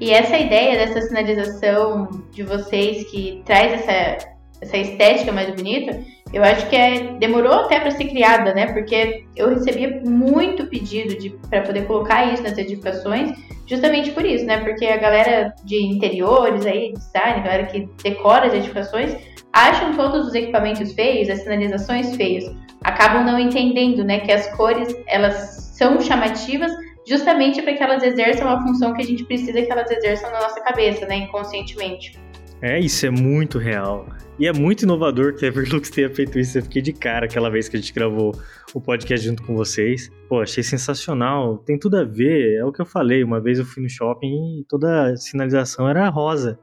E 0.00 0.10
essa 0.10 0.38
ideia 0.38 0.76
dessa 0.76 1.02
sinalização 1.02 2.08
de 2.32 2.42
vocês 2.42 3.10
que 3.10 3.42
traz 3.44 3.72
essa, 3.72 4.28
essa 4.60 4.76
estética 4.76 5.32
mais 5.32 5.50
bonita, 5.54 6.00
eu 6.32 6.42
acho 6.44 6.68
que 6.68 6.76
é, 6.76 7.14
demorou 7.18 7.52
até 7.52 7.80
para 7.80 7.90
ser 7.90 8.04
criada, 8.04 8.54
né? 8.54 8.72
Porque 8.72 9.24
eu 9.34 9.50
recebia 9.50 10.00
muito 10.04 10.66
pedido 10.66 11.38
para 11.48 11.62
poder 11.62 11.86
colocar 11.86 12.32
isso 12.32 12.42
nas 12.42 12.56
edificações, 12.56 13.32
justamente 13.66 14.10
por 14.12 14.24
isso, 14.24 14.44
né? 14.44 14.58
Porque 14.58 14.86
a 14.86 14.98
galera 14.98 15.54
de 15.64 15.82
interiores 15.82 16.66
aí, 16.66 16.92
design, 16.92 17.40
a 17.40 17.42
galera 17.42 17.66
que 17.66 17.88
decora 18.02 18.46
as 18.46 18.54
edificações, 18.54 19.16
acham 19.52 19.96
todos 19.96 20.28
os 20.28 20.34
equipamentos 20.34 20.92
feios, 20.92 21.28
as 21.28 21.40
sinalizações 21.40 22.14
feias, 22.14 22.44
acabam 22.84 23.24
não 23.24 23.38
entendendo, 23.38 24.04
né, 24.04 24.20
que 24.20 24.30
as 24.30 24.46
cores 24.56 24.94
elas 25.06 25.72
são 25.76 26.00
chamativas, 26.00 26.70
justamente 27.08 27.62
para 27.62 27.74
que 27.74 27.82
elas 27.82 28.02
exerçam 28.02 28.48
a 28.48 28.60
função 28.62 28.92
que 28.92 29.02
a 29.02 29.04
gente 29.04 29.24
precisa 29.24 29.62
que 29.62 29.72
elas 29.72 29.90
exerçam 29.90 30.30
na 30.30 30.40
nossa 30.40 30.60
cabeça, 30.60 31.06
né, 31.06 31.16
inconscientemente. 31.16 32.18
É, 32.60 32.78
isso 32.78 33.06
é 33.06 33.10
muito 33.10 33.58
real. 33.58 34.06
E 34.38 34.46
é 34.46 34.52
muito 34.52 34.82
inovador 34.82 35.34
que 35.34 35.44
a 35.44 35.48
Everlux 35.48 35.90
tenha 35.90 36.08
feito 36.10 36.38
isso. 36.38 36.58
Eu 36.58 36.62
fiquei 36.62 36.82
de 36.82 36.92
cara 36.92 37.26
aquela 37.26 37.50
vez 37.50 37.68
que 37.68 37.76
a 37.76 37.80
gente 37.80 37.92
gravou 37.92 38.32
o 38.72 38.80
podcast 38.80 39.26
junto 39.26 39.42
com 39.42 39.54
vocês. 39.56 40.10
Pô, 40.28 40.40
achei 40.40 40.62
sensacional. 40.62 41.58
Tem 41.58 41.78
tudo 41.78 41.96
a 41.96 42.04
ver. 42.04 42.56
É 42.56 42.64
o 42.64 42.70
que 42.70 42.80
eu 42.80 42.86
falei. 42.86 43.24
Uma 43.24 43.40
vez 43.40 43.58
eu 43.58 43.64
fui 43.64 43.82
no 43.82 43.88
shopping 43.88 44.60
e 44.60 44.64
toda 44.68 45.10
a 45.10 45.16
sinalização 45.16 45.88
era 45.88 46.08
rosa 46.08 46.58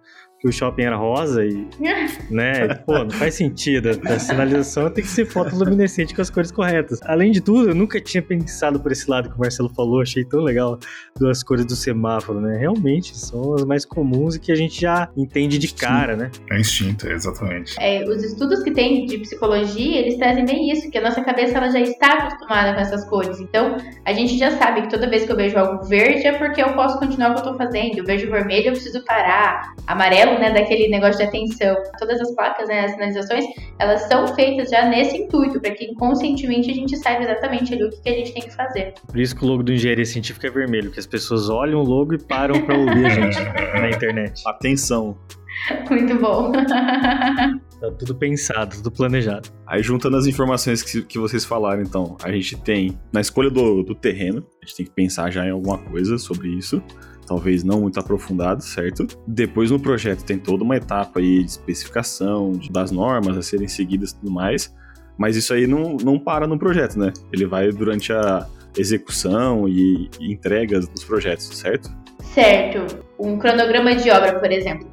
que 0.46 0.50
o 0.50 0.52
shopping 0.52 0.84
era 0.84 0.96
rosa 0.96 1.44
e. 1.44 1.68
né? 2.30 2.76
Pô, 2.86 3.00
não 3.00 3.10
faz 3.10 3.34
sentido. 3.34 3.90
A 4.06 4.20
sinalização 4.20 4.90
tem 4.92 5.04
que 5.04 5.10
ser 5.10 5.26
fotoluminescente 5.26 6.14
com 6.14 6.22
as 6.22 6.30
cores 6.30 6.52
corretas. 6.52 7.00
Além 7.04 7.32
de 7.32 7.42
tudo, 7.42 7.70
eu 7.70 7.76
nunca 7.76 8.00
tinha 8.00 8.22
pensado 8.22 8.80
por 8.80 8.92
esse 8.92 9.10
lado 9.10 9.30
que 9.30 9.36
o 9.36 9.40
Marcelo 9.40 9.70
falou, 9.70 10.02
achei 10.02 10.24
tão 10.24 10.42
legal 10.42 10.78
das 11.20 11.42
cores 11.42 11.66
do 11.66 11.76
semáforo, 11.76 12.40
né? 12.40 12.58
Realmente, 12.58 13.18
são 13.18 13.56
as 13.56 13.64
mais 13.64 13.86
comuns 13.86 14.36
e 14.36 14.40
que 14.40 14.52
a 14.52 14.56
gente 14.56 14.80
já 14.80 15.10
entende 15.18 15.58
de 15.58 15.74
cara, 15.74 16.16
né? 16.16 16.30
É 16.52 16.60
instinto, 16.60 17.08
exatamente. 17.10 17.76
É, 17.80 18.04
os 18.04 18.24
estudos 18.24 18.62
que 18.62 18.72
tem 18.72 19.06
de 19.06 19.18
psicologia, 19.18 20.00
eles 20.00 20.18
trazem 20.18 20.46
bem 20.46 20.72
isso, 20.72 20.92
que 20.92 20.98
a 20.98 21.02
nossa 21.02 21.24
cabeça 21.24 21.58
ela 21.58 21.72
já 21.72 21.80
está 21.80 22.14
acostumada 22.14 22.74
com 22.74 22.80
essas 22.82 23.06
cores. 23.06 23.40
Então, 23.40 23.78
a 24.06 24.14
gente 24.14 24.38
já 24.38 24.52
sabe 24.52 24.84
que 24.84 24.90
toda 24.90 25.10
vez 25.10 25.26
que 25.26 25.32
eu 25.32 25.36
vejo 25.36 25.58
algo 25.58 25.84
verde 25.86 26.28
é 26.28 26.38
porque 26.38 26.62
eu 26.62 26.74
posso 26.74 27.00
continuar 27.00 27.32
o 27.32 27.34
que 27.34 27.40
eu 27.40 27.52
tô 27.52 27.58
fazendo. 27.58 27.98
Eu 27.98 28.06
vejo 28.06 28.30
vermelho, 28.30 28.68
eu 28.68 28.74
preciso 28.74 29.04
parar. 29.04 29.74
Amarelo, 29.88 30.35
né, 30.40 30.52
daquele 30.52 30.88
negócio 30.90 31.18
de 31.18 31.24
atenção. 31.24 31.76
Todas 32.00 32.20
as 32.22 32.34
placas, 32.36 32.68
né, 32.68 32.86
as 32.86 32.92
sinalizações, 32.92 33.46
elas 33.80 34.02
são 34.04 34.28
feitas 34.36 34.70
já 34.70 34.86
nesse 34.88 35.18
intuito, 35.18 35.60
para 35.60 35.72
que 35.72 35.86
inconscientemente 35.86 36.72
a 36.72 36.74
gente 36.74 36.98
saiba 36.98 37.24
exatamente 37.24 37.74
ali 37.74 37.84
o 37.84 37.90
que, 37.90 38.02
que, 38.02 38.10
a 38.10 38.14
gente 38.14 38.34
tem 38.34 38.44
que 38.44 38.56
fazer. 38.56 38.94
Por 39.08 39.20
isso 39.20 39.36
que 39.36 39.44
o 39.44 39.48
logo 39.48 39.64
do 39.64 39.74
Engenharia 39.74 40.06
Científica 40.06 40.48
é 40.48 40.52
vermelho, 40.52 40.92
que 40.92 41.00
as 41.00 41.08
pessoas 41.08 41.50
olham 41.50 41.80
o 41.80 41.84
logo 41.84 42.14
e 42.14 42.18
param 42.18 42.62
para 42.62 42.78
ouvir 42.78 43.06
a 43.06 43.10
gente 43.10 43.38
na 43.80 43.90
internet. 43.90 44.42
Atenção. 44.46 45.18
Muito 45.90 46.16
bom. 46.20 46.52
Tá 47.76 47.92
tudo 47.92 48.16
pensado, 48.16 48.78
tudo 48.78 48.90
planejado. 48.90 49.50
Aí, 49.68 49.84
juntando 49.84 50.16
as 50.16 50.26
informações 50.26 50.82
que, 50.82 51.04
que 51.04 51.20
vocês 51.20 51.44
falaram, 51.44 51.82
então, 51.82 52.16
a 52.24 52.32
gente 52.32 52.56
tem 52.56 52.98
na 53.12 53.20
escolha 53.20 53.50
do, 53.50 53.84
do 53.84 53.94
terreno, 53.94 54.46
a 54.64 54.66
gente 54.66 54.78
tem 54.78 54.86
que 54.86 54.94
pensar 54.94 55.30
já 55.30 55.46
em 55.46 55.52
alguma 55.52 55.78
coisa 55.78 56.18
sobre 56.18 56.48
isso 56.48 56.82
talvez 57.26 57.64
não 57.64 57.82
muito 57.82 58.00
aprofundado, 58.00 58.64
certo? 58.64 59.08
Depois 59.28 59.72
no 59.72 59.80
projeto 59.80 60.24
tem 60.24 60.38
toda 60.38 60.64
uma 60.64 60.78
etapa 60.78 61.20
aí 61.20 61.44
de 61.44 61.52
especificação, 61.52 62.54
das 62.70 62.92
normas 62.92 63.38
a 63.38 63.42
serem 63.42 63.68
seguidas 63.68 64.12
e 64.12 64.16
tudo 64.16 64.32
mais, 64.32 64.74
mas 65.18 65.36
isso 65.36 65.54
aí 65.54 65.66
não, 65.66 65.98
não 66.04 66.20
para 66.20 66.48
no 66.48 66.58
projeto, 66.58 67.00
né? 67.00 67.12
Ele 67.32 67.46
vai 67.46 67.72
durante 67.72 68.12
a 68.12 68.48
execução 68.78 69.68
e, 69.68 70.10
e 70.20 70.32
entregas 70.32 70.88
dos 70.88 71.04
projetos, 71.04 71.46
certo? 71.58 71.90
Certo. 72.34 73.04
Um 73.20 73.38
cronograma 73.38 73.96
de 73.96 74.10
obra, 74.10 74.40
por 74.40 74.52
exemplo. 74.52 74.88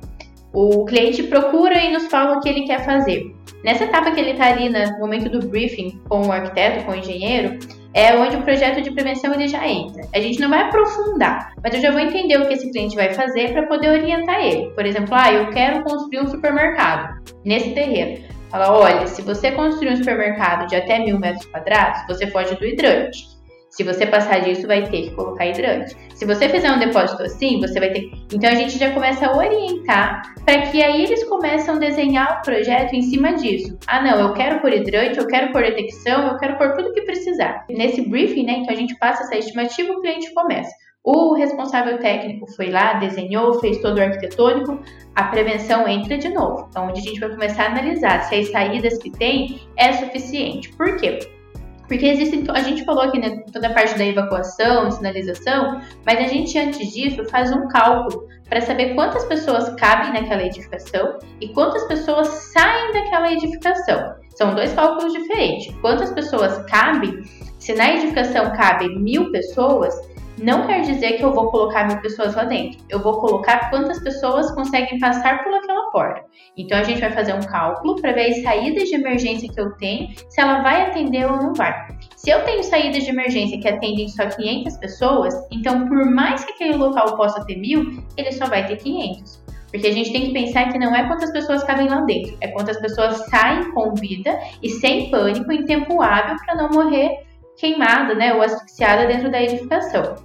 O 0.53 0.85
cliente 0.85 1.23
procura 1.25 1.79
e 1.79 1.93
nos 1.93 2.07
fala 2.07 2.37
o 2.37 2.41
que 2.41 2.49
ele 2.49 2.67
quer 2.67 2.85
fazer. 2.85 3.35
Nessa 3.65 3.85
etapa 3.85 4.11
que 4.11 4.21
ele 4.21 4.33
está 4.33 4.47
ali 4.47 4.69
no 4.69 4.99
momento 4.99 5.29
do 5.29 5.47
briefing 5.47 6.01
com 6.09 6.27
o 6.27 6.33
arquiteto, 6.33 6.85
com 6.85 6.93
o 6.93 6.97
engenheiro, 6.97 7.59
é 7.95 8.17
onde 8.17 8.37
o 8.37 8.43
projeto 8.43 8.81
de 8.81 8.91
prevenção 8.91 9.33
ele 9.35 9.47
já 9.49 9.67
entra. 9.69 10.03
A 10.15 10.21
gente 10.21 10.41
não 10.41 10.49
vai 10.49 10.63
aprofundar, 10.63 11.53
mas 11.63 11.75
eu 11.75 11.81
já 11.81 11.91
vou 11.91 12.01
entender 12.01 12.39
o 12.39 12.47
que 12.47 12.55
esse 12.55 12.71
cliente 12.71 12.97
vai 12.97 13.13
fazer 13.13 13.53
para 13.53 13.67
poder 13.67 13.91
orientar 13.91 14.41
ele. 14.41 14.71
Por 14.71 14.87
exemplo, 14.87 15.15
ah, 15.15 15.33
eu 15.33 15.51
quero 15.51 15.85
construir 15.85 16.21
um 16.21 16.27
supermercado 16.27 17.23
nesse 17.45 17.71
terreno. 17.71 18.25
Fala, 18.51 18.73
olha, 18.73 19.07
se 19.07 19.23
você 19.23 19.53
construir 19.53 19.93
um 19.93 19.97
supermercado 19.97 20.67
de 20.69 20.77
até 20.77 20.99
mil 20.99 21.19
metros 21.19 21.47
quadrados, 21.47 22.03
você 22.07 22.27
foge 22.27 22.55
do 22.55 22.67
hidrante. 22.67 23.32
Se 23.73 23.83
você 23.83 24.05
passar 24.05 24.41
disso, 24.41 24.67
vai 24.67 24.83
ter 24.83 25.09
que 25.09 25.11
colocar 25.15 25.47
hidrante. 25.47 25.97
Se 26.15 26.27
você 26.27 26.47
fizer 26.47 26.71
um 26.71 26.79
depósito 26.79 27.23
assim, 27.23 27.59
você 27.59 27.81
vai 27.81 27.91
ter. 27.91 28.11
Então 28.31 28.51
a 28.51 28.55
gente 28.55 28.79
já 28.79 28.93
começa 28.93 29.27
a 29.27 29.35
orientar 29.35 30.35
para 30.45 30.61
que 30.67 30.83
aí 30.83 31.05
eles 31.05 31.25
começam 31.25 31.77
a 31.77 31.79
desenhar 31.79 32.39
o 32.39 32.43
projeto 32.43 32.93
em 32.93 33.01
cima 33.01 33.33
disso. 33.33 33.79
Ah, 33.87 34.03
não, 34.03 34.21
eu 34.21 34.35
quero 34.35 34.61
por 34.61 34.71
hidrante, 34.71 35.19
eu 35.19 35.27
quero 35.27 35.53
por 35.53 35.63
detecção, 35.63 36.29
eu 36.29 36.37
quero 36.37 36.59
por 36.59 36.75
tudo 36.75 36.93
que 36.93 37.01
precisar. 37.01 37.65
Nesse 37.71 38.07
briefing, 38.07 38.45
né, 38.45 38.59
então 38.59 38.75
a 38.75 38.77
gente 38.77 38.95
passa 38.99 39.23
essa 39.23 39.37
estimativa, 39.37 39.91
o 39.91 40.03
cliente 40.03 40.35
começa. 40.35 40.71
O 41.03 41.35
responsável 41.35 41.99
técnico 41.99 42.47
foi 42.55 42.69
lá, 42.69 42.95
desenhou, 42.95 43.59
fez 43.59 43.79
todo 43.79 43.97
o 43.97 44.03
arquitetônico, 44.03 44.81
a 45.15 45.25
prevenção 45.25 45.89
entra 45.89 46.19
de 46.19 46.29
novo, 46.29 46.67
então, 46.69 46.89
onde 46.89 47.01
a 47.01 47.03
gente 47.03 47.19
vai 47.19 47.31
começar 47.31 47.65
a 47.65 47.67
analisar 47.73 48.23
se 48.25 48.35
as 48.35 48.51
saídas 48.51 48.99
que 48.99 49.11
tem 49.11 49.61
é 49.77 49.95
suficiente. 49.95 50.71
Por 50.77 50.97
quê? 50.99 51.19
Porque 51.89 52.07
existem, 52.07 52.45
a 52.49 52.61
gente 52.61 52.85
falou 52.85 53.03
aqui 53.03 53.19
né, 53.19 53.43
toda 53.53 53.67
a 53.67 53.75
parte 53.75 53.97
da 53.99 54.05
evacuação, 54.05 54.91
sinalização, 54.91 55.81
mas 56.07 56.19
a 56.19 56.27
gente 56.29 56.59
antes 56.59 56.93
disso 56.93 57.25
faz 57.27 57.53
um 57.53 57.69
cálculo 57.69 58.29
para 58.49 58.61
saber 58.61 58.95
quantas 58.95 59.25
pessoas 59.25 59.69
cabem 59.77 60.13
naquela 60.13 60.43
edificação 60.43 61.19
e 61.41 61.49
quantas 61.49 61.85
pessoas 61.85 62.29
saem 62.29 62.93
daquela 62.93 63.33
edificação. 63.33 64.15
São 64.35 64.55
dois 64.55 64.73
cálculos 64.73 65.13
diferentes. 65.13 65.75
Quantas 65.81 66.11
pessoas 66.13 66.59
cabem? 66.71 67.23
Se 67.59 67.75
na 67.75 67.95
edificação 67.95 68.53
cabem 68.53 68.99
mil 68.99 69.31
pessoas, 69.31 69.95
não 70.39 70.67
quer 70.67 70.81
dizer 70.83 71.13
que 71.19 71.25
eu 71.25 71.33
vou 71.33 71.51
colocar 71.51 71.87
mil 71.87 72.01
pessoas 72.01 72.35
lá 72.35 72.45
dentro. 72.45 72.81
Eu 72.89 73.01
vou 73.01 73.21
colocar 73.21 73.71
quantas 73.71 74.03
pessoas 74.03 74.51
conseguem 74.53 74.99
passar 74.99 75.43
por 75.45 75.53
aquela 75.53 75.91
porta. 75.91 76.25
Então 76.57 76.79
a 76.79 76.83
gente 76.83 77.01
vai 77.01 77.11
fazer 77.13 77.35
um 77.35 77.43
cálculo 77.43 78.01
para 78.01 78.13
ver 78.13 78.31
as 78.31 78.43
saídas 78.43 78.89
de 78.89 78.95
emergência 78.95 79.49
que 79.49 79.61
eu 79.61 79.73
tenho, 79.77 80.09
se 80.29 80.41
ela 80.41 80.63
vai 80.63 80.83
atender 80.83 81.31
ou 81.31 81.37
não 81.37 81.55
vai. 81.55 81.73
Se 82.17 82.31
eu 82.31 82.43
tenho 82.45 82.63
saídas 82.63 83.05
de 83.05 83.11
emergência 83.11 83.61
que 83.61 83.69
atendem 83.69 84.09
só 84.09 84.27
500 84.27 84.77
pessoas, 84.79 85.35
então 85.51 85.87
por 85.87 86.11
mais 86.11 86.45
que 86.45 86.53
aquele 86.53 86.77
local 86.77 87.17
possa 87.17 87.45
ter 87.45 87.57
mil, 87.57 88.03
ele 88.17 88.33
só 88.33 88.47
vai 88.47 88.67
ter 88.67 88.77
500. 88.77 89.43
Porque 89.71 89.87
a 89.87 89.93
gente 89.93 90.13
tem 90.13 90.27
que 90.27 90.33
pensar 90.33 90.71
que 90.71 90.79
não 90.79 90.95
é 90.95 91.07
quantas 91.09 91.33
pessoas 91.33 91.65
cabem 91.65 91.89
lá 91.89 92.03
dentro, 92.03 92.37
é 92.43 92.49
quantas 92.49 92.79
pessoas 92.79 93.17
saem 93.31 93.73
com 93.73 93.95
vida 93.95 94.39
e 94.63 94.69
sem 94.69 95.11
pânico 95.11 95.51
em 95.51 95.65
tempo 95.65 96.03
hábil 96.03 96.37
para 96.45 96.55
não 96.55 96.69
morrer 96.69 97.32
queimada, 97.57 98.15
né, 98.15 98.35
ou 98.35 98.43
asfixiada 98.43 99.07
dentro 99.07 99.31
da 99.31 99.43
edificação. 99.43 100.17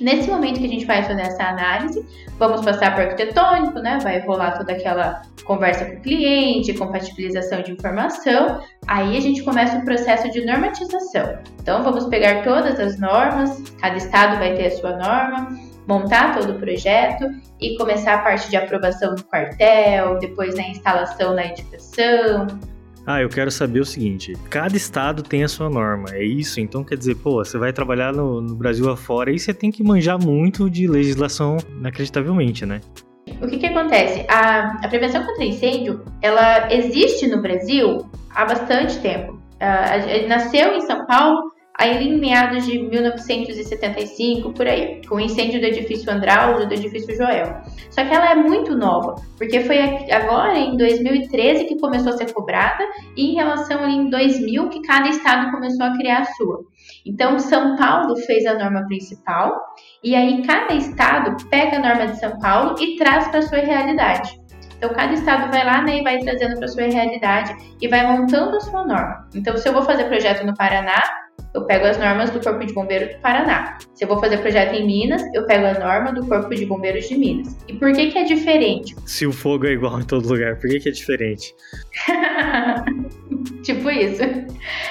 Nesse 0.00 0.28
momento 0.28 0.58
que 0.58 0.66
a 0.66 0.68
gente 0.68 0.84
vai 0.84 1.02
fazer 1.04 1.22
essa 1.22 1.44
análise, 1.44 2.04
vamos 2.38 2.64
passar 2.64 2.96
o 2.96 3.00
arquitetônico, 3.00 3.78
né? 3.78 3.98
Vai 4.02 4.18
rolar 4.20 4.58
toda 4.58 4.72
aquela 4.72 5.22
conversa 5.44 5.84
com 5.84 5.92
o 5.92 6.00
cliente, 6.00 6.74
compatibilização 6.74 7.62
de 7.62 7.72
informação. 7.72 8.60
Aí 8.86 9.16
a 9.16 9.20
gente 9.20 9.42
começa 9.44 9.78
o 9.78 9.84
processo 9.84 10.28
de 10.30 10.44
normatização. 10.44 11.38
Então 11.60 11.84
vamos 11.84 12.06
pegar 12.06 12.42
todas 12.42 12.80
as 12.80 12.98
normas, 12.98 13.62
cada 13.80 13.96
estado 13.96 14.38
vai 14.38 14.54
ter 14.54 14.66
a 14.66 14.70
sua 14.72 14.96
norma, 14.96 15.56
montar 15.86 16.34
todo 16.36 16.52
o 16.52 16.58
projeto 16.58 17.24
e 17.60 17.76
começar 17.76 18.14
a 18.14 18.18
parte 18.18 18.50
de 18.50 18.56
aprovação 18.56 19.12
no 19.12 19.22
quartel, 19.24 20.18
depois 20.18 20.56
na 20.56 20.68
instalação 20.68 21.34
na 21.34 21.46
edificação, 21.46 22.46
ah, 23.06 23.20
eu 23.20 23.28
quero 23.28 23.50
saber 23.50 23.80
o 23.80 23.84
seguinte: 23.84 24.34
cada 24.48 24.76
estado 24.76 25.22
tem 25.22 25.42
a 25.42 25.48
sua 25.48 25.68
norma, 25.68 26.08
é 26.12 26.24
isso? 26.24 26.60
Então 26.60 26.84
quer 26.84 26.96
dizer, 26.96 27.16
pô, 27.16 27.44
você 27.44 27.58
vai 27.58 27.72
trabalhar 27.72 28.12
no, 28.12 28.40
no 28.40 28.54
Brasil 28.54 28.88
afora 28.90 29.32
e 29.32 29.38
você 29.38 29.52
tem 29.52 29.70
que 29.70 29.82
manjar 29.82 30.18
muito 30.18 30.70
de 30.70 30.86
legislação 30.86 31.56
inacreditavelmente, 31.78 32.64
né? 32.64 32.80
O 33.40 33.46
que, 33.46 33.58
que 33.58 33.66
acontece? 33.66 34.24
A, 34.28 34.84
a 34.84 34.88
prevenção 34.88 35.24
contra 35.24 35.44
incêndio, 35.44 36.04
ela 36.20 36.72
existe 36.72 37.26
no 37.26 37.40
Brasil 37.40 38.06
há 38.30 38.44
bastante 38.44 38.98
tempo. 39.00 39.32
Uh, 39.32 40.28
nasceu 40.28 40.74
em 40.74 40.80
São 40.80 41.06
Paulo 41.06 41.51
aí 41.78 42.08
em 42.08 42.18
meados 42.18 42.64
de 42.66 42.78
1975, 42.78 44.52
por 44.52 44.66
aí, 44.66 45.00
com 45.06 45.16
o 45.16 45.20
incêndio 45.20 45.60
do 45.60 45.66
edifício 45.66 46.12
Andraus 46.12 46.62
e 46.62 46.66
do 46.66 46.74
edifício 46.74 47.16
Joel. 47.16 47.62
Só 47.90 48.04
que 48.04 48.14
ela 48.14 48.30
é 48.30 48.34
muito 48.34 48.76
nova, 48.76 49.16
porque 49.36 49.60
foi 49.60 49.78
agora 50.10 50.58
em 50.58 50.76
2013 50.76 51.64
que 51.64 51.78
começou 51.78 52.12
a 52.12 52.16
ser 52.16 52.32
cobrada 52.32 52.84
e 53.16 53.32
em 53.32 53.34
relação 53.34 53.82
ali 53.82 53.94
em 53.94 54.10
2000 54.10 54.68
que 54.68 54.82
cada 54.82 55.08
estado 55.08 55.50
começou 55.50 55.86
a 55.86 55.96
criar 55.96 56.20
a 56.20 56.24
sua. 56.24 56.60
Então, 57.04 57.38
São 57.38 57.76
Paulo 57.76 58.16
fez 58.16 58.46
a 58.46 58.54
norma 58.54 58.84
principal 58.86 59.58
e 60.02 60.14
aí 60.14 60.42
cada 60.42 60.74
estado 60.74 61.36
pega 61.48 61.76
a 61.76 61.80
norma 61.80 62.06
de 62.06 62.18
São 62.18 62.38
Paulo 62.38 62.76
e 62.80 62.96
traz 62.96 63.28
para 63.28 63.42
sua 63.42 63.58
realidade. 63.58 64.40
Então, 64.76 64.90
cada 64.94 65.12
estado 65.12 65.48
vai 65.48 65.64
lá 65.64 65.80
né, 65.82 65.98
e 65.98 66.02
vai 66.02 66.18
trazendo 66.18 66.58
para 66.58 66.66
sua 66.66 66.82
realidade 66.82 67.54
e 67.80 67.86
vai 67.86 68.04
montando 68.04 68.56
a 68.56 68.60
sua 68.60 68.84
norma. 68.84 69.28
Então, 69.32 69.56
se 69.56 69.68
eu 69.68 69.72
vou 69.72 69.82
fazer 69.82 70.06
projeto 70.06 70.44
no 70.44 70.54
Paraná, 70.56 71.00
eu 71.54 71.64
pego 71.64 71.86
as 71.86 71.98
normas 71.98 72.30
do 72.30 72.40
Corpo 72.40 72.64
de 72.64 72.72
Bombeiros 72.72 73.14
do 73.14 73.20
Paraná. 73.20 73.78
Se 73.94 74.04
eu 74.04 74.08
vou 74.08 74.18
fazer 74.18 74.38
projeto 74.38 74.74
em 74.74 74.86
Minas, 74.86 75.22
eu 75.34 75.46
pego 75.46 75.66
a 75.66 75.74
norma 75.74 76.12
do 76.12 76.26
Corpo 76.26 76.54
de 76.54 76.64
Bombeiros 76.64 77.08
de 77.08 77.16
Minas. 77.16 77.56
E 77.68 77.74
por 77.74 77.92
que 77.92 78.10
que 78.10 78.18
é 78.18 78.24
diferente? 78.24 78.96
Se 79.04 79.26
o 79.26 79.32
fogo 79.32 79.66
é 79.66 79.72
igual 79.72 80.00
em 80.00 80.04
todo 80.04 80.28
lugar, 80.28 80.56
por 80.56 80.70
que 80.70 80.80
que 80.80 80.88
é 80.88 80.92
diferente? 80.92 81.54
tipo 83.62 83.90
isso. 83.90 84.22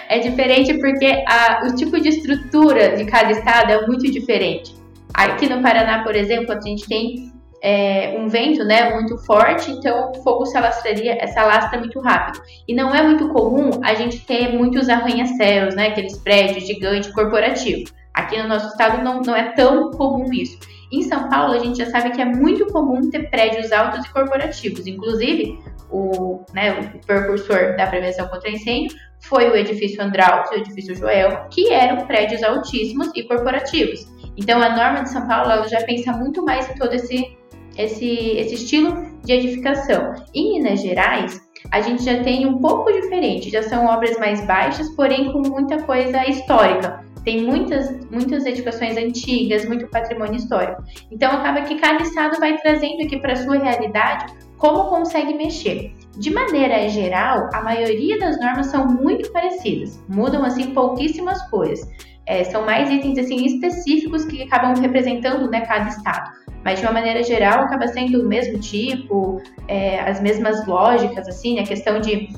É 0.08 0.19
diferente 0.19 0.74
porque 0.76 1.24
a, 1.28 1.65
o 1.65 1.76
tipo 1.76 2.00
de 2.00 2.10
estrutura 2.10 2.95
de 2.95 3.06
cada 3.06 3.32
estado 3.32 3.71
é 3.71 3.88
muito 3.88 4.10
diferente. 4.12 4.76
Aqui 5.13 5.50
no 5.50 5.62
Paraná, 5.62 6.04
por 6.04 6.15
exemplo, 6.15 6.54
a 6.54 6.62
gente 6.62 6.88
tem 6.88 7.31
é, 7.62 8.15
um 8.17 8.28
vento 8.28 8.63
né, 8.63 8.91
muito 8.93 9.17
forte, 9.19 9.71
então 9.71 10.12
o 10.12 10.24
fogo 10.24 10.45
se 10.45 10.58
alastraria, 10.58 11.26
se 11.28 11.38
alastra 11.38 11.78
muito 11.78 12.00
rápido. 12.00 12.43
E 12.67 12.74
não 12.74 12.93
é 12.93 13.04
muito 13.04 13.30
comum 13.30 13.69
a 13.84 13.93
gente 13.93 14.26
ter 14.26 14.52
muitos 14.54 14.89
arranha-céus, 14.89 15.76
né, 15.76 15.89
aqueles 15.89 16.17
prédios 16.17 16.65
gigantes 16.65 17.12
corporativos. 17.12 17.93
Aqui 18.13 18.41
no 18.41 18.47
nosso 18.47 18.67
estado 18.67 19.04
não, 19.04 19.21
não 19.21 19.36
é 19.36 19.54
tão 19.54 19.91
comum 19.91 20.34
isso. 20.34 20.60
Em 20.91 21.04
São 21.04 21.30
Paulo, 21.30 21.54
a 21.54 21.60
gente 21.60 21.78
já 21.78 21.86
sabe 21.86 22.10
que 22.10 22.21
é 22.21 22.26
muito 22.26 22.65
comum 22.67 23.10
ter 23.10 23.30
prédios 23.30 23.71
altos 23.71 24.06
e 24.06 24.12
corporativos. 24.12 24.86
Inclusive, 24.86 25.58
o, 25.89 26.43
né, 26.54 26.74
o 26.74 27.78
da 27.78 27.88
prevenção 27.88 28.28
contra 28.28 28.50
incêndio 28.50 28.97
foi 29.21 29.50
o 29.50 29.56
edifício 29.56 30.02
Andraus 30.04 30.52
e 30.52 30.56
o 30.56 30.58
edifício 30.58 30.95
Joel, 30.95 31.47
que 31.50 31.71
eram 31.71 32.06
prédios 32.06 32.43
altíssimos 32.43 33.10
e 33.15 33.24
corporativos. 33.24 34.06
Então, 34.36 34.62
a 34.62 34.76
norma 34.76 35.04
de 35.04 35.12
São 35.12 35.26
Paulo 35.28 35.67
já 35.69 35.82
pensa 35.84 36.12
muito 36.12 36.43
mais 36.43 36.69
em 36.69 36.76
todo 36.76 36.93
esse 36.93 37.38
esse, 37.84 38.08
esse 38.38 38.56
estilo 38.56 39.12
de 39.24 39.34
edificação. 39.34 40.13
Em 40.34 40.54
Minas 40.54 40.82
Gerais, 40.82 41.41
a 41.72 41.82
gente 41.82 42.04
já 42.04 42.24
tem 42.24 42.46
um 42.46 42.60
pouco 42.60 42.91
diferente, 42.91 43.50
já 43.50 43.63
são 43.63 43.86
obras 43.86 44.17
mais 44.17 44.46
baixas, 44.46 44.89
porém 44.96 45.32
com 45.32 45.39
muita 45.39 45.82
coisa 45.84 46.28
histórica. 46.28 47.04
Tem 47.24 47.44
muitas, 47.44 47.89
muitas 48.10 48.46
edificações 48.46 48.98
antigas, 48.98 49.65
muito 49.65 49.88
patrimônio 49.88 50.38
histórico. 50.38 50.84
Então 51.12 51.32
acaba 51.32 51.62
que 51.62 51.76
cada 51.76 52.02
estado 52.02 52.39
vai 52.39 52.58
trazendo 52.58 53.04
aqui 53.04 53.20
para 53.20 53.36
sua 53.36 53.58
realidade 53.58 54.34
como 54.58 54.89
consegue 54.89 55.34
mexer. 55.34 55.91
De 56.17 56.32
maneira 56.32 56.88
geral, 56.88 57.50
a 57.54 57.62
maioria 57.63 58.20
das 58.20 58.39
normas 58.39 58.67
são 58.67 58.86
muito 58.86 59.32
parecidas, 59.32 60.04
mudam 60.08 60.44
assim 60.44 60.74
pouquíssimas 60.74 61.41
coisas. 61.50 61.88
É, 62.25 62.43
são 62.43 62.65
mais 62.65 62.89
itens 62.89 63.17
assim 63.17 63.45
específicos 63.45 64.25
que 64.25 64.43
acabam 64.43 64.79
representando 64.79 65.49
né, 65.49 65.62
cada 65.62 65.89
estado. 65.89 66.31
Mas 66.63 66.79
de 66.79 66.86
uma 66.86 66.93
maneira 66.93 67.23
geral 67.23 67.63
acaba 67.63 67.88
sendo 67.88 68.21
o 68.21 68.27
mesmo 68.27 68.60
tipo, 68.60 69.41
é, 69.67 69.99
as 70.01 70.21
mesmas 70.21 70.65
lógicas, 70.67 71.27
assim, 71.27 71.60
a 71.60 71.63
questão 71.63 71.99
de 71.99 72.29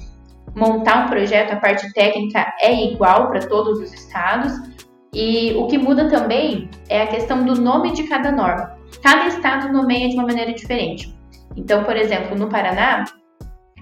montar 0.55 1.05
um 1.05 1.09
projeto, 1.09 1.51
a 1.51 1.57
parte 1.57 1.91
técnica 1.93 2.53
é 2.61 2.73
igual 2.73 3.29
para 3.29 3.41
todos 3.41 3.79
os 3.79 3.93
estados. 3.93 4.53
E 5.13 5.53
o 5.53 5.67
que 5.67 5.77
muda 5.77 6.09
também 6.09 6.69
é 6.89 7.03
a 7.03 7.07
questão 7.07 7.43
do 7.45 7.61
nome 7.61 7.91
de 7.91 8.03
cada 8.03 8.31
norma. 8.31 8.77
Cada 9.01 9.27
estado 9.27 9.71
nomeia 9.71 10.09
de 10.09 10.15
uma 10.15 10.25
maneira 10.25 10.53
diferente. 10.53 11.13
Então, 11.55 11.83
por 11.83 11.95
exemplo, 11.95 12.35
no 12.35 12.49
Paraná, 12.49 13.03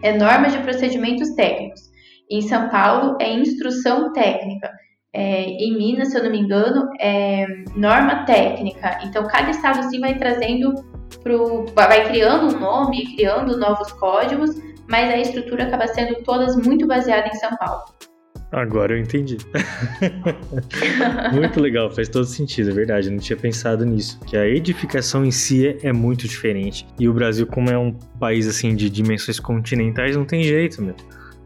é 0.01 0.17
norma 0.17 0.49
de 0.49 0.57
procedimentos 0.57 1.29
técnicos. 1.31 1.89
Em 2.29 2.41
São 2.41 2.69
Paulo, 2.69 3.17
é 3.19 3.31
instrução 3.31 4.11
técnica 4.11 4.69
é, 5.13 5.43
em 5.43 5.77
Minas, 5.77 6.09
se 6.09 6.17
eu 6.17 6.23
não 6.23 6.31
me 6.31 6.39
engano, 6.39 6.89
é 6.99 7.45
norma 7.75 8.25
técnica. 8.25 8.99
Então, 9.03 9.27
cada 9.27 9.49
estado 9.51 9.79
assim 9.79 9.99
vai 9.99 10.17
trazendo 10.17 10.73
pro, 11.21 11.65
vai 11.75 12.07
criando 12.07 12.55
um 12.55 12.59
nome, 12.59 13.15
criando 13.15 13.57
novos 13.57 13.91
códigos, 13.93 14.55
mas 14.89 15.13
a 15.13 15.17
estrutura 15.17 15.65
acaba 15.65 15.87
sendo 15.87 16.15
todas 16.23 16.55
muito 16.55 16.87
baseada 16.87 17.27
em 17.27 17.35
São 17.35 17.55
Paulo. 17.57 17.83
Agora 18.53 18.93
eu 18.93 18.99
entendi. 18.99 19.37
muito 21.33 21.59
legal, 21.61 21.89
faz 21.89 22.09
todo 22.09 22.25
sentido, 22.25 22.69
é 22.69 22.73
verdade. 22.73 23.07
Eu 23.07 23.13
não 23.13 23.19
tinha 23.19 23.37
pensado 23.37 23.85
nisso. 23.85 24.19
Que 24.27 24.35
a 24.35 24.45
edificação 24.45 25.25
em 25.25 25.31
si 25.31 25.67
é, 25.67 25.77
é 25.83 25.93
muito 25.93 26.27
diferente. 26.27 26.85
E 26.99 27.07
o 27.07 27.13
Brasil, 27.13 27.47
como 27.47 27.69
é 27.69 27.77
um 27.77 27.93
país 28.19 28.47
assim 28.47 28.75
de 28.75 28.89
dimensões 28.89 29.39
continentais, 29.39 30.17
não 30.17 30.25
tem 30.25 30.43
jeito, 30.43 30.81
meu. 30.81 30.95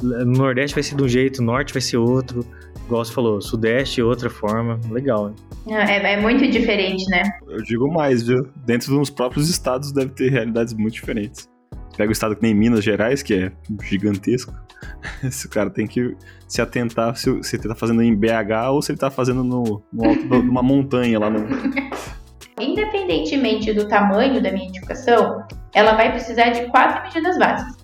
No 0.01 0.25
Nordeste 0.25 0.73
vai 0.73 0.84
ser 0.84 0.95
de 0.95 1.04
um 1.04 1.08
jeito, 1.08 1.41
no 1.41 1.51
Norte 1.51 1.73
vai 1.73 1.82
ser 1.82 1.97
outro 1.97 2.45
igual 2.86 3.04
você 3.04 3.13
falou, 3.13 3.41
Sudeste, 3.41 4.02
outra 4.02 4.30
forma. 4.30 4.80
Legal, 4.89 5.30
hein? 5.30 5.36
É, 5.67 6.13
é 6.13 6.21
muito 6.21 6.48
diferente, 6.48 7.06
né? 7.10 7.24
Eu 7.48 7.62
digo 7.63 7.91
mais, 7.91 8.24
viu? 8.24 8.48
Dentro 8.65 8.95
dos 8.95 9.10
próprios 9.10 9.50
estados 9.50 9.91
deve 9.91 10.12
ter 10.12 10.32
realidades 10.32 10.74
muito 10.74 10.93
diferentes. 10.93 11.50
pega 11.98 12.10
o 12.10 12.12
estado 12.12 12.36
que 12.36 12.43
nem 12.43 12.54
Minas 12.54 12.84
Gerais, 12.84 13.24
que 13.24 13.34
é 13.34 13.52
gigantesco, 13.84 14.54
esse 15.24 15.50
cara 15.50 15.69
tem 15.69 15.88
que 15.88 16.15
se 16.48 16.62
atentar 16.62 17.15
se, 17.15 17.43
se 17.43 17.56
ele 17.56 17.67
tá 17.67 17.76
fazendo 17.76 18.02
em 18.04 18.15
BH 18.15 18.69
ou 18.71 18.82
se 18.82 18.91
ele 18.91 19.00
tá 19.00 19.10
fazendo 19.10 19.43
no, 19.43 19.82
no 19.91 20.06
alto 20.06 20.28
de 20.28 20.36
uma 20.36 20.62
montanha 20.62 21.19
lá 21.19 21.30
no. 21.30 21.45
Independentemente 22.60 23.74
do 23.74 23.88
tamanho 23.88 24.41
da 24.41 24.50
minha 24.52 24.69
edificação, 24.69 25.43
ela 25.74 25.95
vai 25.95 26.12
precisar 26.12 26.52
de 26.52 26.65
quatro 26.67 27.04
medidas 27.04 27.38
básicas. 27.38 27.74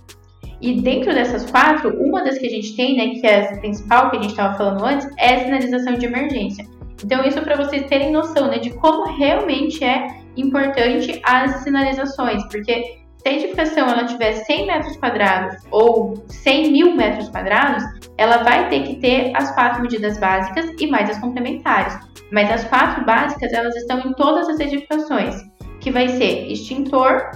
E 0.62 0.80
dentro 0.80 1.14
dessas 1.14 1.50
quatro, 1.50 1.90
uma 2.02 2.24
das 2.24 2.38
que 2.38 2.46
a 2.46 2.50
gente 2.50 2.76
tem, 2.76 2.96
né, 2.96 3.20
que 3.20 3.26
é 3.26 3.54
a 3.54 3.58
principal 3.58 4.12
que 4.12 4.18
a 4.18 4.22
gente 4.22 4.32
estava 4.32 4.56
falando 4.56 4.86
antes, 4.86 5.08
é 5.18 5.36
a 5.36 5.46
sinalização 5.46 5.96
de 5.96 6.06
emergência. 6.06 6.66
Então, 7.04 7.24
isso 7.26 7.42
para 7.42 7.56
vocês 7.56 7.88
terem 7.88 8.12
noção 8.12 8.48
né, 8.48 8.60
de 8.60 8.70
como 8.72 9.12
realmente 9.18 9.84
é 9.84 10.08
importante 10.38 11.20
as 11.24 11.64
sinalizações, 11.64 12.44
porque 12.48 13.02
se 13.18 13.28
a 13.28 13.34
edificação 13.34 13.88
ela 13.88 14.06
tiver 14.06 14.34
100 14.34 14.68
metros 14.68 14.98
quadrados 14.98 15.58
ou 15.70 16.24
100 16.28 16.72
mil 16.72 16.96
metros 16.96 17.30
quadrados, 17.30 17.84
ela 18.18 18.38
vai 18.38 18.70
ter 18.70 18.84
que 18.84 18.96
ter 18.96 19.32
as 19.36 19.54
quatro 19.54 19.82
medidas 19.82 20.20
básicas 20.20 20.72
e 20.80 20.88
mais 20.88 21.10
as 21.10 21.20
complementares. 21.20 21.98
Mas 22.32 22.50
as 22.50 22.64
quatro 22.66 23.06
básicas 23.06 23.52
elas 23.52 23.76
estão 23.76 24.00
em 24.00 24.14
todas 24.14 24.48
as 24.48 24.60
edificações, 24.60 25.36
que 25.80 25.92
vai 25.92 26.08
ser 26.08 26.48
extintor, 26.52 27.32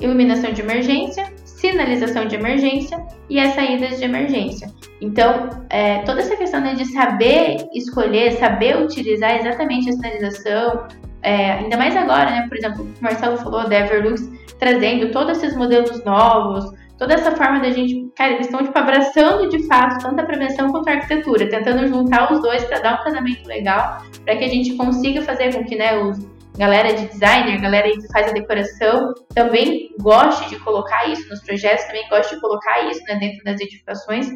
iluminação 0.00 0.52
de 0.52 0.60
emergência, 0.60 1.32
sinalização 1.72 2.26
de 2.26 2.36
emergência 2.36 3.04
e 3.28 3.38
as 3.40 3.54
saídas 3.54 3.98
de 3.98 4.04
emergência. 4.04 4.68
Então, 5.00 5.50
é, 5.70 5.98
toda 6.00 6.20
essa 6.20 6.36
questão 6.36 6.60
né, 6.60 6.74
de 6.74 6.84
saber 6.86 7.66
escolher, 7.74 8.32
saber 8.32 8.76
utilizar 8.76 9.36
exatamente 9.36 9.90
a 9.90 9.92
sinalização, 9.92 10.86
é, 11.22 11.52
ainda 11.52 11.76
mais 11.76 11.96
agora, 11.96 12.30
né? 12.30 12.46
Por 12.48 12.56
exemplo, 12.56 12.84
o 12.84 13.02
Marcelo 13.02 13.36
falou 13.38 13.68
da 13.68 13.80
Everlux 13.80 14.30
trazendo 14.58 15.10
todos 15.10 15.38
esses 15.38 15.56
modelos 15.56 16.04
novos, 16.04 16.72
toda 16.98 17.14
essa 17.14 17.32
forma 17.32 17.60
da 17.60 17.70
gente, 17.70 18.08
cara, 18.16 18.32
eles 18.32 18.46
estão 18.46 18.62
tipo 18.62 18.78
abraçando 18.78 19.48
de 19.48 19.66
fato 19.66 20.02
tanto 20.02 20.20
a 20.20 20.24
prevenção 20.24 20.70
quanto 20.70 20.88
a 20.88 20.92
arquitetura, 20.92 21.48
tentando 21.48 21.86
juntar 21.88 22.32
os 22.32 22.40
dois 22.40 22.64
para 22.64 22.78
dar 22.78 23.00
um 23.00 23.04
casamento 23.04 23.46
legal, 23.46 24.02
para 24.24 24.36
que 24.36 24.44
a 24.44 24.48
gente 24.48 24.74
consiga 24.74 25.22
fazer 25.22 25.54
com 25.54 25.64
que, 25.64 25.76
né, 25.76 25.98
os 25.98 26.18
galera 26.56 26.94
de 26.94 27.06
designer, 27.08 27.60
galera 27.60 27.90
que 27.90 28.06
faz 28.12 28.28
a 28.28 28.32
decoração, 28.32 29.12
também 29.34 29.90
goste 30.00 30.48
de 30.48 30.58
colocar 30.60 31.08
isso 31.08 31.28
nos 31.28 31.40
projetos, 31.40 31.84
também 31.86 32.08
goste 32.08 32.34
de 32.34 32.40
colocar 32.40 32.88
isso 32.90 33.02
né, 33.08 33.16
dentro 33.16 33.44
das 33.44 33.60
edificações, 33.60 34.28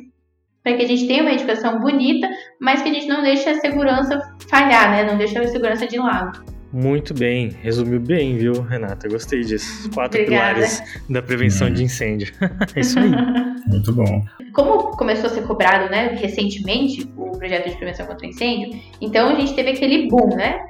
para 0.62 0.76
que 0.76 0.82
a 0.82 0.88
gente 0.88 1.06
tenha 1.06 1.22
uma 1.22 1.32
edificação 1.32 1.80
bonita, 1.80 2.28
mas 2.60 2.82
que 2.82 2.88
a 2.88 2.92
gente 2.92 3.06
não 3.06 3.22
deixe 3.22 3.48
a 3.48 3.60
segurança 3.60 4.20
falhar, 4.48 4.90
né? 4.90 5.04
Não 5.04 5.16
deixe 5.16 5.38
a 5.38 5.46
segurança 5.46 5.86
de 5.86 5.96
lado. 5.96 6.44
Muito 6.70 7.14
bem, 7.14 7.48
resumiu 7.62 7.98
bem, 7.98 8.36
viu, 8.36 8.60
Renata? 8.60 9.08
Gostei 9.08 9.40
disso. 9.40 9.88
Quatro 9.90 10.20
Obrigada. 10.20 10.54
pilares 10.54 10.82
da 11.08 11.22
prevenção 11.22 11.72
de 11.72 11.82
incêndio. 11.82 12.34
é 12.76 12.80
isso 12.80 12.98
aí. 12.98 13.10
Muito 13.66 13.92
bom. 13.92 14.22
Como 14.52 14.90
começou 14.96 15.26
a 15.26 15.28
ser 15.30 15.42
cobrado, 15.46 15.90
né, 15.90 16.08
recentemente, 16.20 17.10
o 17.16 17.32
projeto 17.32 17.70
de 17.70 17.76
prevenção 17.76 18.06
contra 18.06 18.26
incêndio, 18.26 18.78
então 19.00 19.30
a 19.30 19.40
gente 19.40 19.54
teve 19.54 19.70
aquele 19.70 20.08
boom, 20.08 20.36
né? 20.36 20.60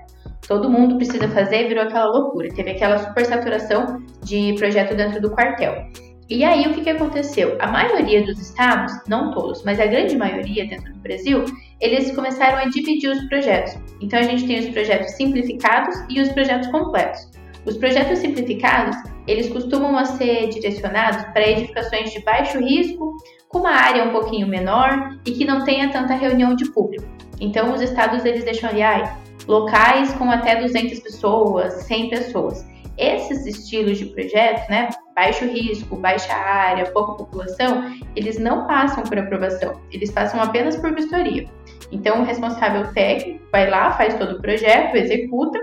Todo 0.49 0.71
mundo 0.71 0.97
precisa 0.97 1.29
fazer, 1.29 1.69
virou 1.69 1.85
aquela 1.85 2.07
loucura. 2.07 2.49
Teve 2.49 2.71
aquela 2.71 2.97
supersaturação 2.99 4.03
de 4.25 4.55
projeto 4.55 4.97
dentro 4.97 5.21
do 5.21 5.31
quartel. 5.31 5.87
E 6.31 6.43
aí 6.43 6.67
o 6.67 6.75
que, 6.75 6.81
que 6.81 6.91
aconteceu? 6.91 7.57
A 7.61 7.67
maioria 7.67 8.25
dos 8.25 8.41
estados, 8.41 8.93
não 9.07 9.31
todos, 9.31 9.63
mas 9.63 9.79
a 9.79 9.87
grande 9.87 10.17
maioria 10.17 10.67
dentro 10.67 10.91
do 10.93 11.01
Brasil, 11.01 11.45
eles 11.81 12.15
começaram 12.15 12.59
a 12.59 12.65
dividir 12.65 13.11
os 13.11 13.23
projetos. 13.29 13.77
Então 14.01 14.19
a 14.19 14.23
gente 14.23 14.47
tem 14.47 14.59
os 14.59 14.69
projetos 14.71 15.13
simplificados 15.13 15.95
e 16.09 16.21
os 16.21 16.31
projetos 16.31 16.69
completos. 16.69 17.31
Os 17.67 17.77
projetos 17.77 18.19
simplificados, 18.19 18.97
eles 19.27 19.51
costumam 19.51 20.03
ser 20.05 20.49
direcionados 20.49 21.25
para 21.33 21.47
edificações 21.47 22.11
de 22.11 22.23
baixo 22.23 22.59
risco, 22.59 23.17
com 23.49 23.59
uma 23.59 23.71
área 23.71 24.05
um 24.05 24.13
pouquinho 24.13 24.47
menor 24.47 25.19
e 25.27 25.33
que 25.33 25.45
não 25.45 25.65
tenha 25.65 25.91
tanta 25.91 26.15
reunião 26.15 26.55
de 26.55 26.71
público. 26.71 27.05
Então 27.39 27.75
os 27.75 27.83
estados 27.83 28.25
eles 28.25 28.45
deixam 28.45 28.71
ali, 28.71 28.83
ah, 28.83 29.19
locais 29.49 30.13
com 30.15 30.31
até 30.31 30.57
200 30.57 31.01
pessoas, 31.01 31.73
100 31.85 32.11
pessoas. 32.11 32.65
Esses 32.97 33.47
estilos 33.47 33.99
de 33.99 34.07
projeto, 34.07 34.69
né, 34.69 34.91
baixo 35.15 35.45
risco, 35.47 35.97
baixa 35.97 36.33
área, 36.33 36.91
pouca 36.91 37.15
população, 37.15 37.97
eles 38.15 38.39
não 38.39 38.67
passam 38.67 39.05
por 39.05 39.19
aprovação, 39.19 39.81
eles 39.91 40.11
passam 40.11 40.41
apenas 40.41 40.77
por 40.77 40.95
vistoria. 40.95 41.49
Então, 41.91 42.21
o 42.21 42.25
responsável 42.25 42.93
técnico 42.93 43.41
vai 43.51 43.71
lá, 43.71 43.93
faz 43.93 44.15
todo 44.15 44.37
o 44.37 44.43
projeto, 44.43 44.97
executa 44.97 45.59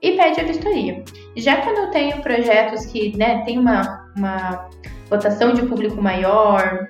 e 0.00 0.12
pede 0.16 0.40
a 0.40 0.44
vistoria. 0.44 1.04
Já 1.36 1.58
quando 1.58 1.78
eu 1.78 1.90
tenho 1.90 2.20
projetos 2.22 2.86
que 2.86 3.16
né, 3.16 3.42
tem 3.44 3.58
uma, 3.58 4.10
uma 4.16 4.68
votação 5.08 5.52
de 5.52 5.62
público 5.62 6.02
maior, 6.02 6.88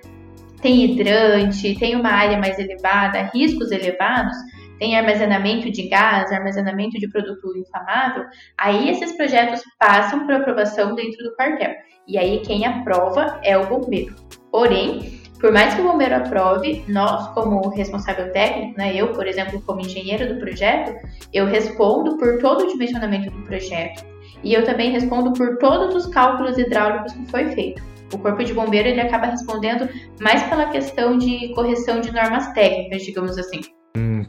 tem 0.63 0.85
hidrante, 0.85 1.77
tem 1.79 1.97
uma 1.97 2.09
área 2.09 2.39
mais 2.39 2.59
elevada, 2.59 3.31
riscos 3.35 3.73
elevados, 3.73 4.37
tem 4.83 4.99
armazenamento 4.99 5.71
de 5.71 5.83
gás, 5.83 6.33
armazenamento 6.33 6.99
de 6.99 7.09
produto 7.09 7.57
inflamável, 7.57 8.25
aí 8.59 8.91
esses 8.91 9.13
projetos 9.13 9.63
passam 9.79 10.27
por 10.27 10.35
aprovação 10.35 10.97
dentro 10.97 11.23
do 11.23 11.37
quartel. 11.37 11.71
E 12.09 12.19
aí 12.19 12.41
quem 12.41 12.67
aprova 12.67 13.39
é 13.45 13.57
o 13.57 13.65
bombeiro. 13.65 14.13
Porém, 14.51 15.21
por 15.39 15.53
mais 15.53 15.73
que 15.73 15.81
o 15.81 15.85
bombeiro 15.85 16.17
aprove, 16.17 16.85
nós, 16.89 17.29
como 17.29 17.69
responsável 17.69 18.33
técnico, 18.33 18.77
né, 18.77 18.93
eu, 18.93 19.13
por 19.13 19.25
exemplo, 19.25 19.63
como 19.63 19.79
engenheiro 19.79 20.35
do 20.35 20.41
projeto, 20.41 20.93
eu 21.33 21.47
respondo 21.47 22.19
por 22.19 22.39
todo 22.39 22.65
o 22.65 22.67
dimensionamento 22.67 23.31
do 23.31 23.43
projeto. 23.43 24.05
E 24.43 24.53
eu 24.53 24.65
também 24.65 24.91
respondo 24.91 25.33
por 25.33 25.59
todos 25.59 25.95
os 25.95 26.13
cálculos 26.13 26.59
hidráulicos 26.59 27.13
que 27.13 27.31
foi 27.31 27.53
feito. 27.53 27.81
O 28.13 28.19
corpo 28.19 28.43
de 28.43 28.53
bombeiro 28.53 28.89
ele 28.89 29.01
acaba 29.01 29.27
respondendo 29.27 29.89
mais 30.21 30.43
pela 30.43 30.71
questão 30.71 31.17
de 31.17 31.55
correção 31.55 32.01
de 32.01 32.13
normas 32.13 32.53
técnicas, 32.53 33.03
digamos 33.05 33.39
assim. 33.39 33.61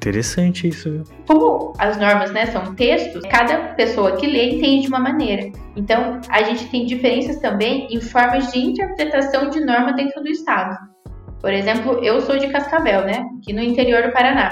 Interessante 0.03 0.67
isso. 0.67 1.01
Como 1.25 1.71
as 1.77 1.97
normas 1.97 2.29
né, 2.31 2.45
são 2.47 2.75
textos, 2.75 3.23
cada 3.29 3.73
pessoa 3.75 4.17
que 4.17 4.27
lê 4.27 4.49
entende 4.49 4.81
de 4.81 4.87
uma 4.89 4.99
maneira. 4.99 5.49
Então, 5.77 6.19
a 6.29 6.43
gente 6.43 6.67
tem 6.67 6.85
diferenças 6.85 7.39
também 7.39 7.87
em 7.89 8.01
formas 8.01 8.51
de 8.51 8.59
interpretação 8.59 9.49
de 9.49 9.61
norma 9.61 9.93
dentro 9.93 10.21
do 10.21 10.27
Estado. 10.27 10.77
Por 11.39 11.53
exemplo, 11.53 12.03
eu 12.03 12.19
sou 12.19 12.37
de 12.37 12.49
Cascavel, 12.49 13.05
né? 13.05 13.25
Aqui 13.37 13.53
no 13.53 13.61
interior 13.61 14.03
do 14.03 14.11
Paraná. 14.11 14.49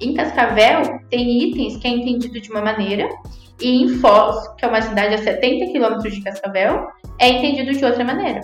Em 0.00 0.14
Cascavel, 0.14 0.82
tem 1.08 1.44
itens 1.44 1.76
que 1.76 1.86
é 1.86 1.90
entendido 1.90 2.40
de 2.40 2.50
uma 2.50 2.60
maneira, 2.60 3.08
e 3.60 3.82
em 3.82 3.88
Foz, 4.00 4.48
que 4.56 4.64
é 4.64 4.68
uma 4.68 4.82
cidade 4.82 5.14
a 5.14 5.18
70 5.18 5.72
quilômetros 5.72 6.12
de 6.12 6.22
Cascavel, 6.22 6.88
é 7.20 7.28
entendido 7.28 7.72
de 7.72 7.84
outra 7.84 8.04
maneira. 8.04 8.40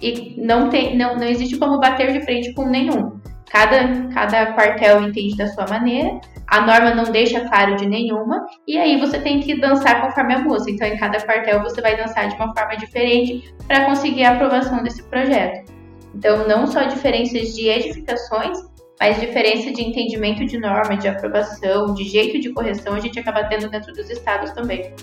E 0.00 0.34
não, 0.36 0.68
tem, 0.68 0.96
não, 0.96 1.14
não 1.14 1.26
existe 1.26 1.56
como 1.58 1.78
bater 1.78 2.12
de 2.12 2.24
frente 2.24 2.52
com 2.54 2.68
nenhum. 2.68 3.20
Cada, 3.52 4.08
cada 4.14 4.54
quartel 4.54 5.02
entende 5.02 5.36
da 5.36 5.46
sua 5.46 5.66
maneira, 5.68 6.18
a 6.46 6.62
norma 6.62 6.94
não 6.94 7.12
deixa 7.12 7.46
claro 7.46 7.76
de 7.76 7.86
nenhuma, 7.86 8.46
e 8.66 8.78
aí 8.78 8.98
você 8.98 9.20
tem 9.20 9.40
que 9.40 9.60
dançar 9.60 10.00
conforme 10.00 10.32
a 10.32 10.38
música. 10.38 10.70
Então, 10.70 10.88
em 10.88 10.96
cada 10.96 11.20
quartel, 11.20 11.62
você 11.62 11.82
vai 11.82 11.94
dançar 11.94 12.30
de 12.30 12.34
uma 12.36 12.54
forma 12.54 12.74
diferente 12.78 13.54
para 13.68 13.84
conseguir 13.84 14.24
a 14.24 14.32
aprovação 14.32 14.82
desse 14.82 15.02
projeto. 15.02 15.70
Então, 16.14 16.48
não 16.48 16.66
só 16.66 16.84
diferenças 16.84 17.54
de 17.54 17.68
edificações, 17.68 18.56
mas 18.98 19.20
diferença 19.20 19.70
de 19.70 19.82
entendimento 19.82 20.46
de 20.46 20.58
norma, 20.58 20.96
de 20.96 21.08
aprovação, 21.08 21.92
de 21.92 22.04
jeito 22.04 22.40
de 22.40 22.50
correção, 22.54 22.94
a 22.94 23.00
gente 23.00 23.18
acaba 23.18 23.44
tendo 23.44 23.68
dentro 23.68 23.92
dos 23.92 24.08
estados 24.08 24.50
também. 24.52 24.94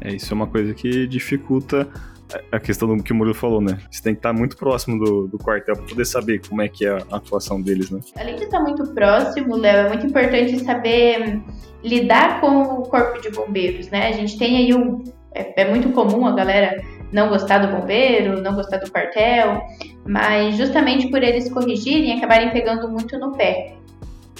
É, 0.00 0.14
isso 0.14 0.32
é 0.32 0.34
uma 0.34 0.46
coisa 0.46 0.72
que 0.72 1.06
dificulta 1.06 1.86
a 2.52 2.60
questão 2.60 2.96
do 2.96 3.02
que 3.02 3.12
o 3.12 3.16
Murilo 3.16 3.34
falou, 3.34 3.60
né? 3.60 3.78
Você 3.90 4.02
tem 4.02 4.14
que 4.14 4.18
estar 4.18 4.32
muito 4.32 4.56
próximo 4.56 4.98
do, 4.98 5.28
do 5.28 5.38
quartel 5.38 5.76
para 5.76 5.84
poder 5.84 6.04
saber 6.04 6.40
como 6.46 6.62
é 6.62 6.68
que 6.68 6.86
é 6.86 6.90
a 6.90 7.16
atuação 7.16 7.60
deles, 7.60 7.90
né? 7.90 8.00
Além 8.18 8.36
de 8.36 8.44
estar 8.44 8.60
muito 8.60 8.86
próximo, 8.92 9.56
Léo, 9.56 9.86
é 9.86 9.88
muito 9.88 10.06
importante 10.06 10.58
saber 10.64 11.40
lidar 11.82 12.40
com 12.40 12.62
o 12.62 12.82
corpo 12.82 13.20
de 13.20 13.30
bombeiros, 13.30 13.88
né? 13.88 14.08
A 14.08 14.12
gente 14.12 14.38
tem 14.38 14.56
aí 14.56 14.74
um... 14.74 15.02
É, 15.34 15.62
é 15.62 15.70
muito 15.70 15.90
comum 15.90 16.26
a 16.26 16.34
galera 16.34 16.82
não 17.12 17.28
gostar 17.28 17.58
do 17.58 17.74
bombeiro, 17.74 18.42
não 18.42 18.54
gostar 18.54 18.78
do 18.78 18.90
quartel, 18.90 19.60
mas 20.06 20.56
justamente 20.56 21.08
por 21.08 21.22
eles 21.22 21.50
corrigirem, 21.50 22.16
acabarem 22.16 22.50
pegando 22.50 22.88
muito 22.88 23.18
no 23.18 23.32
pé. 23.32 23.74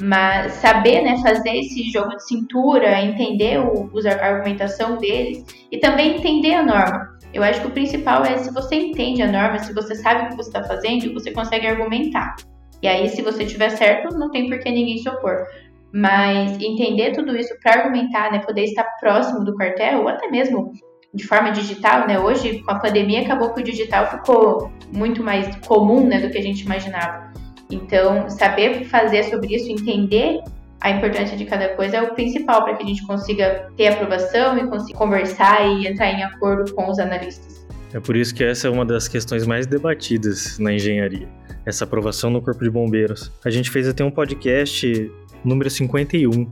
Mas 0.01 0.53
saber 0.53 1.03
né, 1.03 1.19
fazer 1.23 1.57
esse 1.57 1.91
jogo 1.91 2.11
de 2.11 2.27
cintura, 2.27 3.03
entender 3.03 3.59
o, 3.59 3.91
a 4.07 4.25
argumentação 4.25 4.97
deles 4.97 5.45
e 5.73 5.79
também 5.79 6.17
entender 6.17 6.55
a 6.55 6.63
norma. 6.65 7.18
Eu 7.33 7.43
acho 7.43 7.61
que 7.61 7.67
o 7.67 7.71
principal 7.71 8.25
é 8.25 8.39
se 8.39 8.53
você 8.53 8.75
entende 8.77 9.23
a 9.23 9.31
norma, 9.31 9.59
se 9.59 9.73
você 9.75 9.95
sabe 9.95 10.25
o 10.25 10.29
que 10.31 10.37
você 10.37 10.49
está 10.49 10.65
fazendo, 10.65 11.13
você 11.13 11.31
consegue 11.31 11.67
argumentar. 11.67 12.37
E 12.83 12.89
aí, 12.89 13.09
se 13.09 13.23
você 13.23 13.45
tiver 13.45 13.71
certo, 13.71 14.17
não 14.17 14.31
tem 14.31 14.49
por 14.49 14.59
que 14.61 14.71
ninguém 14.71 14.99
se 14.99 15.09
opor. 15.09 15.47
Mas 15.93 16.53
entender 16.61 17.13
tudo 17.13 17.37
isso 17.37 17.55
para 17.63 17.81
argumentar, 17.81 18.31
né, 18.31 18.39
poder 18.41 18.65
estar 18.65 18.85
próximo 19.01 19.45
do 19.45 19.55
quartel, 19.55 20.03
ou 20.03 20.09
até 20.09 20.29
mesmo 20.29 20.73
de 21.15 21.27
forma 21.27 21.51
digital, 21.51 22.07
né? 22.07 22.19
Hoje, 22.19 22.63
com 22.63 22.71
a 22.71 22.79
pandemia, 22.79 23.23
acabou 23.23 23.53
que 23.53 23.61
o 23.61 23.65
digital 23.65 24.07
ficou 24.07 24.71
muito 24.93 25.23
mais 25.23 25.55
comum, 25.67 26.07
né, 26.07 26.21
do 26.21 26.31
que 26.31 26.39
a 26.39 26.43
gente 26.43 26.65
imaginava. 26.65 27.33
Então, 27.71 28.29
saber 28.29 28.85
fazer 28.85 29.25
sobre 29.25 29.55
isso, 29.55 29.71
entender 29.71 30.41
a 30.81 30.91
importância 30.91 31.37
de 31.37 31.45
cada 31.45 31.69
coisa 31.71 31.97
é 31.97 32.03
o 32.03 32.15
principal 32.15 32.65
para 32.65 32.77
que 32.77 32.83
a 32.83 32.87
gente 32.87 33.05
consiga 33.07 33.69
ter 33.77 33.89
aprovação 33.89 34.57
e 34.59 34.67
consiga 34.69 34.99
conversar 34.99 35.67
e 35.67 35.87
entrar 35.87 36.11
em 36.11 36.23
acordo 36.23 36.73
com 36.75 36.89
os 36.89 36.99
analistas. 36.99 37.67
É 37.93 37.99
por 37.99 38.17
isso 38.17 38.35
que 38.35 38.45
essa 38.45 38.69
é 38.69 38.71
uma 38.71 38.85
das 38.85 39.09
questões 39.09 39.47
mais 39.47 39.67
debatidas 39.67 40.59
na 40.59 40.73
engenharia, 40.73 41.29
essa 41.65 41.85
aprovação 41.85 42.31
no 42.31 42.43
Corpo 42.43 42.63
de 42.63 42.71
Bombeiros. 42.71 43.33
A 43.45 43.51
gente 43.51 43.71
fez 43.71 43.89
até 43.89 44.05
um 44.05 44.11
podcast 44.11 45.11
número 45.45 45.71
51, 45.71 46.47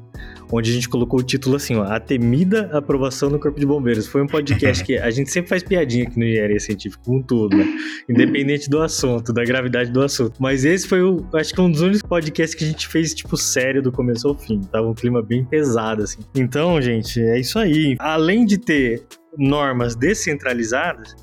onde 0.50 0.70
a 0.70 0.74
gente 0.74 0.88
colocou 0.88 1.20
o 1.20 1.22
título 1.22 1.56
assim, 1.56 1.76
ó, 1.76 1.84
A 1.84 1.98
Temida 1.98 2.70
Aprovação 2.72 3.28
no 3.30 3.38
Corpo 3.38 3.58
de 3.58 3.66
Bombeiros. 3.66 4.06
Foi 4.06 4.22
um 4.22 4.26
podcast 4.26 4.84
que 4.84 4.98
a 4.98 5.10
gente 5.10 5.30
sempre 5.30 5.48
faz 5.48 5.62
piadinha 5.62 6.04
aqui 6.04 6.18
no 6.18 6.24
Engenharia 6.24 6.60
Científica 6.60 7.02
com 7.04 7.20
tudo, 7.20 7.56
né? 7.56 7.66
Independente 8.08 8.70
do 8.70 8.80
assunto, 8.80 9.32
da 9.32 9.44
gravidade 9.44 9.90
do 9.90 10.02
assunto. 10.02 10.34
Mas 10.40 10.64
esse 10.64 10.86
foi, 10.86 11.02
o, 11.02 11.26
acho 11.34 11.52
que 11.52 11.60
um 11.60 11.70
dos 11.70 11.80
únicos 11.80 12.02
podcasts 12.02 12.54
que 12.54 12.64
a 12.64 12.66
gente 12.68 12.88
fez, 12.88 13.14
tipo, 13.14 13.36
sério 13.36 13.82
do 13.82 13.90
começo 13.90 14.28
ao 14.28 14.34
fim. 14.36 14.60
Tava 14.60 14.88
um 14.88 14.94
clima 14.94 15.22
bem 15.22 15.44
pesado, 15.44 16.02
assim. 16.02 16.20
Então, 16.34 16.80
gente, 16.80 17.20
é 17.20 17.38
isso 17.38 17.58
aí. 17.58 17.96
Além 17.98 18.44
de 18.44 18.58
ter 18.58 19.04
normas 19.36 19.94
descentralizadas, 19.94 21.14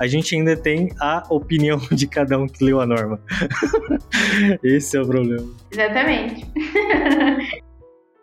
a 0.00 0.06
gente 0.06 0.34
ainda 0.34 0.56
tem 0.56 0.88
a 0.98 1.22
opinião 1.28 1.78
de 1.92 2.06
cada 2.06 2.38
um 2.38 2.46
que 2.46 2.64
leu 2.64 2.80
a 2.80 2.86
norma. 2.86 3.20
Esse 4.64 4.96
é 4.96 5.02
o 5.02 5.06
problema. 5.06 5.46
Exatamente. 5.70 6.46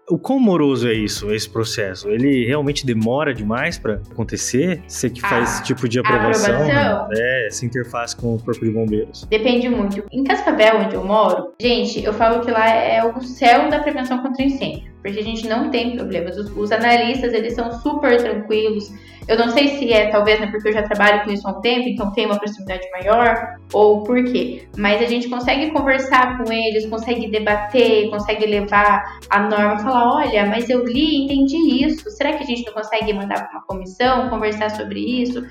O 0.09 0.17
quão 0.17 0.39
moroso 0.39 0.87
é 0.87 0.93
isso, 0.93 1.33
esse 1.33 1.49
processo? 1.49 2.09
Ele 2.09 2.45
realmente 2.45 2.85
demora 2.85 3.33
demais 3.33 3.77
para 3.77 3.95
acontecer? 4.09 4.81
Você 4.87 5.09
que 5.09 5.19
faz 5.19 5.55
esse 5.55 5.63
tipo 5.63 5.89
de 5.89 5.99
aprovação, 5.99 6.55
aprovação? 6.55 7.09
Né? 7.09 7.47
essa 7.47 7.65
interface 7.65 8.15
com 8.15 8.35
o 8.35 8.41
Corpo 8.41 8.63
de 8.63 8.71
Bombeiros. 8.71 9.25
Depende 9.29 9.67
muito. 9.67 10.01
Em 10.09 10.23
Cascavel, 10.23 10.77
onde 10.85 10.95
eu 10.95 11.03
moro, 11.03 11.51
gente, 11.59 12.01
eu 12.01 12.13
falo 12.13 12.39
que 12.39 12.49
lá 12.49 12.69
é 12.69 13.03
o 13.03 13.21
céu 13.21 13.69
da 13.69 13.79
prevenção 13.79 14.21
contra 14.21 14.45
incêndio, 14.45 14.89
porque 15.07 15.21
a 15.21 15.23
gente 15.23 15.47
não 15.47 15.71
tem 15.71 15.95
problemas. 15.95 16.37
Os, 16.37 16.51
os 16.55 16.69
analistas, 16.69 17.31
eles 17.33 17.53
são 17.53 17.71
super 17.79 18.17
tranquilos. 18.17 18.91
Eu 19.25 19.37
não 19.37 19.49
sei 19.51 19.77
se 19.77 19.91
é, 19.91 20.09
talvez, 20.09 20.39
né, 20.39 20.47
porque 20.47 20.67
eu 20.67 20.73
já 20.73 20.83
trabalho 20.83 21.23
com 21.23 21.31
isso 21.31 21.47
há 21.47 21.51
um 21.51 21.61
tempo, 21.61 21.87
então 21.87 22.11
tem 22.11 22.25
uma 22.25 22.37
proximidade 22.37 22.83
maior, 22.91 23.57
ou 23.73 24.03
por 24.03 24.21
quê. 24.25 24.67
Mas 24.77 25.01
a 25.01 25.05
gente 25.05 25.29
consegue 25.29 25.71
conversar 25.71 26.37
com 26.37 26.51
eles, 26.51 26.85
consegue 26.85 27.29
debater, 27.29 28.09
consegue 28.09 28.45
levar 28.45 29.19
a 29.29 29.39
norma, 29.39 29.79
falar, 29.79 30.15
olha, 30.15 30.45
mas 30.45 30.69
eu 30.69 30.85
li 30.85 30.99
e 30.99 31.23
entendi 31.23 31.85
isso. 31.85 32.09
Será 32.11 32.33
que 32.33 32.43
a 32.43 32.45
gente 32.45 32.65
não 32.65 32.73
consegue 32.73 33.13
mandar 33.13 33.47
para 33.47 33.51
uma 33.51 33.65
comissão, 33.65 34.29
conversar 34.29 34.71
sobre 34.71 34.99
isso? 34.99 35.45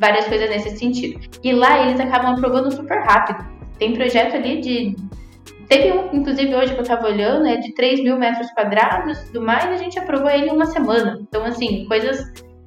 Várias 0.00 0.26
coisas 0.26 0.50
nesse 0.50 0.76
sentido. 0.76 1.20
E 1.42 1.52
lá 1.52 1.86
eles 1.86 2.00
acabam 2.00 2.34
aprovando 2.34 2.72
super 2.72 2.98
rápido. 3.04 3.44
Tem 3.78 3.92
projeto 3.92 4.36
ali 4.36 4.60
de 4.60 4.96
Teve 5.70 5.92
um, 5.92 6.12
inclusive, 6.12 6.52
hoje 6.52 6.74
que 6.74 6.80
eu 6.80 6.84
tava 6.84 7.06
olhando, 7.06 7.46
é 7.46 7.56
de 7.56 7.72
3 7.72 8.02
mil 8.02 8.18
metros 8.18 8.50
quadrados, 8.50 9.30
do 9.30 9.40
mais, 9.40 9.66
a 9.66 9.76
gente 9.76 9.96
aprovou 10.00 10.28
ele 10.28 10.48
em 10.48 10.50
uma 10.50 10.66
semana. 10.66 11.20
Então, 11.22 11.44
assim, 11.44 11.86
coisas 11.86 12.20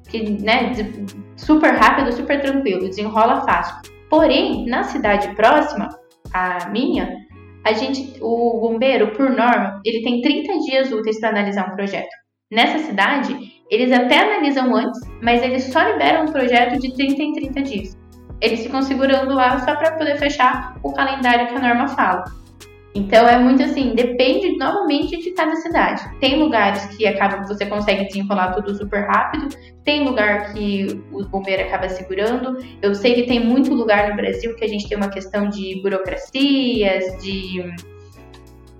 que, 0.08 0.42
né, 0.42 0.72
super 1.36 1.74
rápido, 1.74 2.10
super 2.12 2.40
tranquilo, 2.40 2.88
desenrola 2.88 3.42
fácil. 3.42 3.76
Porém, 4.08 4.64
na 4.64 4.84
cidade 4.84 5.28
próxima, 5.36 5.90
a 6.32 6.70
minha, 6.70 7.14
a 7.62 7.74
gente, 7.74 8.18
o 8.22 8.58
bombeiro, 8.58 9.12
por 9.12 9.28
norma, 9.28 9.82
ele 9.84 10.02
tem 10.02 10.22
30 10.22 10.58
dias 10.60 10.90
úteis 10.90 11.20
para 11.20 11.28
analisar 11.28 11.70
um 11.70 11.76
projeto. 11.76 12.08
Nessa 12.50 12.78
cidade, 12.78 13.36
eles 13.70 13.92
até 13.92 14.16
analisam 14.20 14.74
antes, 14.74 14.98
mas 15.22 15.42
eles 15.42 15.64
só 15.64 15.82
liberam 15.82 16.24
um 16.24 16.32
projeto 16.32 16.80
de 16.80 16.94
30 16.94 17.22
em 17.22 17.32
30 17.34 17.62
dias. 17.64 17.98
Eles 18.40 18.62
ficam 18.62 18.80
segurando 18.80 19.34
lá 19.34 19.58
só 19.58 19.76
para 19.76 19.92
poder 19.92 20.16
fechar 20.16 20.74
o 20.82 20.90
calendário 20.94 21.48
que 21.48 21.54
a 21.54 21.60
norma 21.60 21.88
fala. 21.88 22.24
Então 22.94 23.28
é 23.28 23.36
muito 23.36 23.62
assim, 23.62 23.92
depende 23.94 24.56
novamente 24.56 25.18
de 25.18 25.32
cada 25.32 25.56
cidade. 25.56 26.02
Tem 26.20 26.38
lugares 26.38 26.84
que 26.96 27.06
acaba 27.06 27.40
que 27.40 27.48
você 27.48 27.66
consegue 27.66 28.06
desenrolar 28.06 28.52
tudo 28.52 28.72
super 28.76 29.04
rápido, 29.04 29.48
tem 29.84 30.04
lugar 30.04 30.52
que 30.52 31.02
o 31.10 31.24
bombeiro 31.24 31.62
acaba 31.62 31.88
segurando. 31.88 32.56
Eu 32.80 32.94
sei 32.94 33.14
que 33.14 33.24
tem 33.24 33.44
muito 33.44 33.74
lugar 33.74 34.10
no 34.10 34.16
Brasil 34.16 34.54
que 34.54 34.64
a 34.64 34.68
gente 34.68 34.88
tem 34.88 34.96
uma 34.96 35.10
questão 35.10 35.48
de 35.48 35.80
burocracias, 35.82 37.20
de 37.20 37.74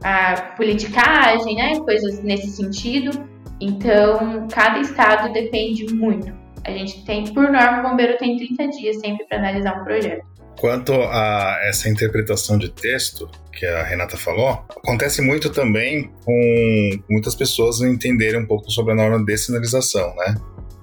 a 0.05 0.53
politicagem, 0.57 1.57
né? 1.57 1.81
Coisas 1.81 2.23
nesse 2.23 2.49
sentido. 2.49 3.27
Então, 3.61 4.47
cada 4.53 4.79
estado 4.81 5.33
depende 5.33 5.93
muito. 5.93 6.33
A 6.65 6.71
gente 6.71 7.05
tem, 7.05 7.25
por 7.33 7.51
norma, 7.51 7.81
o 7.81 7.91
bombeiro 7.91 8.17
tem 8.19 8.37
30 8.37 8.69
dias 8.69 9.01
sempre 9.01 9.27
para 9.27 9.39
analisar 9.39 9.81
um 9.81 9.85
projeto. 9.85 10.25
Quanto 10.59 10.93
a 10.93 11.59
essa 11.63 11.89
interpretação 11.89 12.59
de 12.59 12.71
texto 12.71 13.29
que 13.55 13.67
a 13.67 13.83
Renata 13.85 14.17
falou, 14.17 14.65
acontece 14.71 15.23
muito 15.23 15.51
também 15.51 16.11
com 16.25 16.91
muitas 17.09 17.35
pessoas 17.35 17.81
entenderem 17.81 18.41
um 18.41 18.47
pouco 18.47 18.71
sobre 18.71 18.93
a 18.93 18.97
norma 18.97 19.25
de 19.25 19.37
sinalização, 19.37 20.15
né? 20.17 20.35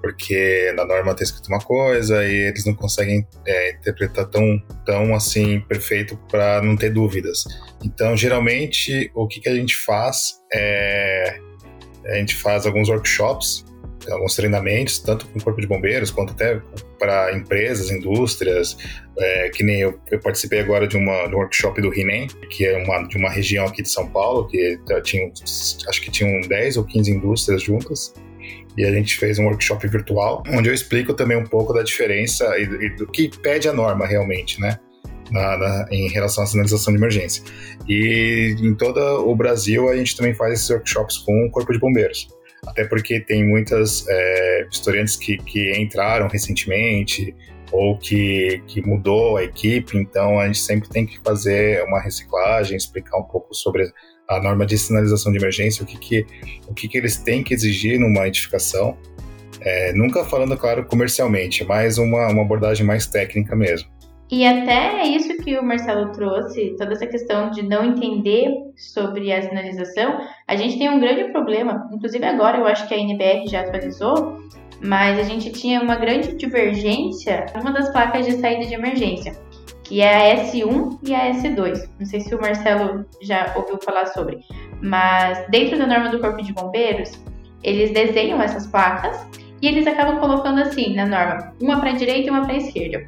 Porque 0.02 0.74
na 0.76 0.84
norma 0.84 1.14
tem 1.14 1.24
escrito 1.24 1.48
uma 1.48 1.60
coisa 1.60 2.26
e 2.26 2.48
eles 2.48 2.66
não 2.66 2.74
conseguem 2.74 3.28
é, 3.46 3.72
interpretar 3.74 4.26
tão, 4.26 4.60
tão 4.84 5.14
assim 5.14 5.60
perfeito 5.62 6.18
para 6.30 6.62
não 6.62 6.76
ter 6.76 6.90
dúvidas. 6.90 7.44
Então, 7.84 8.18
geralmente, 8.18 9.12
o 9.14 9.28
que, 9.28 9.40
que 9.40 9.50
a 9.50 9.56
gente 9.56 9.76
faz 9.76 10.40
é 10.52 11.40
a 12.06 12.16
gente 12.16 12.36
faz 12.36 12.66
alguns 12.66 12.90
workshops 12.90 13.64
alguns 14.10 14.36
treinamentos, 14.36 15.00
tanto 15.00 15.28
com 15.28 15.40
o 15.40 15.44
Corpo 15.44 15.62
de 15.62 15.68
Bombeiros 15.68 16.12
quanto 16.12 16.34
até 16.34 16.62
para 16.98 17.36
empresas, 17.36 17.92
indústrias, 17.92 18.78
é, 19.18 19.50
que 19.50 19.64
nem 19.64 19.82
eu, 19.82 20.00
eu, 20.10 20.20
participei 20.20 20.60
agora 20.60 20.88
de, 20.88 20.98
uma, 20.98 21.28
de 21.28 21.36
um 21.36 21.40
workshop 21.40 21.82
do 21.82 21.90
Rinem, 21.90 22.28
que 22.50 22.66
é 22.66 22.78
uma, 22.78 23.08
de 23.08 23.18
uma 23.18 23.30
região 23.30 23.66
aqui 23.66 23.82
de 23.82 23.90
São 23.90 24.08
Paulo, 24.08 24.48
que 24.48 24.80
tinha, 25.04 25.32
acho 25.88 26.02
que 26.02 26.12
tinham 26.12 26.42
10 26.42 26.78
ou 26.78 26.84
15 26.84 27.12
indústrias 27.12 27.62
juntas, 27.62 28.14
e 28.78 28.86
a 28.86 28.92
gente 28.92 29.18
fez 29.18 29.38
um 29.38 29.46
workshop 29.46 29.88
virtual, 29.88 30.44
onde 30.50 30.70
eu 30.70 30.74
explico 30.74 31.14
também 31.14 31.38
um 31.38 31.46
pouco 31.46 31.74
da 31.74 31.84
diferença 31.84 32.46
e, 32.58 32.64
e 32.64 32.90
do 32.96 33.06
que 33.08 33.30
pede 33.40 33.68
a 33.68 33.74
norma 33.74 34.06
realmente, 34.06 34.60
né? 34.60 34.80
Na, 35.30 35.58
na, 35.58 35.86
em 35.90 36.10
relação 36.10 36.44
à 36.44 36.48
sinalização 36.48 36.92
de 36.94 37.00
emergência. 37.00 37.42
E 37.88 38.54
em 38.60 38.76
todo 38.76 39.00
o 39.00 39.34
Brasil 39.34 39.88
a 39.90 39.96
gente 39.96 40.16
também 40.18 40.34
faz 40.34 40.56
esses 40.56 40.70
workshops 40.70 41.20
com 41.20 41.46
o 41.46 41.52
Corpo 41.52 41.72
de 41.72 41.80
Bombeiros 41.80 42.28
até 42.68 42.86
porque 42.86 43.20
tem 43.20 43.48
muitas 43.48 44.06
é, 44.08 44.68
historiantes 44.72 45.16
que, 45.16 45.38
que 45.38 45.74
entraram 45.80 46.28
recentemente 46.28 47.36
ou 47.72 47.98
que, 47.98 48.62
que 48.68 48.82
mudou 48.82 49.38
a 49.38 49.44
equipe, 49.44 49.98
então 49.98 50.40
a 50.40 50.46
gente 50.46 50.60
sempre 50.60 50.90
tem 50.90 51.06
que 51.06 51.20
fazer 51.20 51.84
uma 51.86 52.02
reciclagem, 52.02 52.76
explicar 52.76 53.18
um 53.18 53.24
pouco 53.24 53.54
sobre 53.54 53.90
a 54.30 54.42
norma 54.42 54.66
de 54.66 54.78
sinalização 54.78 55.32
de 55.32 55.38
emergência, 55.38 55.84
o 55.84 55.86
que, 55.86 55.98
que, 55.98 56.26
o 56.68 56.74
que, 56.74 56.88
que 56.88 56.98
eles 56.98 57.18
têm 57.18 57.44
que 57.44 57.54
exigir 57.54 58.00
numa 58.00 58.28
edificação, 58.28 58.98
é, 59.62 59.94
nunca 59.94 60.24
falando, 60.26 60.58
claro, 60.58 60.86
comercialmente, 60.86 61.64
mas 61.64 61.98
uma, 61.98 62.28
uma 62.28 62.42
abordagem 62.42 62.86
mais 62.86 63.06
técnica 63.06 63.56
mesmo. 63.56 63.90
E 64.32 64.48
até 64.48 65.04
isso 65.04 65.36
que 65.44 65.60
o 65.60 65.64
Marcelo 65.64 66.14
trouxe, 66.14 66.74
toda 66.78 66.94
essa 66.94 67.06
questão 67.06 67.52
de 67.52 67.62
não 67.64 67.84
entender 67.84 68.48
sobre 68.78 69.34
a 69.34 69.42
sinalização, 69.42 70.22
a 70.48 70.56
gente 70.56 70.78
tem 70.78 70.90
um 70.90 71.02
grande 71.02 71.34
problema. 71.34 71.90
Inclusive 71.92 72.24
agora 72.24 72.58
eu 72.58 72.66
acho 72.66 72.88
que 72.88 72.94
a 72.94 72.98
NBR 72.98 73.46
já 73.48 73.60
atualizou, 73.60 74.42
mas 74.82 75.20
a 75.20 75.24
gente 75.24 75.52
tinha 75.52 75.82
uma 75.82 75.98
grande 75.98 76.34
divergência 76.38 77.46
numa 77.58 77.74
das 77.74 77.92
placas 77.92 78.26
de 78.26 78.32
saída 78.38 78.66
de 78.66 78.74
emergência, 78.74 79.34
que 79.84 80.00
é 80.00 80.32
a 80.32 80.46
S1 80.46 81.00
e 81.04 81.14
a 81.14 81.34
S2. 81.34 81.90
Não 82.00 82.06
sei 82.06 82.22
se 82.22 82.34
o 82.34 82.40
Marcelo 82.40 83.06
já 83.22 83.54
ouviu 83.58 83.78
falar 83.84 84.06
sobre, 84.06 84.40
mas 84.82 85.46
dentro 85.50 85.78
da 85.78 85.86
norma 85.86 86.08
do 86.08 86.22
Corpo 86.22 86.42
de 86.42 86.54
Bombeiros, 86.54 87.22
eles 87.62 87.92
desenham 87.92 88.42
essas 88.42 88.66
placas 88.66 89.28
e 89.62 89.68
eles 89.68 89.86
acabam 89.86 90.20
colocando 90.20 90.62
assim 90.62 90.96
na 90.96 91.06
norma, 91.06 91.54
uma 91.62 91.82
para 91.82 91.90
a 91.90 91.96
direita 91.96 92.28
e 92.28 92.32
uma 92.32 92.44
para 92.44 92.54
a 92.54 92.58
esquerda. 92.58 93.08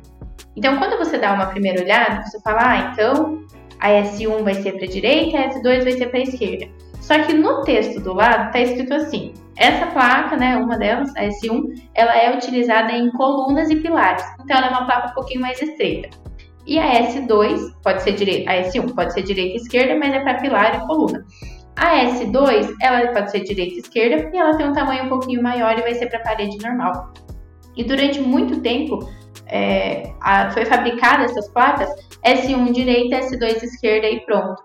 Então, 0.55 0.77
quando 0.77 0.97
você 0.97 1.17
dá 1.17 1.33
uma 1.33 1.47
primeira 1.47 1.81
olhada, 1.81 2.23
você 2.23 2.39
fala, 2.41 2.71
ah, 2.71 2.91
então 2.91 3.43
a 3.79 3.89
S1 3.89 4.43
vai 4.43 4.53
ser 4.53 4.73
para 4.73 4.85
a 4.85 4.89
direita, 4.89 5.37
a 5.37 5.49
S2 5.49 5.83
vai 5.83 5.91
ser 5.93 6.07
para 6.07 6.19
a 6.19 6.23
esquerda. 6.23 6.67
Só 7.01 7.19
que 7.19 7.33
no 7.33 7.63
texto 7.63 7.99
do 7.99 8.13
lado 8.13 8.47
está 8.47 8.59
escrito 8.61 8.93
assim: 8.93 9.33
essa 9.57 9.87
placa, 9.87 10.37
né, 10.37 10.55
uma 10.55 10.77
delas, 10.77 11.13
a 11.17 11.23
S1, 11.23 11.89
ela 11.93 12.15
é 12.15 12.33
utilizada 12.33 12.93
em 12.93 13.11
colunas 13.11 13.69
e 13.69 13.75
pilares. 13.75 14.23
Então, 14.41 14.57
ela 14.57 14.67
é 14.67 14.69
uma 14.69 14.85
placa 14.85 15.09
um 15.09 15.13
pouquinho 15.13 15.41
mais 15.41 15.61
estreita. 15.61 16.09
E 16.65 16.79
a 16.79 17.03
S2 17.03 17.73
pode 17.83 18.03
ser 18.03 18.13
direita, 18.13 18.49
a 18.49 18.55
S1 18.55 18.95
pode 18.95 19.13
ser 19.13 19.23
direita 19.23 19.55
e 19.55 19.57
esquerda, 19.57 19.95
mas 19.95 20.13
é 20.13 20.19
para 20.21 20.35
pilar 20.35 20.81
e 20.81 20.87
coluna. 20.87 21.25
A 21.75 22.05
S2, 22.05 22.73
ela 22.81 23.11
pode 23.11 23.31
ser 23.31 23.41
direita 23.41 23.75
e 23.75 23.79
esquerda 23.79 24.29
e 24.31 24.37
ela 24.37 24.55
tem 24.55 24.69
um 24.69 24.73
tamanho 24.73 25.05
um 25.05 25.09
pouquinho 25.09 25.43
maior 25.43 25.77
e 25.77 25.81
vai 25.81 25.93
ser 25.95 26.07
para 26.07 26.19
parede 26.19 26.57
normal. 26.65 27.11
E 27.75 27.83
durante 27.83 28.19
muito 28.21 28.61
tempo, 28.61 28.99
é, 29.47 30.11
a, 30.21 30.51
foi 30.51 30.65
fabricada 30.65 31.23
essas 31.23 31.49
placas 31.49 31.89
S1 32.25 32.71
direita, 32.71 33.19
S2 33.19 33.63
esquerda 33.63 34.07
e 34.07 34.21
pronto. 34.21 34.61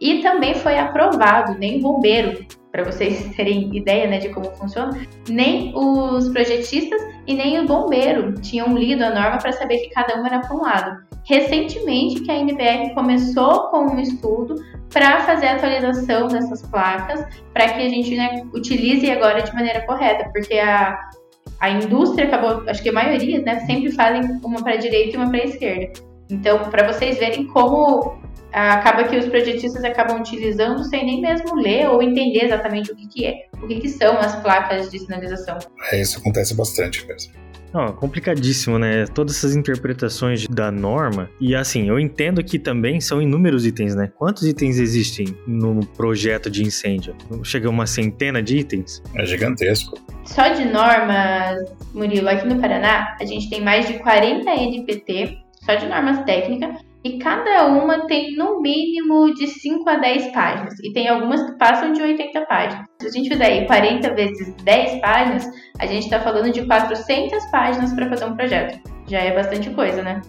E 0.00 0.22
também 0.22 0.54
foi 0.54 0.78
aprovado, 0.78 1.58
nem 1.58 1.80
bombeiro, 1.80 2.46
para 2.72 2.84
vocês 2.84 3.30
terem 3.36 3.74
ideia 3.76 4.06
né, 4.06 4.18
de 4.18 4.30
como 4.30 4.50
funciona, 4.52 4.98
nem 5.28 5.72
os 5.74 6.28
projetistas 6.28 7.00
e 7.26 7.34
nem 7.34 7.60
o 7.60 7.66
bombeiro 7.66 8.34
tinham 8.40 8.76
lido 8.76 9.02
a 9.04 9.10
norma 9.10 9.38
para 9.38 9.52
saber 9.52 9.78
que 9.78 9.90
cada 9.90 10.20
um 10.20 10.26
era 10.26 10.40
para 10.40 10.56
um 10.56 10.62
lado. 10.62 11.10
Recentemente 11.26 12.22
que 12.22 12.30
a 12.30 12.38
NBR 12.38 12.94
começou 12.94 13.68
com 13.68 13.92
um 13.92 14.00
estudo 14.00 14.54
para 14.90 15.20
fazer 15.20 15.48
a 15.48 15.56
atualização 15.56 16.28
dessas 16.28 16.62
placas, 16.62 17.24
para 17.52 17.68
que 17.68 17.82
a 17.82 17.88
gente 17.88 18.16
né, 18.16 18.42
utilize 18.54 19.08
agora 19.10 19.42
de 19.42 19.52
maneira 19.54 19.84
correta, 19.86 20.30
porque 20.32 20.58
a, 20.58 20.98
a 21.60 21.70
indústria 21.70 22.26
acabou, 22.26 22.68
acho 22.68 22.82
que 22.82 22.88
a 22.88 22.92
maioria, 22.92 23.40
né, 23.42 23.60
sempre 23.60 23.92
fazem 23.92 24.22
uma 24.42 24.62
para 24.62 24.74
a 24.74 24.76
direita 24.76 25.14
e 25.14 25.16
uma 25.16 25.30
para 25.30 25.40
a 25.40 25.44
esquerda. 25.44 25.92
Então, 26.30 26.70
para 26.70 26.90
vocês 26.90 27.18
verem 27.18 27.46
como 27.48 28.18
acaba 28.52 29.04
que 29.04 29.16
os 29.16 29.26
projetistas 29.26 29.84
acabam 29.84 30.20
utilizando 30.20 30.82
sem 30.84 31.04
nem 31.04 31.20
mesmo 31.20 31.54
ler 31.54 31.88
ou 31.88 32.02
entender 32.02 32.44
exatamente 32.44 32.90
o 32.90 32.96
que, 32.96 33.06
que 33.06 33.26
é, 33.26 33.46
o 33.62 33.66
que, 33.66 33.80
que 33.80 33.88
são 33.88 34.18
as 34.18 34.34
placas 34.36 34.90
de 34.90 34.98
sinalização. 34.98 35.58
É, 35.92 36.00
isso 36.00 36.18
acontece 36.18 36.54
bastante 36.54 37.06
mesmo. 37.06 37.32
Não, 37.72 37.92
complicadíssimo, 37.92 38.78
né? 38.78 39.06
Todas 39.06 39.36
essas 39.36 39.54
interpretações 39.54 40.46
da 40.48 40.70
norma. 40.70 41.30
E 41.40 41.54
assim, 41.54 41.88
eu 41.88 41.98
entendo 42.00 42.42
que 42.42 42.58
também 42.58 43.00
são 43.00 43.22
inúmeros 43.22 43.64
itens, 43.64 43.94
né? 43.94 44.10
Quantos 44.16 44.44
itens 44.44 44.78
existem 44.78 45.26
no 45.46 45.86
projeto 45.86 46.50
de 46.50 46.62
incêndio? 46.62 47.14
Chega 47.44 47.68
a 47.68 47.70
uma 47.70 47.86
centena 47.86 48.42
de 48.42 48.58
itens? 48.58 49.02
É 49.14 49.24
gigantesco. 49.24 49.98
Só 50.24 50.48
de 50.48 50.64
normas, 50.64 51.58
Murilo, 51.94 52.28
aqui 52.28 52.46
no 52.46 52.60
Paraná, 52.60 53.16
a 53.20 53.24
gente 53.24 53.48
tem 53.48 53.62
mais 53.62 53.86
de 53.86 53.94
40 53.94 54.50
NPT, 54.50 55.38
só 55.64 55.74
de 55.74 55.86
normas 55.86 56.24
técnicas, 56.24 56.76
e 57.02 57.18
cada 57.18 57.66
uma 57.66 58.06
tem 58.06 58.36
no 58.36 58.60
mínimo 58.60 59.32
de 59.34 59.46
5 59.46 59.88
a 59.88 59.96
10 59.96 60.32
páginas. 60.32 60.74
E 60.84 60.92
tem 60.92 61.08
algumas 61.08 61.42
que 61.42 61.56
passam 61.56 61.92
de 61.92 62.02
80 62.02 62.46
páginas. 62.46 62.86
Se 63.00 63.08
a 63.08 63.10
gente 63.10 63.30
fizer 63.30 63.46
aí 63.46 63.66
40 63.66 64.14
vezes 64.14 64.54
10 64.62 65.00
páginas, 65.00 65.46
a 65.78 65.86
gente 65.86 66.04
está 66.04 66.20
falando 66.20 66.52
de 66.52 66.66
400 66.66 67.44
páginas 67.50 67.92
para 67.94 68.08
fazer 68.08 68.26
um 68.26 68.36
projeto. 68.36 68.78
Já 69.08 69.20
é 69.20 69.34
bastante 69.34 69.70
coisa, 69.70 70.02
né? 70.02 70.20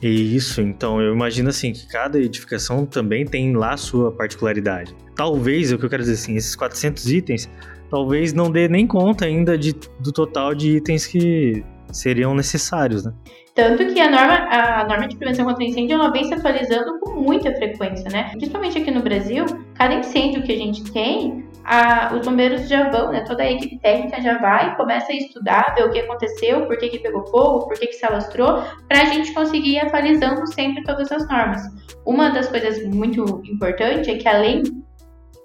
Isso, 0.00 0.60
então 0.60 1.00
eu 1.00 1.14
imagino 1.14 1.48
assim 1.48 1.72
que 1.72 1.86
cada 1.88 2.18
edificação 2.18 2.84
também 2.84 3.24
tem 3.24 3.54
lá 3.54 3.76
sua 3.76 4.12
particularidade. 4.12 4.94
Talvez, 5.14 5.72
é 5.72 5.74
o 5.74 5.78
que 5.78 5.84
eu 5.84 5.90
quero 5.90 6.02
dizer 6.02 6.14
assim, 6.14 6.36
esses 6.36 6.54
400 6.56 7.10
itens, 7.10 7.50
talvez 7.90 8.32
não 8.32 8.50
dê 8.50 8.68
nem 8.68 8.86
conta 8.86 9.24
ainda 9.24 9.56
de, 9.56 9.74
do 10.00 10.12
total 10.12 10.54
de 10.54 10.76
itens 10.76 11.06
que 11.06 11.64
seriam 11.90 12.34
necessários, 12.34 13.04
né? 13.04 13.14
Tanto 13.54 13.86
que 13.86 14.00
a 14.00 14.10
norma, 14.10 14.48
a 14.50 14.84
norma 14.84 15.06
de 15.06 15.16
prevenção 15.16 15.44
contra 15.44 15.62
incêndio 15.62 15.94
ela 15.94 16.10
vem 16.10 16.24
se 16.24 16.34
atualizando 16.34 16.98
com 16.98 17.12
muita 17.12 17.54
frequência, 17.54 18.10
né? 18.10 18.30
Principalmente 18.30 18.78
aqui 18.78 18.90
no 18.90 19.00
Brasil, 19.00 19.44
cada 19.74 19.94
incêndio 19.94 20.42
que 20.42 20.52
a 20.52 20.56
gente 20.56 20.90
tem, 20.92 21.48
a, 21.64 22.12
os 22.14 22.26
bombeiros 22.26 22.68
já 22.68 22.90
vão, 22.90 23.12
né? 23.12 23.22
Toda 23.24 23.44
a 23.44 23.52
equipe 23.52 23.78
técnica 23.78 24.20
já 24.20 24.38
vai 24.38 24.72
e 24.72 24.76
começa 24.76 25.12
a 25.12 25.14
estudar, 25.14 25.72
ver 25.76 25.84
o 25.84 25.90
que 25.90 26.00
aconteceu, 26.00 26.66
por 26.66 26.76
que, 26.76 26.88
que 26.88 26.98
pegou 26.98 27.24
fogo, 27.26 27.68
por 27.68 27.78
que, 27.78 27.86
que 27.86 27.94
se 27.94 28.04
alastrou, 28.04 28.64
para 28.88 29.02
a 29.02 29.04
gente 29.04 29.32
conseguir 29.32 29.74
ir 29.74 29.78
atualizando 29.78 30.44
sempre 30.52 30.82
todas 30.82 31.12
as 31.12 31.26
normas. 31.28 31.62
Uma 32.04 32.30
das 32.30 32.48
coisas 32.48 32.84
muito 32.84 33.40
importantes 33.44 34.08
é 34.08 34.16
que 34.16 34.28
além 34.28 34.64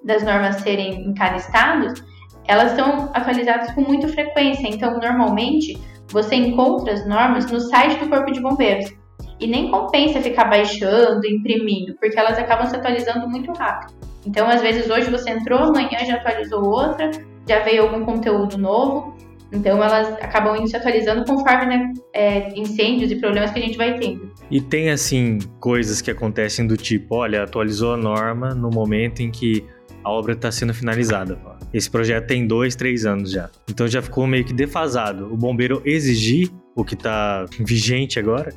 das 0.03 0.23
normas 0.23 0.55
serem 0.61 1.05
em 1.05 1.13
cada 1.13 1.37
estado, 1.37 1.93
elas 2.47 2.71
são 2.71 3.11
atualizadas 3.13 3.71
com 3.73 3.81
muita 3.81 4.07
frequência. 4.07 4.67
Então, 4.67 4.99
normalmente, 4.99 5.79
você 6.11 6.35
encontra 6.35 6.93
as 6.93 7.07
normas 7.07 7.49
no 7.51 7.59
site 7.59 7.99
do 7.99 8.09
Corpo 8.09 8.31
de 8.31 8.41
Bombeiros. 8.41 8.91
E 9.39 9.47
nem 9.47 9.71
compensa 9.71 10.21
ficar 10.21 10.45
baixando, 10.45 11.25
imprimindo, 11.25 11.95
porque 11.99 12.19
elas 12.19 12.37
acabam 12.37 12.67
se 12.67 12.75
atualizando 12.75 13.27
muito 13.29 13.51
rápido. 13.53 13.93
Então, 14.25 14.47
às 14.49 14.61
vezes, 14.61 14.89
hoje 14.89 15.09
você 15.09 15.29
entrou, 15.29 15.59
amanhã 15.59 15.99
já 16.05 16.15
atualizou 16.15 16.63
outra, 16.63 17.09
já 17.47 17.59
veio 17.59 17.83
algum 17.83 18.03
conteúdo 18.03 18.57
novo. 18.57 19.17
Então, 19.51 19.81
elas 19.81 20.09
acabam 20.21 20.55
indo 20.57 20.67
se 20.67 20.75
atualizando 20.75 21.23
conforme 21.25 21.65
né, 21.65 21.93
é, 22.13 22.49
incêndios 22.59 23.11
e 23.11 23.15
problemas 23.15 23.51
que 23.51 23.59
a 23.59 23.61
gente 23.61 23.77
vai 23.77 23.97
tendo. 23.97 24.29
E 24.51 24.59
tem, 24.59 24.89
assim, 24.89 25.39
coisas 25.59 26.01
que 26.01 26.11
acontecem 26.11 26.67
do 26.67 26.75
tipo: 26.75 27.15
olha, 27.15 27.43
atualizou 27.43 27.93
a 27.93 27.97
norma 27.97 28.53
no 28.53 28.69
momento 28.69 29.21
em 29.21 29.31
que 29.31 29.65
a 30.03 30.11
obra 30.11 30.33
está 30.33 30.51
sendo 30.51 30.73
finalizada. 30.73 31.37
Esse 31.73 31.89
projeto 31.89 32.27
tem 32.27 32.47
dois, 32.47 32.75
três 32.75 33.05
anos 33.05 33.31
já. 33.31 33.49
Então 33.69 33.87
já 33.87 34.01
ficou 34.01 34.25
meio 34.25 34.43
que 34.43 34.53
defasado. 34.53 35.31
O 35.31 35.37
bombeiro 35.37 35.81
exigir 35.85 36.49
o 36.75 36.83
que 36.83 36.95
está 36.95 37.45
vigente 37.59 38.19
agora? 38.19 38.53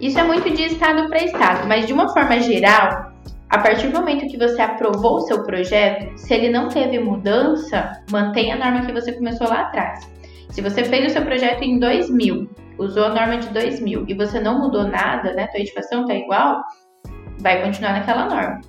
Isso 0.00 0.18
é 0.18 0.22
muito 0.22 0.48
de 0.50 0.62
estado 0.62 1.08
para 1.08 1.22
estado, 1.22 1.68
mas 1.68 1.86
de 1.86 1.92
uma 1.92 2.08
forma 2.08 2.40
geral, 2.40 3.12
a 3.50 3.58
partir 3.58 3.88
do 3.88 3.98
momento 3.98 4.26
que 4.28 4.38
você 4.38 4.62
aprovou 4.62 5.16
o 5.16 5.20
seu 5.20 5.42
projeto, 5.42 6.16
se 6.16 6.32
ele 6.32 6.48
não 6.48 6.68
teve 6.68 6.98
mudança, 6.98 7.92
mantenha 8.10 8.54
a 8.54 8.58
norma 8.58 8.86
que 8.86 8.92
você 8.92 9.12
começou 9.12 9.48
lá 9.48 9.62
atrás. 9.62 10.08
Se 10.50 10.62
você 10.62 10.84
fez 10.84 11.10
o 11.10 11.10
seu 11.10 11.22
projeto 11.22 11.62
em 11.62 11.78
2000, 11.78 12.48
usou 12.78 13.04
a 13.04 13.08
norma 13.10 13.38
de 13.38 13.48
2000 13.48 14.06
e 14.08 14.14
você 14.14 14.40
não 14.40 14.58
mudou 14.58 14.84
nada, 14.84 15.34
né, 15.34 15.46
tua 15.48 15.60
edificação 15.60 16.02
está 16.02 16.14
igual, 16.14 16.62
vai 17.38 17.62
continuar 17.62 17.92
naquela 17.92 18.26
norma. 18.26 18.60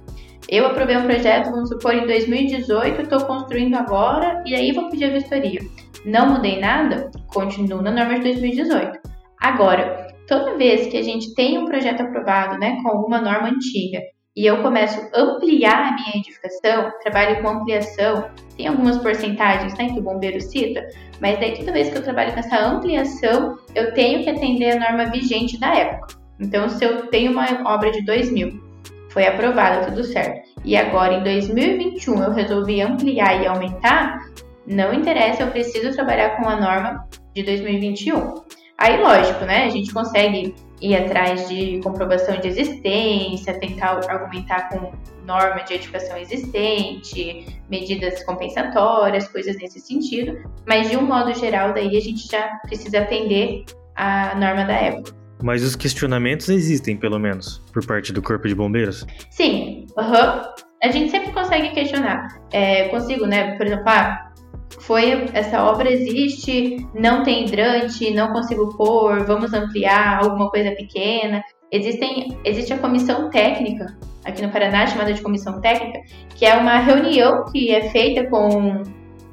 Eu 0.52 0.66
aprovei 0.66 0.98
um 0.98 1.06
projeto, 1.06 1.50
vamos 1.50 1.70
supor, 1.70 1.96
em 1.96 2.06
2018, 2.06 3.04
estou 3.04 3.22
construindo 3.22 3.74
agora 3.76 4.44
e 4.46 4.54
aí 4.54 4.74
vou 4.74 4.90
pedir 4.90 5.06
a 5.06 5.12
vistoria. 5.12 5.62
Não 6.04 6.34
mudei 6.34 6.60
nada? 6.60 7.10
Continuo 7.34 7.82
na 7.82 7.90
norma 7.90 8.16
de 8.16 8.24
2018. 8.24 9.00
Agora, 9.40 10.14
toda 10.28 10.58
vez 10.58 10.88
que 10.88 10.98
a 10.98 11.02
gente 11.02 11.34
tem 11.36 11.58
um 11.58 11.68
projeto 11.68 12.02
aprovado, 12.02 12.60
né, 12.60 12.82
com 12.84 12.90
alguma 12.90 13.22
norma 13.22 13.48
antiga, 13.48 14.02
e 14.36 14.46
eu 14.46 14.62
começo 14.62 15.00
a 15.00 15.22
ampliar 15.22 15.88
a 15.88 15.94
minha 15.94 16.18
edificação, 16.18 16.92
trabalho 17.02 17.42
com 17.42 17.48
ampliação, 17.48 18.30
tem 18.58 18.68
algumas 18.68 18.98
porcentagens 18.98 19.74
né, 19.78 19.88
que 19.88 20.00
o 20.00 20.04
bombeiro 20.04 20.42
cita, 20.42 20.86
mas 21.22 21.40
daí 21.40 21.58
toda 21.60 21.72
vez 21.72 21.90
que 21.90 21.98
eu 21.98 22.04
trabalho 22.04 22.34
com 22.34 22.40
essa 22.40 22.60
ampliação, 22.60 23.58
eu 23.74 23.94
tenho 23.94 24.22
que 24.22 24.30
atender 24.30 24.72
a 24.72 24.80
norma 24.82 25.12
vigente 25.12 25.58
da 25.58 25.74
época. 25.74 26.20
Então, 26.42 26.68
se 26.68 26.84
eu 26.84 27.08
tenho 27.08 27.32
uma 27.32 27.46
obra 27.74 27.90
de 27.90 28.04
2000 28.04 28.71
foi 29.12 29.26
aprovado, 29.26 29.88
tudo 29.88 30.04
certo. 30.04 30.50
E 30.64 30.76
agora 30.76 31.14
em 31.14 31.24
2021 31.24 32.24
eu 32.24 32.32
resolvi 32.32 32.82
ampliar 32.82 33.42
e 33.42 33.48
aumentar, 33.48 34.20
não 34.66 34.94
interessa, 34.94 35.44
eu 35.44 35.48
preciso 35.48 35.94
trabalhar 35.94 36.38
com 36.38 36.48
a 36.48 36.60
norma 36.60 37.08
de 37.34 37.44
2021. 37.44 38.36
Aí, 38.78 39.00
lógico, 39.00 39.46
né? 39.46 39.66
A 39.66 39.70
gente 39.70 39.94
consegue 39.94 40.56
ir 40.82 40.96
atrás 40.96 41.48
de 41.48 41.80
comprovação 41.84 42.38
de 42.38 42.48
existência, 42.48 43.60
tentar 43.60 44.00
argumentar 44.10 44.70
com 44.70 44.92
norma 45.24 45.62
de 45.64 45.76
edificação 45.76 46.18
existente, 46.18 47.46
medidas 47.70 48.24
compensatórias, 48.24 49.28
coisas 49.28 49.56
nesse 49.58 49.80
sentido, 49.80 50.44
mas 50.68 50.90
de 50.90 50.98
um 50.98 51.04
modo 51.04 51.32
geral, 51.36 51.74
daí 51.74 51.96
a 51.96 52.02
gente 52.02 52.28
já 52.28 52.60
precisa 52.64 53.00
atender 53.00 53.66
a 53.96 54.34
norma 54.36 54.66
da 54.66 54.74
época. 54.74 55.21
Mas 55.42 55.64
os 55.64 55.76
questionamentos 55.76 56.50
existem, 56.50 56.96
pelo 56.96 57.20
menos, 57.20 57.62
por 57.74 57.86
parte 57.86 58.14
do 58.14 58.22
Corpo 58.22 58.48
de 58.48 58.56
Bombeiros? 58.56 59.06
Sim, 59.30 59.88
uhum. 59.98 60.42
a 60.84 60.92
gente 60.92 61.10
sempre 61.10 61.32
consegue 61.32 61.70
questionar. 61.70 62.28
É, 62.52 62.88
consigo, 62.90 63.26
né? 63.26 63.58
Por 63.58 63.66
exemplo, 63.66 63.86
ah, 63.88 64.32
foi 64.80 65.26
essa 65.34 65.64
obra 65.64 65.92
existe, 65.92 66.88
não 66.94 67.24
tem 67.24 67.46
hidrante, 67.46 68.14
não 68.14 68.32
consigo 68.32 68.76
pôr, 68.78 69.26
vamos 69.26 69.54
ampliar 69.54 70.24
alguma 70.24 70.50
coisa 70.50 70.72
pequena. 70.72 71.42
Existem, 71.72 72.38
existe 72.44 72.74
a 72.74 72.78
comissão 72.78 73.30
técnica 73.30 73.98
aqui 74.26 74.42
no 74.42 74.52
Paraná 74.52 74.86
chamada 74.88 75.14
de 75.14 75.22
comissão 75.22 75.60
técnica, 75.62 76.00
que 76.36 76.46
é 76.46 76.56
uma 76.56 76.78
reunião 76.80 77.46
que 77.46 77.72
é 77.72 77.90
feita 77.90 78.30
com 78.30 78.84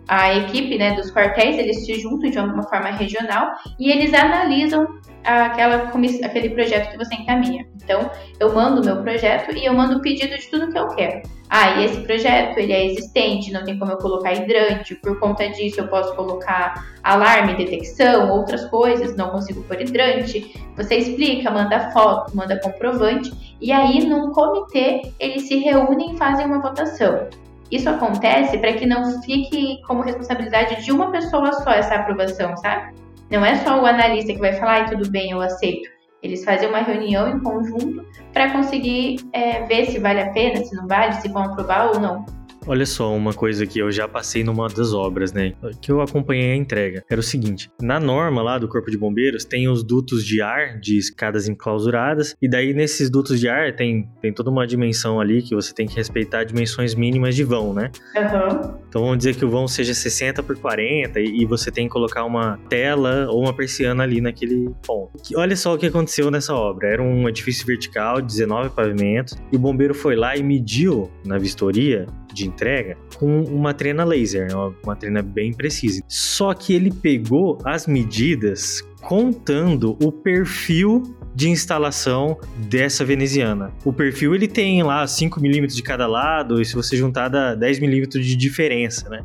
a 0.09 0.35
equipe 0.35 0.79
né, 0.79 0.95
dos 0.95 1.13
quartéis, 1.13 1.59
eles 1.59 1.85
se 1.85 2.01
juntam 2.01 2.31
de 2.31 2.39
alguma 2.39 2.63
forma 2.63 2.89
regional 2.89 3.53
e 3.79 3.91
eles 3.91 4.15
analisam 4.15 4.87
aquela, 5.23 5.93
aquele 6.25 6.51
projeto 6.51 6.91
que 6.91 6.97
você 6.97 7.15
encaminha. 7.15 7.67
Então, 7.77 8.11
eu 8.41 8.53
mando 8.55 8.81
o 8.81 8.85
meu 8.85 9.03
projeto 9.03 9.55
e 9.55 9.67
eu 9.67 9.75
mando 9.75 9.99
o 9.99 10.01
pedido 10.01 10.37
de 10.37 10.49
tudo 10.49 10.73
que 10.73 10.79
eu 10.79 10.89
quero. 10.89 11.23
Ah, 11.51 11.81
e 11.81 11.85
esse 11.85 12.01
projeto 12.01 12.59
ele 12.59 12.73
é 12.73 12.87
existente, 12.87 13.53
não 13.53 13.65
tem 13.65 13.79
como 13.79 13.93
eu 13.93 13.97
colocar 13.99 14.35
hidrante, 14.35 14.95
por 14.97 15.19
conta 15.19 15.49
disso 15.49 15.81
eu 15.81 15.89
posso 15.89 16.15
colocar 16.15 16.87
alarme, 17.03 17.57
detecção, 17.57 18.31
outras 18.31 18.67
coisas, 18.67 19.17
não 19.17 19.31
consigo 19.31 19.63
pôr 19.63 19.81
hidrante. 19.81 20.55
Você 20.77 20.97
explica, 20.97 21.51
manda 21.51 21.91
foto, 21.91 22.37
manda 22.37 22.61
comprovante, 22.61 23.57
e 23.61 23.73
aí 23.73 24.07
num 24.07 24.31
comitê 24.31 25.13
eles 25.19 25.49
se 25.49 25.57
reúnem 25.57 26.15
e 26.15 26.19
fazem 26.19 26.47
uma 26.47 26.61
votação. 26.61 27.29
Isso 27.71 27.89
acontece 27.89 28.59
para 28.59 28.73
que 28.73 28.87
não 28.87 29.23
fique 29.23 29.81
como 29.87 30.03
responsabilidade 30.03 30.83
de 30.85 30.91
uma 30.91 31.11
pessoa 31.11 31.53
só 31.53 31.71
essa 31.71 31.97
aprovação, 31.97 32.57
sabe? 32.57 32.95
Não 33.31 33.45
é 33.45 33.57
só 33.57 33.81
o 33.81 33.87
analista 33.87 34.33
que 34.33 34.41
vai 34.41 34.55
falar, 34.55 34.83
ah, 34.83 34.85
tudo 34.89 35.11
bem, 35.11 35.33
eu 35.33 35.41
aceito. 35.41 35.89
Eles 36.23 36.45
fazem 36.45 36.69
uma 36.69 36.79
reunião 36.79 37.29
em 37.29 37.39
conjunto 37.41 38.05
para 38.33 38.51
conseguir 38.51 39.21
é, 39.33 39.65
ver 39.67 39.87
se 39.87 39.99
vale 39.99 40.21
a 40.21 40.33
pena, 40.33 40.65
se 40.65 40.75
não 40.75 40.87
vale, 40.87 41.13
se 41.15 41.29
vão 41.29 41.45
aprovar 41.45 41.89
ou 41.89 42.01
não. 42.01 42.38
Olha 42.69 42.85
só, 42.85 43.17
uma 43.17 43.33
coisa 43.33 43.67
que 43.67 43.79
eu 43.79 43.91
já 43.91 44.07
passei 44.07 44.45
numa 44.45 44.69
das 44.69 44.93
obras, 44.93 45.33
né? 45.33 45.55
Que 45.81 45.91
eu 45.91 46.03
acompanhei 46.03 46.53
a 46.53 46.55
entrega. 46.55 47.03
Era 47.11 47.19
o 47.19 47.25
seguinte: 47.25 47.71
na 47.81 47.99
norma 47.99 48.43
lá 48.43 48.59
do 48.59 48.69
Corpo 48.69 48.91
de 48.91 48.99
Bombeiros 48.99 49.43
tem 49.43 49.69
os 49.71 49.83
dutos 49.83 50.23
de 50.23 50.43
ar 50.43 50.79
de 50.79 50.99
escadas 50.99 51.49
enclausuradas, 51.49 52.37
e 52.43 52.49
daí 52.49 52.75
nesses 52.75 53.09
dutos 53.09 53.41
de 53.41 53.49
ar 53.49 53.75
tem, 53.75 54.07
tem 54.21 54.35
toda 54.35 54.51
uma 54.51 54.67
dimensão 54.67 55.19
ali 55.19 55.41
que 55.41 55.55
você 55.55 55.73
tem 55.73 55.87
que 55.87 55.97
respeitar 55.97 56.45
dimensões 56.45 56.95
mínimas 56.95 57.35
de 57.35 57.43
vão, 57.43 57.73
né? 57.73 57.91
Uhum. 58.15 58.77
Então 58.87 59.01
vamos 59.03 59.17
dizer 59.17 59.35
que 59.35 59.47
o 59.47 59.51
vão 59.51 59.67
seja 59.67 59.95
60 59.95 60.43
por 60.43 60.59
40 60.59 61.21
e, 61.21 61.41
e 61.41 61.47
você 61.47 61.71
tem 61.71 61.87
que 61.87 61.93
colocar 61.93 62.25
uma 62.25 62.59
tela 62.69 63.29
ou 63.31 63.45
uma 63.45 63.55
persiana 63.55 64.03
ali 64.03 64.21
naquele 64.21 64.71
ponto. 64.87 65.13
olha 65.35 65.57
só 65.57 65.73
o 65.73 65.79
que 65.79 65.87
aconteceu 65.87 66.31
nessa 66.31 66.55
obra: 66.55 66.89
era 66.89 67.03
um 67.03 67.27
edifício 67.31 67.67
vertical, 67.67 68.21
19 68.21 68.69
pavimentos, 68.71 69.39
e 69.51 69.57
o 69.57 69.59
bombeiro 69.59 69.95
foi 69.95 70.17
lá 70.17 70.37
e 70.37 70.43
mediu 70.43 71.11
na 71.25 71.39
vistoria 71.39 72.07
de 72.39 72.49
entrega 72.49 72.97
com 73.17 73.43
uma 73.43 73.75
trena 73.75 74.05
laser, 74.05 74.49
né? 74.49 74.73
uma 74.83 74.97
trena 74.97 75.23
bem 75.23 75.53
precisa. 75.53 76.03
Só 76.09 76.55
que 76.55 76.73
ele 76.73 76.91
pegou 76.91 77.59
as 77.65 77.87
medidas 77.87 78.83
contando 79.03 79.97
o 80.03 80.11
perfil 80.11 81.03
de 81.35 81.49
instalação 81.49 82.37
dessa 82.69 83.05
veneziana. 83.05 83.73
O 83.85 83.93
perfil 83.93 84.35
ele 84.35 84.49
tem 84.49 84.83
lá 84.83 85.07
5 85.07 85.41
milímetros 85.41 85.77
de 85.77 85.83
cada 85.83 86.07
lado, 86.07 86.61
e 86.61 86.65
se 86.65 86.75
você 86.75 86.97
juntar 86.97 87.29
dá 87.29 87.55
10 87.55 87.79
milímetros 87.79 88.27
de 88.27 88.35
diferença, 88.35 89.09
né? 89.09 89.25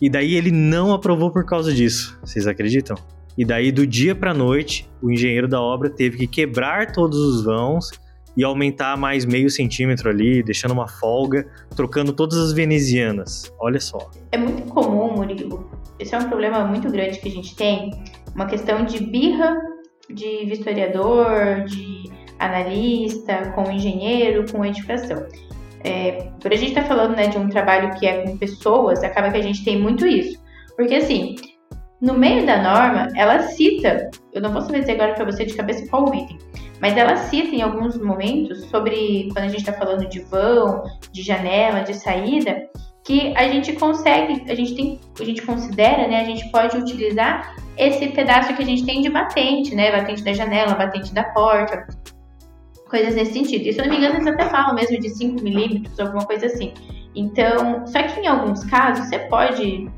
E 0.00 0.08
daí 0.08 0.34
ele 0.34 0.50
não 0.50 0.92
aprovou 0.92 1.30
por 1.30 1.44
causa 1.44 1.72
disso. 1.72 2.18
Vocês 2.22 2.46
acreditam? 2.46 2.96
E 3.36 3.44
daí 3.44 3.70
do 3.70 3.86
dia 3.86 4.14
para 4.14 4.32
noite, 4.32 4.88
o 5.02 5.10
engenheiro 5.10 5.46
da 5.46 5.60
obra 5.60 5.90
teve 5.90 6.16
que 6.16 6.26
quebrar 6.26 6.92
todos 6.92 7.18
os 7.18 7.44
vãos 7.44 7.90
e 8.36 8.44
aumentar 8.44 8.96
mais 8.96 9.24
meio 9.24 9.48
centímetro 9.48 10.10
ali, 10.10 10.42
deixando 10.42 10.72
uma 10.72 10.86
folga, 10.86 11.48
trocando 11.74 12.12
todas 12.12 12.38
as 12.38 12.52
venezianas. 12.52 13.52
Olha 13.58 13.80
só. 13.80 14.10
É 14.30 14.36
muito 14.38 14.62
comum, 14.64 15.14
Murilo. 15.14 15.70
Esse 15.98 16.14
é 16.14 16.18
um 16.18 16.28
problema 16.28 16.64
muito 16.64 16.90
grande 16.90 17.18
que 17.18 17.28
a 17.28 17.32
gente 17.32 17.56
tem, 17.56 17.90
uma 18.34 18.46
questão 18.46 18.84
de 18.84 19.02
birra 19.02 19.56
de 20.10 20.44
vistoriador, 20.46 21.64
de 21.64 22.04
analista, 22.38 23.52
com 23.54 23.70
engenheiro, 23.70 24.44
com 24.50 24.64
edificação. 24.64 25.26
É, 25.82 26.30
por 26.40 26.52
a 26.52 26.56
gente 26.56 26.70
estar 26.70 26.82
tá 26.82 26.88
falando 26.88 27.16
né, 27.16 27.28
de 27.28 27.38
um 27.38 27.48
trabalho 27.48 27.94
que 27.98 28.06
é 28.06 28.22
com 28.22 28.36
pessoas, 28.36 29.02
acaba 29.02 29.30
que 29.30 29.36
a 29.36 29.42
gente 29.42 29.64
tem 29.64 29.80
muito 29.80 30.06
isso. 30.06 30.40
Porque 30.76 30.94
assim, 30.94 31.36
no 32.00 32.14
meio 32.14 32.44
da 32.44 32.62
norma, 32.62 33.08
ela 33.16 33.42
cita, 33.42 34.10
eu 34.32 34.40
não 34.42 34.52
vou 34.52 34.62
saber 34.62 34.80
dizer 34.80 34.92
agora 34.92 35.14
para 35.14 35.24
você 35.24 35.44
de 35.44 35.54
cabeça 35.54 35.86
qual 35.88 36.14
item, 36.14 36.38
mas 36.80 36.96
ela 36.96 37.16
cita 37.16 37.54
em 37.54 37.62
alguns 37.62 37.96
momentos 37.96 38.64
sobre 38.66 39.28
quando 39.32 39.44
a 39.44 39.48
gente 39.48 39.60
está 39.60 39.72
falando 39.72 40.06
de 40.08 40.20
vão, 40.20 40.84
de 41.10 41.22
janela, 41.22 41.80
de 41.80 41.94
saída, 41.94 42.68
que 43.02 43.32
a 43.36 43.48
gente 43.48 43.72
consegue, 43.74 44.50
a 44.50 44.54
gente 44.54 44.74
tem, 44.74 45.00
a 45.18 45.24
gente 45.24 45.42
considera, 45.42 46.08
né, 46.08 46.20
a 46.20 46.24
gente 46.24 46.50
pode 46.50 46.76
utilizar 46.76 47.56
esse 47.78 48.08
pedaço 48.08 48.54
que 48.54 48.62
a 48.62 48.66
gente 48.66 48.84
tem 48.84 49.00
de 49.00 49.08
batente, 49.08 49.74
né, 49.74 49.92
batente 49.92 50.22
da 50.22 50.32
janela, 50.32 50.74
batente 50.74 51.14
da 51.14 51.22
porta, 51.24 51.86
coisas 52.90 53.14
nesse 53.14 53.32
sentido. 53.32 53.66
E 53.66 53.72
se 53.72 53.80
eu 53.80 53.84
não 53.84 53.92
me 53.92 53.98
engano, 53.98 54.16
eles 54.16 54.26
até 54.26 54.48
falam 54.48 54.74
mesmo 54.74 54.98
de 54.98 55.08
5 55.08 55.42
milímetros, 55.42 55.98
alguma 55.98 56.24
coisa 56.24 56.46
assim. 56.46 56.74
Então, 57.14 57.86
só 57.86 58.02
que 58.02 58.20
em 58.20 58.26
alguns 58.26 58.64
casos 58.64 59.08
você 59.08 59.18
pode 59.20 59.88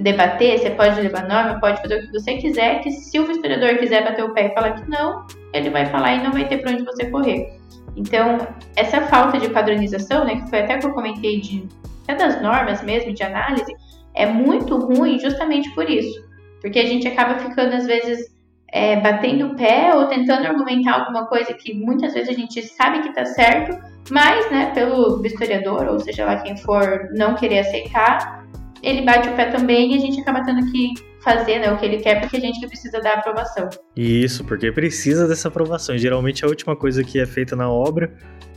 debater, 0.00 0.58
você 0.58 0.70
pode 0.70 1.00
levar 1.00 1.28
norma, 1.28 1.60
pode 1.60 1.80
fazer 1.80 1.96
o 1.96 2.06
que 2.06 2.12
você 2.12 2.36
quiser, 2.36 2.80
que 2.80 2.90
se 2.90 3.18
o 3.18 3.30
historiador 3.30 3.78
quiser 3.78 4.04
bater 4.04 4.24
o 4.24 4.32
pé 4.32 4.46
e 4.46 4.54
falar 4.54 4.72
que 4.72 4.88
não, 4.88 5.26
ele 5.52 5.70
vai 5.70 5.86
falar 5.86 6.14
e 6.14 6.22
não 6.22 6.32
vai 6.32 6.48
ter 6.48 6.58
para 6.58 6.72
onde 6.72 6.84
você 6.84 7.06
correr. 7.10 7.58
Então, 7.96 8.38
essa 8.76 9.02
falta 9.02 9.38
de 9.38 9.48
padronização, 9.50 10.24
né, 10.24 10.36
que 10.36 10.50
foi 10.50 10.60
até 10.60 10.78
que 10.78 10.86
eu 10.86 10.92
comentei 10.92 11.40
de 11.40 11.68
até 12.08 12.14
das 12.14 12.42
normas 12.42 12.82
mesmo 12.82 13.12
de 13.12 13.22
análise, 13.22 13.74
é 14.14 14.26
muito 14.26 14.76
ruim 14.78 15.18
justamente 15.18 15.70
por 15.74 15.88
isso. 15.88 16.24
Porque 16.60 16.78
a 16.78 16.86
gente 16.86 17.06
acaba 17.06 17.38
ficando, 17.38 17.74
às 17.74 17.86
vezes, 17.86 18.34
é, 18.72 18.96
batendo 18.96 19.48
o 19.48 19.56
pé 19.56 19.92
ou 19.94 20.06
tentando 20.06 20.46
argumentar 20.46 21.00
alguma 21.00 21.26
coisa 21.26 21.52
que 21.54 21.74
muitas 21.74 22.14
vezes 22.14 22.28
a 22.28 22.38
gente 22.38 22.62
sabe 22.62 23.00
que 23.00 23.08
está 23.08 23.24
certo, 23.24 23.78
mas, 24.10 24.50
né, 24.50 24.72
pelo 24.74 25.24
historiador, 25.24 25.86
ou 25.88 25.98
seja 26.00 26.24
lá 26.24 26.36
quem 26.36 26.56
for, 26.56 27.08
não 27.12 27.34
querer 27.34 27.60
aceitar, 27.60 28.44
ele 28.82 29.02
bate 29.02 29.28
o 29.28 29.36
pé 29.36 29.46
também 29.46 29.92
e 29.92 29.96
a 29.96 30.00
gente 30.00 30.20
acaba 30.20 30.42
tendo 30.44 30.70
que 30.70 30.94
fazer 31.20 31.58
né, 31.58 31.70
o 31.70 31.76
que 31.76 31.84
ele 31.84 31.98
quer 31.98 32.20
porque 32.20 32.36
a 32.36 32.40
gente 32.40 32.66
precisa 32.66 33.00
da 33.00 33.14
aprovação. 33.14 33.68
Isso, 33.96 34.44
porque 34.44 34.72
precisa 34.72 35.28
dessa 35.28 35.48
aprovação. 35.48 35.96
Geralmente 35.96 36.44
é 36.44 36.46
a 36.46 36.48
última 36.48 36.74
coisa 36.74 37.04
que 37.04 37.20
é 37.20 37.26
feita 37.26 37.54
na 37.54 37.70
obra, 37.70 38.12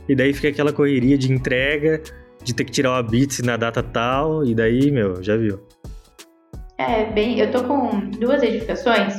e 0.08 0.14
daí 0.14 0.32
fica 0.32 0.48
aquela 0.48 0.72
correria 0.72 1.16
de 1.16 1.32
entrega, 1.32 2.02
de 2.42 2.54
ter 2.54 2.64
que 2.64 2.72
tirar 2.72 2.98
o 2.98 3.02
bits 3.02 3.40
na 3.40 3.56
data 3.56 3.82
tal, 3.82 4.44
e 4.44 4.54
daí, 4.54 4.90
meu, 4.90 5.22
já 5.22 5.36
viu. 5.36 5.60
É, 6.78 7.04
bem, 7.06 7.38
eu 7.38 7.50
tô 7.50 7.62
com 7.64 8.10
duas 8.10 8.42
edificações, 8.42 9.14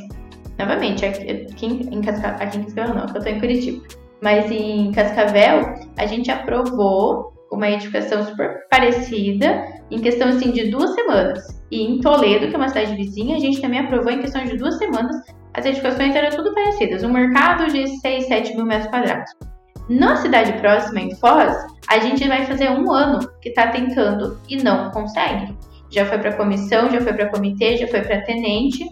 novamente, 0.60 1.06
aqui 1.06 1.66
em, 1.66 2.02
Cascavel, 2.02 2.38
aqui 2.40 2.58
em 2.58 2.64
Cascavel 2.64 2.96
não, 2.96 3.06
eu 3.16 3.24
tô 3.24 3.30
em 3.30 3.40
Curitiba, 3.40 3.82
mas 4.22 4.52
em 4.52 4.92
Cascavel 4.92 5.74
a 5.98 6.06
gente 6.06 6.30
aprovou 6.30 7.35
uma 7.56 7.70
edificação 7.70 8.26
super 8.26 8.68
parecida 8.70 9.66
em 9.90 10.00
questão 10.00 10.30
assim 10.30 10.52
de 10.52 10.70
duas 10.70 10.94
semanas. 10.94 11.64
E 11.72 11.82
em 11.82 12.00
Toledo, 12.00 12.48
que 12.48 12.56
é 12.56 12.58
uma 12.58 12.70
cidade 12.70 12.96
vizinha, 12.96 13.38
a 13.38 13.40
gente 13.40 13.62
também 13.62 13.80
aprovou 13.80 14.12
em 14.12 14.22
questão 14.22 14.44
de 14.46 14.58
duas 14.58 14.78
semanas. 14.78 15.16
As 15.54 15.66
edificações 15.66 16.16
eram 16.16 16.36
tudo 16.36 16.54
parecidas, 16.54 17.04
um 17.04 17.12
mercado 17.12 17.72
de 17.72 17.88
6, 18.00 18.28
7 18.28 18.56
mil 18.56 18.66
metros 18.66 18.90
quadrados. 18.90 19.32
Na 19.88 20.16
cidade 20.18 20.54
próxima, 20.54 21.00
em 21.00 21.16
Foz, 21.16 21.56
a 21.88 22.00
gente 22.00 22.28
vai 22.28 22.46
fazer 22.46 22.70
um 22.72 22.92
ano 22.92 23.20
que 23.42 23.50
está 23.50 23.68
tentando 23.68 24.40
e 24.50 24.58
não 24.58 24.92
consegue. 24.92 25.56
Já 25.90 26.06
foi 26.06 26.18
para 26.18 26.34
comissão, 26.34 26.90
já 26.90 27.00
foi 27.00 27.14
para 27.14 27.30
comitê, 27.30 27.78
já 27.78 27.88
foi 27.88 28.02
para 28.02 28.22
tenente, 28.22 28.84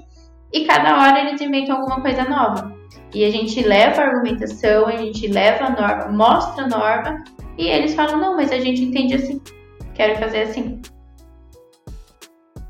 e 0.54 0.66
cada 0.66 1.00
hora 1.00 1.20
eles 1.20 1.42
inventam 1.42 1.78
alguma 1.78 2.00
coisa 2.00 2.24
nova. 2.24 2.72
E 3.14 3.26
a 3.26 3.32
gente 3.32 3.62
leva 3.62 4.02
a 4.02 4.06
argumentação, 4.06 4.88
a 4.88 4.96
gente 4.96 5.28
leva 5.28 5.66
a 5.66 5.70
norma, 5.72 6.12
mostra 6.12 6.66
a 6.66 6.68
norma, 6.68 7.24
e 7.58 7.68
eles 7.68 7.94
falam: 7.94 8.20
não, 8.20 8.36
mas 8.36 8.52
a 8.52 8.60
gente 8.60 8.84
entende 8.84 9.16
assim, 9.16 9.42
quero 9.94 10.18
fazer 10.20 10.44
assim. 10.44 10.82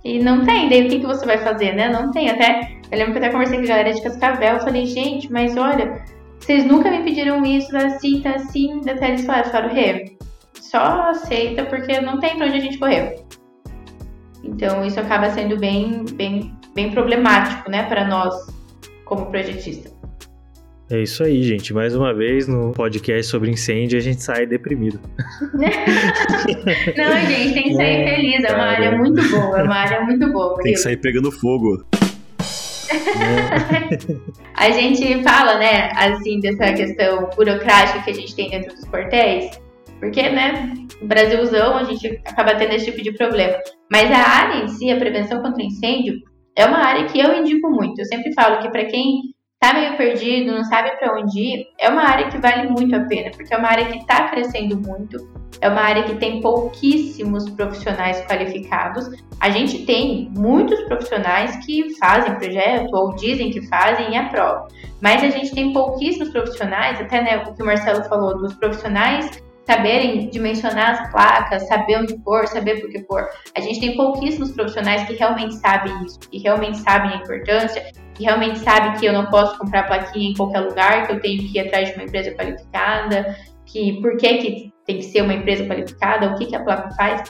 E 0.03 0.19
não 0.19 0.43
tem, 0.43 0.67
daí 0.67 0.85
o 0.85 0.89
que, 0.89 0.99
que 0.99 1.05
você 1.05 1.25
vai 1.25 1.37
fazer, 1.37 1.73
né? 1.73 1.89
Não 1.89 2.11
tem. 2.11 2.29
Até, 2.29 2.77
eu 2.91 2.97
lembro 2.97 3.13
que 3.13 3.19
eu 3.19 3.23
até 3.23 3.31
conversei 3.31 3.57
com 3.57 3.63
a 3.63 3.67
galera 3.67 3.93
de 3.93 4.01
Cascavel, 4.01 4.55
eu 4.55 4.59
falei, 4.59 4.85
gente, 4.85 5.31
mas 5.31 5.55
olha, 5.55 6.03
vocês 6.39 6.65
nunca 6.65 6.91
me 6.91 7.03
pediram 7.03 7.43
isso, 7.45 7.75
assim, 7.77 8.21
tá 8.21 8.31
assim, 8.31 8.81
até 8.89 9.09
eles 9.09 9.25
falaram, 9.25 9.49
falaram, 9.49 9.73
Rê, 9.73 10.17
só 10.59 11.09
aceita 11.09 11.63
porque 11.65 12.01
não 12.01 12.19
tem 12.19 12.35
pra 12.35 12.47
onde 12.47 12.57
a 12.57 12.59
gente 12.59 12.77
correr. 12.77 13.23
Então 14.43 14.83
isso 14.83 14.99
acaba 14.99 15.29
sendo 15.29 15.57
bem, 15.57 16.03
bem, 16.15 16.53
bem 16.75 16.91
problemático, 16.91 17.71
né, 17.71 17.83
para 17.83 18.05
nós 18.05 18.35
como 19.05 19.27
projetista. 19.27 19.92
É 20.91 21.01
isso 21.01 21.23
aí, 21.23 21.41
gente. 21.43 21.73
Mais 21.73 21.95
uma 21.95 22.13
vez 22.13 22.47
no 22.47 22.71
podcast 22.73 23.31
sobre 23.31 23.49
incêndio 23.49 23.97
a 23.97 24.01
gente 24.01 24.21
sai 24.21 24.45
deprimido. 24.45 24.99
Não, 26.97 27.17
gente, 27.27 27.53
tem 27.53 27.63
que 27.63 27.75
sair 27.75 28.01
é, 28.01 28.15
feliz. 28.15 28.43
É 28.43 28.53
uma 28.53 28.65
área 28.65 28.97
muito 28.97 29.29
boa, 29.29 29.59
é 29.59 29.63
uma 29.63 29.75
área 29.75 30.01
muito 30.01 30.31
boa. 30.31 30.57
Tem 30.61 30.73
que 30.73 30.79
sair 30.79 30.97
pegando 30.97 31.31
fogo. 31.31 31.85
a 34.55 34.69
gente 34.71 35.23
fala, 35.23 35.57
né, 35.57 35.89
assim, 35.95 36.39
dessa 36.39 36.73
questão 36.73 37.29
burocrática 37.35 38.03
que 38.03 38.11
a 38.11 38.13
gente 38.13 38.35
tem 38.35 38.49
dentro 38.49 38.75
dos 38.75 38.85
quartéis, 38.85 39.59
porque, 39.99 40.29
né, 40.29 40.73
Brasilzão, 41.01 41.77
a 41.77 41.83
gente 41.85 42.21
acaba 42.25 42.55
tendo 42.55 42.73
esse 42.73 42.85
tipo 42.85 43.01
de 43.01 43.13
problema. 43.13 43.57
Mas 43.91 44.11
a 44.11 44.17
área 44.17 44.63
em 44.63 44.67
si, 44.67 44.91
a 44.91 44.97
prevenção 44.97 45.41
contra 45.41 45.63
incêndio, 45.63 46.15
é 46.55 46.65
uma 46.65 46.79
área 46.79 47.05
que 47.05 47.19
eu 47.19 47.33
indico 47.35 47.69
muito. 47.69 47.99
Eu 47.99 48.05
sempre 48.05 48.33
falo 48.33 48.59
que 48.59 48.69
para 48.69 48.85
quem 48.85 49.32
tá 49.63 49.73
meio 49.73 49.95
perdido, 49.95 50.53
não 50.53 50.63
sabe 50.65 50.91
para 50.97 51.17
onde 51.17 51.39
ir, 51.39 51.67
é 51.79 51.87
uma 51.87 52.03
área 52.03 52.27
que 52.27 52.37
vale 52.37 52.69
muito 52.69 52.93
a 52.93 52.99
pena, 53.05 53.31
porque 53.31 53.53
é 53.53 53.57
uma 53.57 53.69
área 53.69 53.85
que 53.85 53.97
está 53.97 54.27
crescendo 54.27 54.77
muito, 54.77 55.17
é 55.61 55.69
uma 55.69 55.79
área 55.79 56.03
que 56.03 56.15
tem 56.15 56.41
pouquíssimos 56.41 57.49
profissionais 57.51 58.19
qualificados. 58.27 59.09
A 59.39 59.49
gente 59.49 59.85
tem 59.85 60.29
muitos 60.35 60.81
profissionais 60.81 61.65
que 61.65 61.95
fazem 61.97 62.35
projeto 62.35 62.93
ou 62.93 63.15
dizem 63.15 63.51
que 63.51 63.65
fazem 63.67 64.11
e 64.11 64.17
aprovam, 64.17 64.67
mas 64.99 65.23
a 65.23 65.29
gente 65.29 65.55
tem 65.55 65.71
pouquíssimos 65.71 66.27
profissionais, 66.29 66.99
até 66.99 67.21
né, 67.21 67.37
o 67.37 67.53
que 67.53 67.63
o 67.63 67.65
Marcelo 67.65 68.03
falou, 68.03 68.37
dos 68.37 68.53
profissionais 68.55 69.41
saberem 69.65 70.29
dimensionar 70.29 70.91
as 70.91 71.09
placas, 71.09 71.65
saber 71.69 71.99
onde 71.99 72.17
pôr, 72.19 72.45
saber 72.47 72.81
por 72.81 72.89
que 72.89 72.99
pôr. 73.03 73.25
A 73.55 73.61
gente 73.61 73.79
tem 73.79 73.95
pouquíssimos 73.95 74.51
profissionais 74.51 75.03
que 75.03 75.13
realmente 75.13 75.55
sabem 75.55 75.93
isso, 76.03 76.19
que 76.19 76.37
realmente 76.39 76.79
sabem 76.79 77.13
a 77.13 77.15
importância, 77.15 77.81
que 78.13 78.23
realmente 78.23 78.59
sabem 78.59 78.93
que 78.93 79.05
eu 79.05 79.13
não 79.13 79.25
posso 79.27 79.57
comprar 79.57 79.87
plaquinha 79.87 80.29
em 80.29 80.33
qualquer 80.33 80.59
lugar, 80.59 81.07
que 81.07 81.13
eu 81.13 81.19
tenho 81.19 81.39
que 81.39 81.57
ir 81.57 81.61
atrás 81.61 81.89
de 81.89 81.95
uma 81.95 82.03
empresa 82.03 82.31
qualificada, 82.31 83.35
que 83.65 84.01
por 84.01 84.17
que, 84.17 84.37
que 84.37 84.73
tem 84.85 84.97
que 84.97 85.03
ser 85.03 85.21
uma 85.21 85.33
empresa 85.33 85.65
qualificada, 85.65 86.27
o 86.27 86.35
que, 86.35 86.45
que 86.45 86.55
a 86.55 86.63
placa 86.63 86.91
faz. 86.91 87.23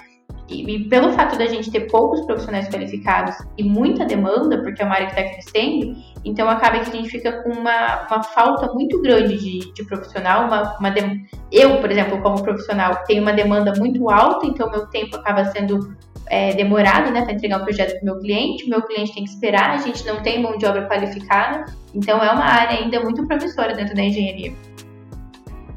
E, 0.50 0.70
e, 0.70 0.90
pelo 0.90 1.14
fato 1.14 1.38
da 1.38 1.46
gente 1.46 1.72
ter 1.72 1.88
poucos 1.90 2.26
profissionais 2.26 2.68
qualificados 2.68 3.36
e 3.58 3.64
muita 3.64 4.06
demanda, 4.06 4.62
porque 4.62 4.82
é 4.82 4.86
uma 4.86 4.96
área 4.96 5.08
que 5.08 5.20
está 5.20 5.32
crescendo, 5.32 5.96
então 6.26 6.50
acaba 6.50 6.80
que 6.80 6.90
a 6.90 6.96
gente 6.96 7.10
fica 7.10 7.44
com 7.44 7.50
uma, 7.50 8.06
uma 8.08 8.24
falta 8.24 8.72
muito 8.74 9.02
grande 9.02 9.38
de, 9.38 9.74
de 9.74 9.86
profissional. 9.86 10.48
Uma, 10.48 10.78
uma 10.78 10.90
de... 10.90 11.24
Eu, 11.52 11.80
por 11.80 11.90
exemplo, 11.90 12.22
como 12.22 12.44
profissional, 12.44 13.04
tenho 13.06 13.22
uma 13.22 13.32
demanda 13.32 13.74
muito 13.78 14.10
alta, 14.10 14.46
então 14.46 14.70
meu 14.70 14.88
tempo 14.88 15.16
acaba 15.16 15.46
sendo 15.46 15.96
é, 16.28 16.54
demorado 16.54 17.12
né, 17.12 17.24
para 17.24 17.34
entregar 17.34 17.62
um 17.62 17.64
projeto 17.64 17.92
para 17.94 18.02
o 18.02 18.06
meu 18.06 18.20
cliente. 18.20 18.66
O 18.66 18.70
meu 18.70 18.82
cliente 18.82 19.14
tem 19.14 19.24
que 19.24 19.30
esperar, 19.30 19.72
a 19.72 19.78
gente 19.78 20.06
não 20.06 20.22
tem 20.22 20.42
mão 20.42 20.58
de 20.58 20.66
obra 20.66 20.88
qualificada, 20.88 21.66
então 21.94 22.24
é 22.24 22.32
uma 22.32 22.46
área 22.46 22.80
ainda 22.80 23.00
muito 23.02 23.26
promissora 23.28 23.74
dentro 23.76 23.96
da 23.96 24.04
engenharia. 24.04 24.54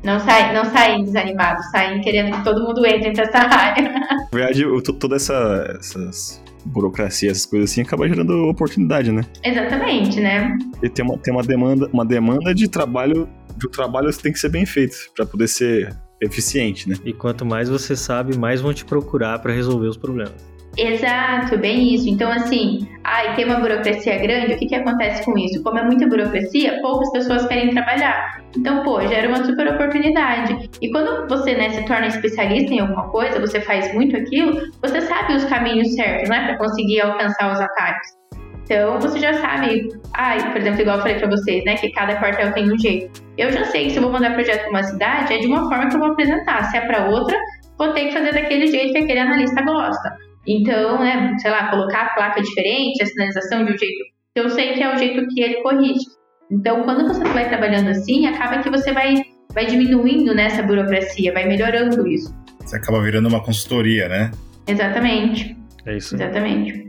Não, 0.03 0.21
sai, 0.21 0.55
não 0.55 0.65
saem 0.67 1.05
desanimados, 1.05 1.67
saem 1.71 2.01
querendo 2.01 2.37
que 2.37 2.45
todo 2.45 2.63
mundo 2.63 2.87
entre 2.87 3.13
nessa 3.13 3.39
área. 3.39 3.83
Na 3.83 4.29
verdade, 4.33 4.65
toda 5.01 5.17
essa, 5.17 5.77
essas 5.81 6.41
burocracia, 6.65 7.31
essas 7.31 7.47
coisas 7.47 7.71
assim, 7.71 7.83
acaba 7.83 8.09
gerando 8.09 8.49
oportunidade, 8.49 9.11
né? 9.11 9.23
Exatamente, 9.43 10.21
né? 10.21 10.57
E 10.83 10.89
tem 10.89 11.05
uma, 11.05 11.19
tem 11.19 11.33
uma 11.33 11.43
demanda, 11.43 11.89
uma 11.93 12.05
demanda 12.05 12.55
de 12.55 12.69
trabalho, 12.69 13.29
de 13.57 13.67
o 13.67 13.71
trabalho 13.71 14.13
tem 14.17 14.33
que 14.33 14.39
ser 14.39 14.49
bem 14.49 14.67
feito 14.67 14.97
para 15.15 15.25
poder 15.25 15.49
ser 15.49 15.97
eficiente, 16.21 16.89
né? 16.89 16.97
E 17.05 17.13
quanto 17.13 17.45
mais 17.45 17.69
você 17.69 17.95
sabe, 17.97 18.37
mais 18.37 18.61
vão 18.61 18.73
te 18.73 18.85
procurar 18.85 19.39
para 19.39 19.53
resolver 19.53 19.87
os 19.87 19.97
problemas. 19.97 20.57
Exato, 20.77 21.57
bem 21.57 21.95
isso. 21.95 22.09
Então, 22.09 22.31
assim, 22.31 22.87
ai, 23.03 23.35
tem 23.35 23.47
uma 23.47 23.59
burocracia 23.59 24.19
grande, 24.19 24.53
o 24.53 24.59
que, 24.59 24.67
que 24.67 24.75
acontece 24.75 25.25
com 25.25 25.37
isso? 25.39 25.63
Como 25.63 25.79
é 25.79 25.83
muita 25.83 26.07
burocracia, 26.07 26.81
poucas 26.83 27.11
pessoas 27.13 27.47
querem 27.47 27.71
trabalhar. 27.71 28.43
Então, 28.55 28.83
pô, 28.83 29.01
gera 29.07 29.29
uma 29.29 29.43
super 29.45 29.69
oportunidade. 29.69 30.69
E 30.83 30.91
quando 30.91 31.27
você 31.29 31.55
né, 31.55 31.71
se 31.71 31.85
torna 31.87 32.09
especialista 32.09 32.75
em 32.75 32.81
alguma 32.81 33.09
coisa, 33.09 33.41
você 33.41 33.61
faz 33.61 33.93
muito 33.95 34.17
aquilo, 34.17 34.61
você 34.83 35.01
sabe 35.01 35.35
os 35.35 35.45
caminhos 35.47 35.95
certos, 35.95 36.29
né, 36.29 36.47
para 36.47 36.59
conseguir 36.59 37.01
alcançar 37.01 37.53
os 37.53 37.61
ataques. 37.61 38.26
Então, 38.67 39.01
você 39.01 39.21
já 39.21 39.33
sabe, 39.35 39.89
ai, 40.13 40.51
por 40.51 40.61
exemplo, 40.61 40.81
igual 40.81 40.97
eu 40.97 41.03
falei 41.03 41.19
para 41.19 41.31
vocês, 41.31 41.65
né, 41.65 41.77
que 41.77 41.89
cada 41.93 42.17
quartel 42.17 42.53
tem 42.53 42.71
um 42.71 42.77
jeito. 42.77 43.23
Eu 43.39 43.53
já 43.53 43.65
sei 43.67 43.85
que 43.85 43.91
se 43.91 43.99
eu 43.99 44.03
vou 44.03 44.11
mandar 44.11 44.35
projeto 44.35 44.63
para 44.63 44.71
uma 44.71 44.83
cidade, 44.83 45.35
é 45.35 45.39
de 45.39 45.47
uma 45.47 45.69
forma 45.69 45.89
que 45.89 45.95
eu 45.95 46.01
vou 46.01 46.11
apresentar. 46.11 46.65
Se 46.65 46.77
é 46.77 46.81
para 46.81 47.09
outra, 47.09 47.39
vou 47.79 47.93
ter 47.93 48.07
que 48.07 48.13
fazer 48.13 48.35
daquele 48.35 48.67
jeito 48.67 48.93
que 48.93 48.99
aquele 48.99 49.21
analista 49.21 49.63
gosta. 49.63 50.17
Então, 50.49 50.99
né, 50.99 51.33
sei 51.39 51.51
lá, 51.51 51.71
colocar 51.71 52.03
a 52.03 52.15
placa 52.15 52.43
diferente, 52.43 53.03
a 53.03 53.07
sinalização 53.07 53.65
de 53.65 53.73
um 53.73 53.79
jeito 53.79 54.05
que 54.35 54.41
eu 54.41 54.51
sei 54.51 54.75
que 54.75 54.83
é 54.83 54.93
o 54.93 54.99
jeito 54.99 55.27
que 55.29 55.41
ele 55.41 55.63
corrige. 55.63 56.05
Então, 56.51 56.83
quando 56.83 57.07
você 57.07 57.23
vai 57.25 57.49
trabalhando 57.49 57.89
assim, 57.91 58.27
acaba 58.27 58.63
que 58.63 58.71
você 58.71 58.93
vai, 58.93 59.15
vai 59.55 59.67
diminuindo 59.67 60.35
nessa 60.35 60.63
né, 60.63 60.67
burocracia, 60.67 61.33
vai 61.33 61.47
melhorando 61.47 62.07
isso. 62.09 62.35
Você 62.65 62.77
acaba 62.77 63.01
virando 63.01 63.29
uma 63.29 63.43
consultoria, 63.43 64.09
né? 64.09 64.33
Exatamente. 64.67 65.57
É 65.87 65.97
isso. 65.97 66.17
Exatamente. 66.17 66.86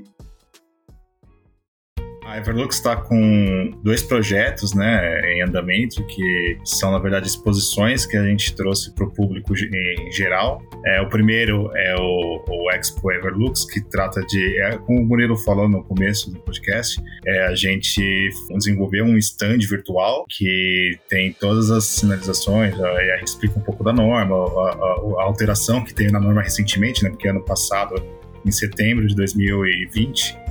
Everlux 2.37 2.75
está 2.75 2.95
com 2.95 3.73
dois 3.83 4.03
projetos 4.03 4.73
né, 4.73 5.33
em 5.33 5.41
andamento, 5.41 6.05
que 6.05 6.57
são, 6.63 6.91
na 6.91 6.99
verdade, 6.99 7.27
exposições 7.27 8.05
que 8.05 8.15
a 8.15 8.23
gente 8.23 8.55
trouxe 8.55 8.93
para 8.93 9.05
o 9.05 9.11
público 9.11 9.53
em 9.55 10.11
geral. 10.11 10.61
É, 10.85 11.01
o 11.01 11.09
primeiro 11.09 11.71
é 11.75 11.95
o, 11.95 12.43
o 12.47 12.71
Expo 12.71 13.11
Everlux, 13.11 13.65
que 13.65 13.81
trata 13.81 14.21
de, 14.21 14.61
é, 14.61 14.77
como 14.77 15.01
o 15.01 15.05
Murilo 15.05 15.35
falou 15.37 15.67
no 15.67 15.83
começo 15.83 16.31
do 16.31 16.39
podcast, 16.39 17.01
é, 17.25 17.47
a 17.47 17.55
gente 17.55 18.29
desenvolveu 18.51 19.05
um 19.05 19.17
stand 19.17 19.59
virtual 19.69 20.25
que 20.29 20.97
tem 21.09 21.33
todas 21.33 21.71
as 21.71 21.85
sinalizações, 21.85 22.79
a, 22.79 23.23
explica 23.23 23.57
um 23.57 23.63
pouco 23.63 23.83
da 23.83 23.91
norma, 23.91 24.35
a, 24.35 24.69
a, 24.69 25.21
a 25.21 25.23
alteração 25.23 25.83
que 25.83 25.93
teve 25.93 26.11
na 26.11 26.19
norma 26.19 26.41
recentemente, 26.41 27.03
né, 27.03 27.09
porque 27.09 27.27
ano 27.27 27.43
passado, 27.43 27.95
em 28.45 28.51
setembro 28.51 29.07
de 29.07 29.15
2020, 29.15 30.46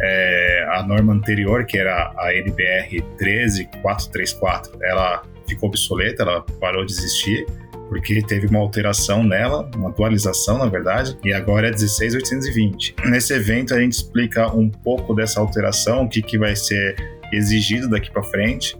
é, 0.00 0.66
a 0.72 0.82
norma 0.82 1.12
anterior, 1.12 1.64
que 1.64 1.78
era 1.78 2.12
a 2.16 2.34
NBR 2.34 3.02
13434, 3.18 4.78
ela 4.82 5.22
ficou 5.46 5.68
obsoleta, 5.68 6.22
ela 6.22 6.42
parou 6.60 6.84
de 6.84 6.92
existir, 6.92 7.46
porque 7.88 8.22
teve 8.22 8.46
uma 8.46 8.58
alteração 8.58 9.24
nela, 9.24 9.68
uma 9.74 9.88
atualização, 9.88 10.58
na 10.58 10.66
verdade, 10.66 11.16
e 11.24 11.32
agora 11.32 11.68
é 11.68 11.72
16820. 11.72 12.96
Nesse 13.06 13.32
evento 13.32 13.74
a 13.74 13.80
gente 13.80 13.92
explica 13.92 14.54
um 14.54 14.68
pouco 14.68 15.14
dessa 15.14 15.40
alteração, 15.40 16.04
o 16.04 16.08
que, 16.08 16.20
que 16.20 16.38
vai 16.38 16.54
ser 16.54 16.94
exigido 17.32 17.88
daqui 17.88 18.10
para 18.10 18.22
frente, 18.22 18.76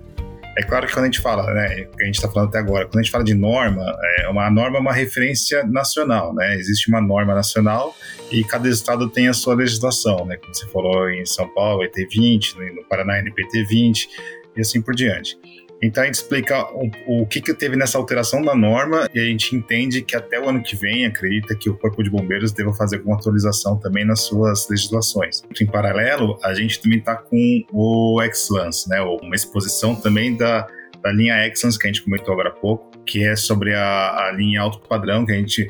é 0.59 0.63
claro 0.63 0.89
que 0.89 0.93
quando 0.93 1.05
a 1.05 1.07
gente 1.07 1.21
fala, 1.21 1.55
né, 1.55 1.85
que 1.85 2.03
a 2.03 2.07
gente 2.07 2.17
está 2.17 2.29
falando 2.29 2.49
até 2.49 2.59
agora, 2.59 2.87
quando 2.87 2.99
a 2.99 3.03
gente 3.03 3.13
fala 3.13 3.23
de 3.23 3.35
norma, 3.35 3.97
é 4.19 4.29
uma 4.29 4.51
norma 4.51 4.79
é 4.79 4.81
uma 4.81 4.93
referência 4.93 5.65
nacional, 5.65 6.35
né? 6.35 6.57
Existe 6.57 6.89
uma 6.89 7.01
norma 7.01 7.33
nacional 7.33 7.95
e 8.33 8.43
cada 8.43 8.69
estado 8.69 9.09
tem 9.09 9.29
a 9.29 9.33
sua 9.33 9.55
legislação, 9.55 10.27
né? 10.27 10.37
Como 10.37 10.53
você 10.53 10.67
falou 10.67 11.09
em 11.11 11.25
São 11.25 11.49
Paulo, 11.55 11.85
ET20, 11.85 12.57
no 12.75 12.85
Paraná, 12.89 13.23
NPT20 13.23 14.09
e 14.57 14.61
assim 14.61 14.83
por 14.83 14.97
diante. 14.97 15.39
Então 15.83 16.03
a 16.03 16.07
gente 16.07 16.17
explica 16.17 16.67
o, 16.73 17.23
o 17.23 17.27
que, 17.27 17.41
que 17.41 17.55
teve 17.55 17.77
nessa 17.77 17.99
alteração 17.99 18.43
da 18.43 18.55
norma 18.55 19.09
e 19.15 19.21
a 19.21 19.25
gente 19.25 19.55
entende 19.55 20.03
que 20.03 20.17
até 20.17 20.41
o 20.41 20.49
ano 20.49 20.63
que 20.63 20.75
vem 20.75 21.07
acredita 21.07 21.55
que 21.55 21.71
o 21.71 21.77
Corpo 21.77 22.03
de 22.03 22.11
Bombeiros 22.11 22.53
deva 22.53 22.73
fazer 22.75 22.97
alguma 22.97 23.17
atualização 23.17 23.79
também 23.79 24.05
nas 24.05 24.23
suas 24.23 24.69
legislações. 24.69 25.43
Em 25.61 25.67
paralelo, 25.67 26.39
a 26.43 26.53
gente 26.53 26.81
também 26.81 26.99
está 26.99 27.17
com 27.17 27.65
o 27.73 28.21
Excellence, 28.23 28.89
né, 28.89 29.01
uma 29.01 29.35
exposição 29.35 29.95
também 29.95 30.37
da, 30.37 30.67
da 31.03 31.13
linha 31.13 31.47
Excellence 31.47 31.79
que 31.79 31.87
a 31.87 31.93
gente 31.93 32.03
comentou 32.03 32.33
agora 32.33 32.49
há 32.49 32.53
pouco, 32.53 32.91
que 33.05 33.25
é 33.25 33.37
sobre 33.37 33.75
a, 33.75 34.29
a 34.29 34.33
linha 34.33 34.61
alto 34.61 34.81
padrão, 34.89 35.25
que 35.25 35.33
a 35.33 35.37
gente 35.37 35.69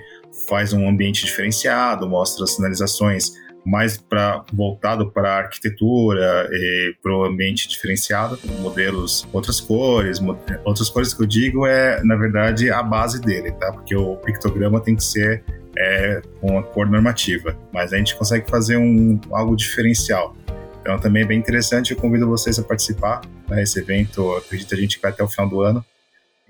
faz 0.49 0.73
um 0.73 0.89
ambiente 0.89 1.25
diferenciado, 1.25 2.09
mostra 2.09 2.47
sinalizações 2.47 3.33
mais 3.69 3.99
para 3.99 4.45
voltado 4.53 5.11
para 5.11 5.37
arquitetura 5.37 6.49
e 6.51 6.95
para 7.03 7.15
o 7.15 7.25
ambiente 7.25 7.69
diferenciado, 7.69 8.39
modelos 8.61 9.29
outras 9.33 9.61
cores, 9.61 10.21
outras 10.65 10.89
cores 10.89 11.13
que 11.13 11.23
eu 11.23 11.27
digo 11.27 11.67
é 11.67 12.03
na 12.03 12.17
verdade 12.17 12.71
a 12.71 12.83
base 12.83 13.21
dele, 13.21 13.53
tá? 13.53 13.71
Porque 13.73 13.95
o 13.95 14.17
pictograma 14.17 14.81
tem 14.81 14.97
que 14.97 15.05
ser 15.05 15.45
é, 15.77 16.23
com 16.41 16.59
a 16.59 16.63
cor 16.63 16.89
normativa, 16.89 17.57
mas 17.73 17.93
a 17.93 17.99
gente 17.99 18.17
consegue 18.17 18.49
fazer 18.49 18.79
um 18.79 19.21
algo 19.31 19.55
diferencial. 19.55 20.35
Então 20.81 20.99
também 20.99 21.23
é 21.23 21.27
bem 21.27 21.39
interessante, 21.39 21.91
eu 21.91 21.97
convido 21.99 22.27
vocês 22.27 22.59
a 22.59 22.63
participar. 22.63 23.21
Né? 23.49 23.63
Evento, 23.77 24.33
acredito 24.37 24.75
a 24.75 24.79
gente 24.79 24.99
vai 25.01 25.11
até 25.11 25.23
o 25.23 25.29
final 25.29 25.49
do 25.49 25.61
ano. 25.61 25.85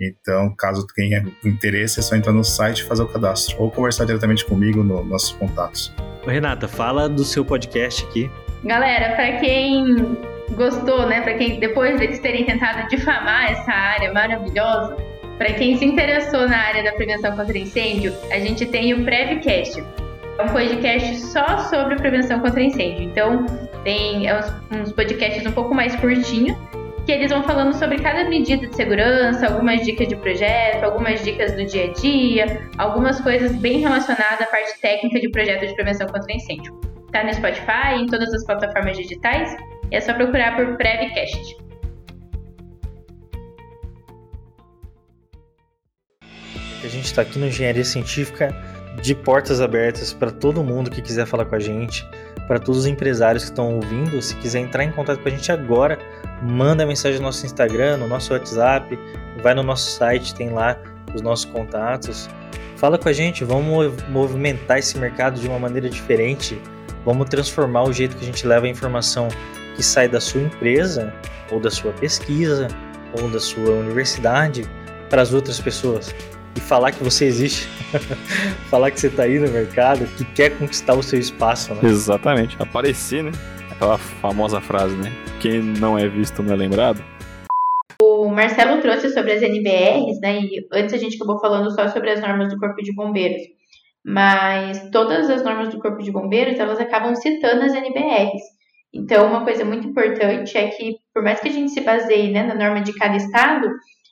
Então, 0.00 0.54
caso 0.56 0.86
tenha 0.94 1.24
interesse, 1.44 1.98
é 1.98 2.02
só 2.02 2.14
entrar 2.14 2.32
no 2.32 2.44
site 2.44 2.80
e 2.80 2.84
fazer 2.84 3.02
o 3.02 3.08
cadastro, 3.08 3.56
ou 3.60 3.70
conversar 3.70 4.04
diretamente 4.04 4.44
comigo 4.44 4.82
nos 4.82 5.06
nossos 5.06 5.32
contatos. 5.32 5.92
Renata, 6.26 6.68
fala 6.68 7.08
do 7.08 7.24
seu 7.24 7.44
podcast 7.44 8.04
aqui. 8.04 8.30
Galera, 8.64 9.16
para 9.16 9.38
quem 9.38 10.16
gostou, 10.54 11.06
né, 11.06 11.20
para 11.22 11.34
quem 11.34 11.58
depois 11.58 11.98
deles 11.98 12.18
terem 12.20 12.44
tentado 12.44 12.88
difamar 12.88 13.50
essa 13.50 13.72
área 13.72 14.12
maravilhosa, 14.12 14.96
para 15.36 15.52
quem 15.52 15.76
se 15.76 15.84
interessou 15.84 16.48
na 16.48 16.58
área 16.58 16.82
da 16.82 16.92
prevenção 16.92 17.36
contra 17.36 17.56
incêndio, 17.56 18.12
a 18.30 18.38
gente 18.38 18.66
tem 18.66 18.92
o 18.92 19.04
Prevcast. 19.04 19.82
É 20.38 20.42
um 20.42 20.48
podcast 20.48 21.16
só 21.16 21.58
sobre 21.70 21.96
prevenção 21.96 22.40
contra 22.40 22.62
incêndio. 22.62 23.04
Então, 23.04 23.46
tem 23.84 24.32
uns, 24.32 24.52
uns 24.72 24.92
podcasts 24.92 25.46
um 25.46 25.52
pouco 25.52 25.74
mais 25.74 25.94
curtinhos, 25.96 26.56
que 27.08 27.12
eles 27.12 27.30
vão 27.30 27.42
falando 27.42 27.72
sobre 27.72 27.96
cada 28.02 28.28
medida 28.28 28.66
de 28.66 28.76
segurança, 28.76 29.46
algumas 29.46 29.82
dicas 29.82 30.08
de 30.08 30.16
projeto, 30.16 30.84
algumas 30.84 31.24
dicas 31.24 31.52
do 31.52 31.64
dia 31.64 31.84
a 31.84 31.92
dia, 31.94 32.68
algumas 32.76 33.18
coisas 33.18 33.56
bem 33.56 33.78
relacionadas 33.78 34.42
à 34.42 34.44
parte 34.44 34.78
técnica 34.78 35.18
de 35.18 35.30
projeto 35.30 35.66
de 35.66 35.74
prevenção 35.74 36.06
contra 36.06 36.30
incêndio. 36.34 36.78
Tá 37.10 37.24
no 37.24 37.32
Spotify, 37.32 37.94
em 37.96 38.04
todas 38.04 38.30
as 38.34 38.44
plataformas 38.44 38.94
digitais, 38.94 39.56
e 39.90 39.96
é 39.96 40.02
só 40.02 40.12
procurar 40.12 40.54
por 40.54 40.76
Prevcast. 40.76 41.56
A 46.84 46.88
gente 46.88 47.06
está 47.06 47.22
aqui 47.22 47.38
no 47.38 47.46
Engenharia 47.46 47.86
Científica 47.86 48.54
de 49.00 49.14
portas 49.14 49.62
abertas 49.62 50.12
para 50.12 50.30
todo 50.30 50.62
mundo 50.62 50.90
que 50.90 51.00
quiser 51.00 51.24
falar 51.24 51.46
com 51.46 51.54
a 51.54 51.60
gente, 51.60 52.06
para 52.46 52.58
todos 52.58 52.80
os 52.80 52.86
empresários 52.86 53.44
que 53.44 53.50
estão 53.50 53.76
ouvindo. 53.76 54.20
Se 54.20 54.36
quiser 54.36 54.58
entrar 54.58 54.84
em 54.84 54.92
contato 54.92 55.22
com 55.22 55.28
a 55.28 55.30
gente 55.30 55.50
agora, 55.50 55.98
manda 56.42 56.86
mensagem 56.86 57.18
no 57.18 57.26
nosso 57.26 57.44
Instagram, 57.44 57.98
no 57.98 58.08
nosso 58.08 58.32
WhatsApp, 58.32 58.98
vai 59.42 59.54
no 59.54 59.62
nosso 59.62 59.90
site, 59.90 60.34
tem 60.34 60.50
lá 60.50 60.76
os 61.14 61.20
nossos 61.22 61.44
contatos. 61.46 62.28
Fala 62.76 62.98
com 62.98 63.08
a 63.08 63.12
gente, 63.12 63.44
vamos 63.44 63.92
movimentar 64.08 64.78
esse 64.78 64.96
mercado 64.98 65.40
de 65.40 65.48
uma 65.48 65.58
maneira 65.58 65.88
diferente. 65.88 66.60
Vamos 67.04 67.28
transformar 67.28 67.84
o 67.84 67.92
jeito 67.92 68.16
que 68.16 68.22
a 68.22 68.26
gente 68.26 68.46
leva 68.46 68.66
a 68.66 68.68
informação 68.68 69.28
que 69.74 69.82
sai 69.82 70.08
da 70.08 70.20
sua 70.20 70.42
empresa, 70.42 71.12
ou 71.50 71.60
da 71.60 71.70
sua 71.70 71.92
pesquisa, 71.92 72.68
ou 73.20 73.28
da 73.30 73.40
sua 73.40 73.70
universidade 73.70 74.68
para 75.08 75.22
as 75.22 75.32
outras 75.32 75.60
pessoas. 75.60 76.14
E 76.54 76.60
falar 76.60 76.92
que 76.92 77.02
você 77.02 77.24
existe, 77.24 77.68
falar 78.70 78.90
que 78.90 79.00
você 79.00 79.06
está 79.06 79.24
aí 79.24 79.38
no 79.38 79.48
mercado, 79.48 80.06
que 80.16 80.24
quer 80.24 80.50
conquistar 80.50 80.94
o 80.94 81.02
seu 81.02 81.18
espaço. 81.18 81.74
Né? 81.74 81.80
Exatamente, 81.84 82.56
aparecer, 82.58 83.22
né? 83.22 83.32
Aquela 83.78 83.96
famosa 83.96 84.60
frase, 84.60 84.96
né? 84.96 85.12
Quem 85.40 85.62
não 85.62 85.96
é 85.96 86.08
visto 86.08 86.42
não 86.42 86.52
é 86.52 86.56
lembrado. 86.56 87.00
O 88.02 88.28
Marcelo 88.28 88.82
trouxe 88.82 89.08
sobre 89.10 89.30
as 89.30 89.40
NBRs, 89.40 90.18
né? 90.20 90.40
E 90.40 90.66
antes 90.72 90.94
a 90.94 90.96
gente 90.96 91.14
acabou 91.14 91.38
falando 91.38 91.70
só 91.70 91.86
sobre 91.86 92.10
as 92.10 92.20
normas 92.20 92.52
do 92.52 92.58
Corpo 92.58 92.82
de 92.82 92.92
Bombeiros. 92.92 93.40
Mas 94.04 94.90
todas 94.90 95.30
as 95.30 95.44
normas 95.44 95.68
do 95.68 95.78
Corpo 95.78 96.02
de 96.02 96.10
Bombeiros, 96.10 96.58
elas 96.58 96.80
acabam 96.80 97.14
citando 97.14 97.62
as 97.62 97.72
NBRs. 97.72 98.42
Então, 98.92 99.28
uma 99.28 99.44
coisa 99.44 99.64
muito 99.64 99.86
importante 99.86 100.58
é 100.58 100.66
que, 100.70 100.96
por 101.14 101.22
mais 101.22 101.38
que 101.38 101.46
a 101.46 101.52
gente 101.52 101.70
se 101.70 101.80
baseie 101.80 102.32
né, 102.32 102.42
na 102.42 102.56
norma 102.56 102.80
de 102.80 102.92
cada 102.94 103.16
estado, 103.16 103.68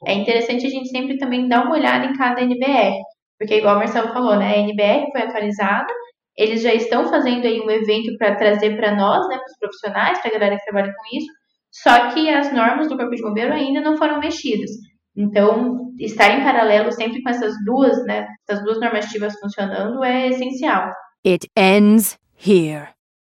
é 0.06 0.12
interessante 0.12 0.64
a 0.64 0.70
gente 0.70 0.90
sempre 0.90 1.18
também 1.18 1.48
dar 1.48 1.64
uma 1.64 1.74
olhada 1.74 2.06
em 2.06 2.12
cada 2.12 2.40
NBR. 2.40 3.00
Porque, 3.36 3.56
igual 3.56 3.74
o 3.74 3.78
Marcelo 3.80 4.12
falou, 4.12 4.36
né, 4.36 4.54
a 4.54 4.58
NBR 4.58 5.10
foi 5.10 5.22
atualizada, 5.22 5.92
eles 6.36 6.62
já 6.62 6.74
estão 6.74 7.08
fazendo 7.08 7.46
aí 7.46 7.60
um 7.60 7.70
evento 7.70 8.16
para 8.18 8.36
trazer 8.36 8.76
para 8.76 8.94
nós, 8.94 9.26
né, 9.28 9.36
para 9.36 9.46
os 9.46 9.58
profissionais, 9.58 10.18
para 10.20 10.30
a 10.30 10.32
galera 10.32 10.56
que 10.56 10.64
trabalha 10.64 10.92
com 10.92 11.16
isso, 11.16 11.28
só 11.70 12.10
que 12.10 12.28
as 12.28 12.52
normas 12.52 12.88
do 12.88 12.96
Corpo 12.96 13.14
de 13.14 13.22
Bombeiro 13.22 13.52
ainda 13.52 13.80
não 13.80 13.96
foram 13.96 14.18
mexidas. 14.18 14.70
Então, 15.16 15.92
estar 15.98 16.38
em 16.38 16.44
paralelo 16.44 16.92
sempre 16.92 17.22
com 17.22 17.30
essas 17.30 17.54
duas, 17.64 18.04
né, 18.04 18.26
essas 18.48 18.62
duas 18.64 18.80
normativas 18.80 19.38
funcionando 19.40 20.04
é 20.04 20.28
essencial. 20.28 20.92
It 21.24 21.48
ends 21.56 22.18
here. 22.36 22.95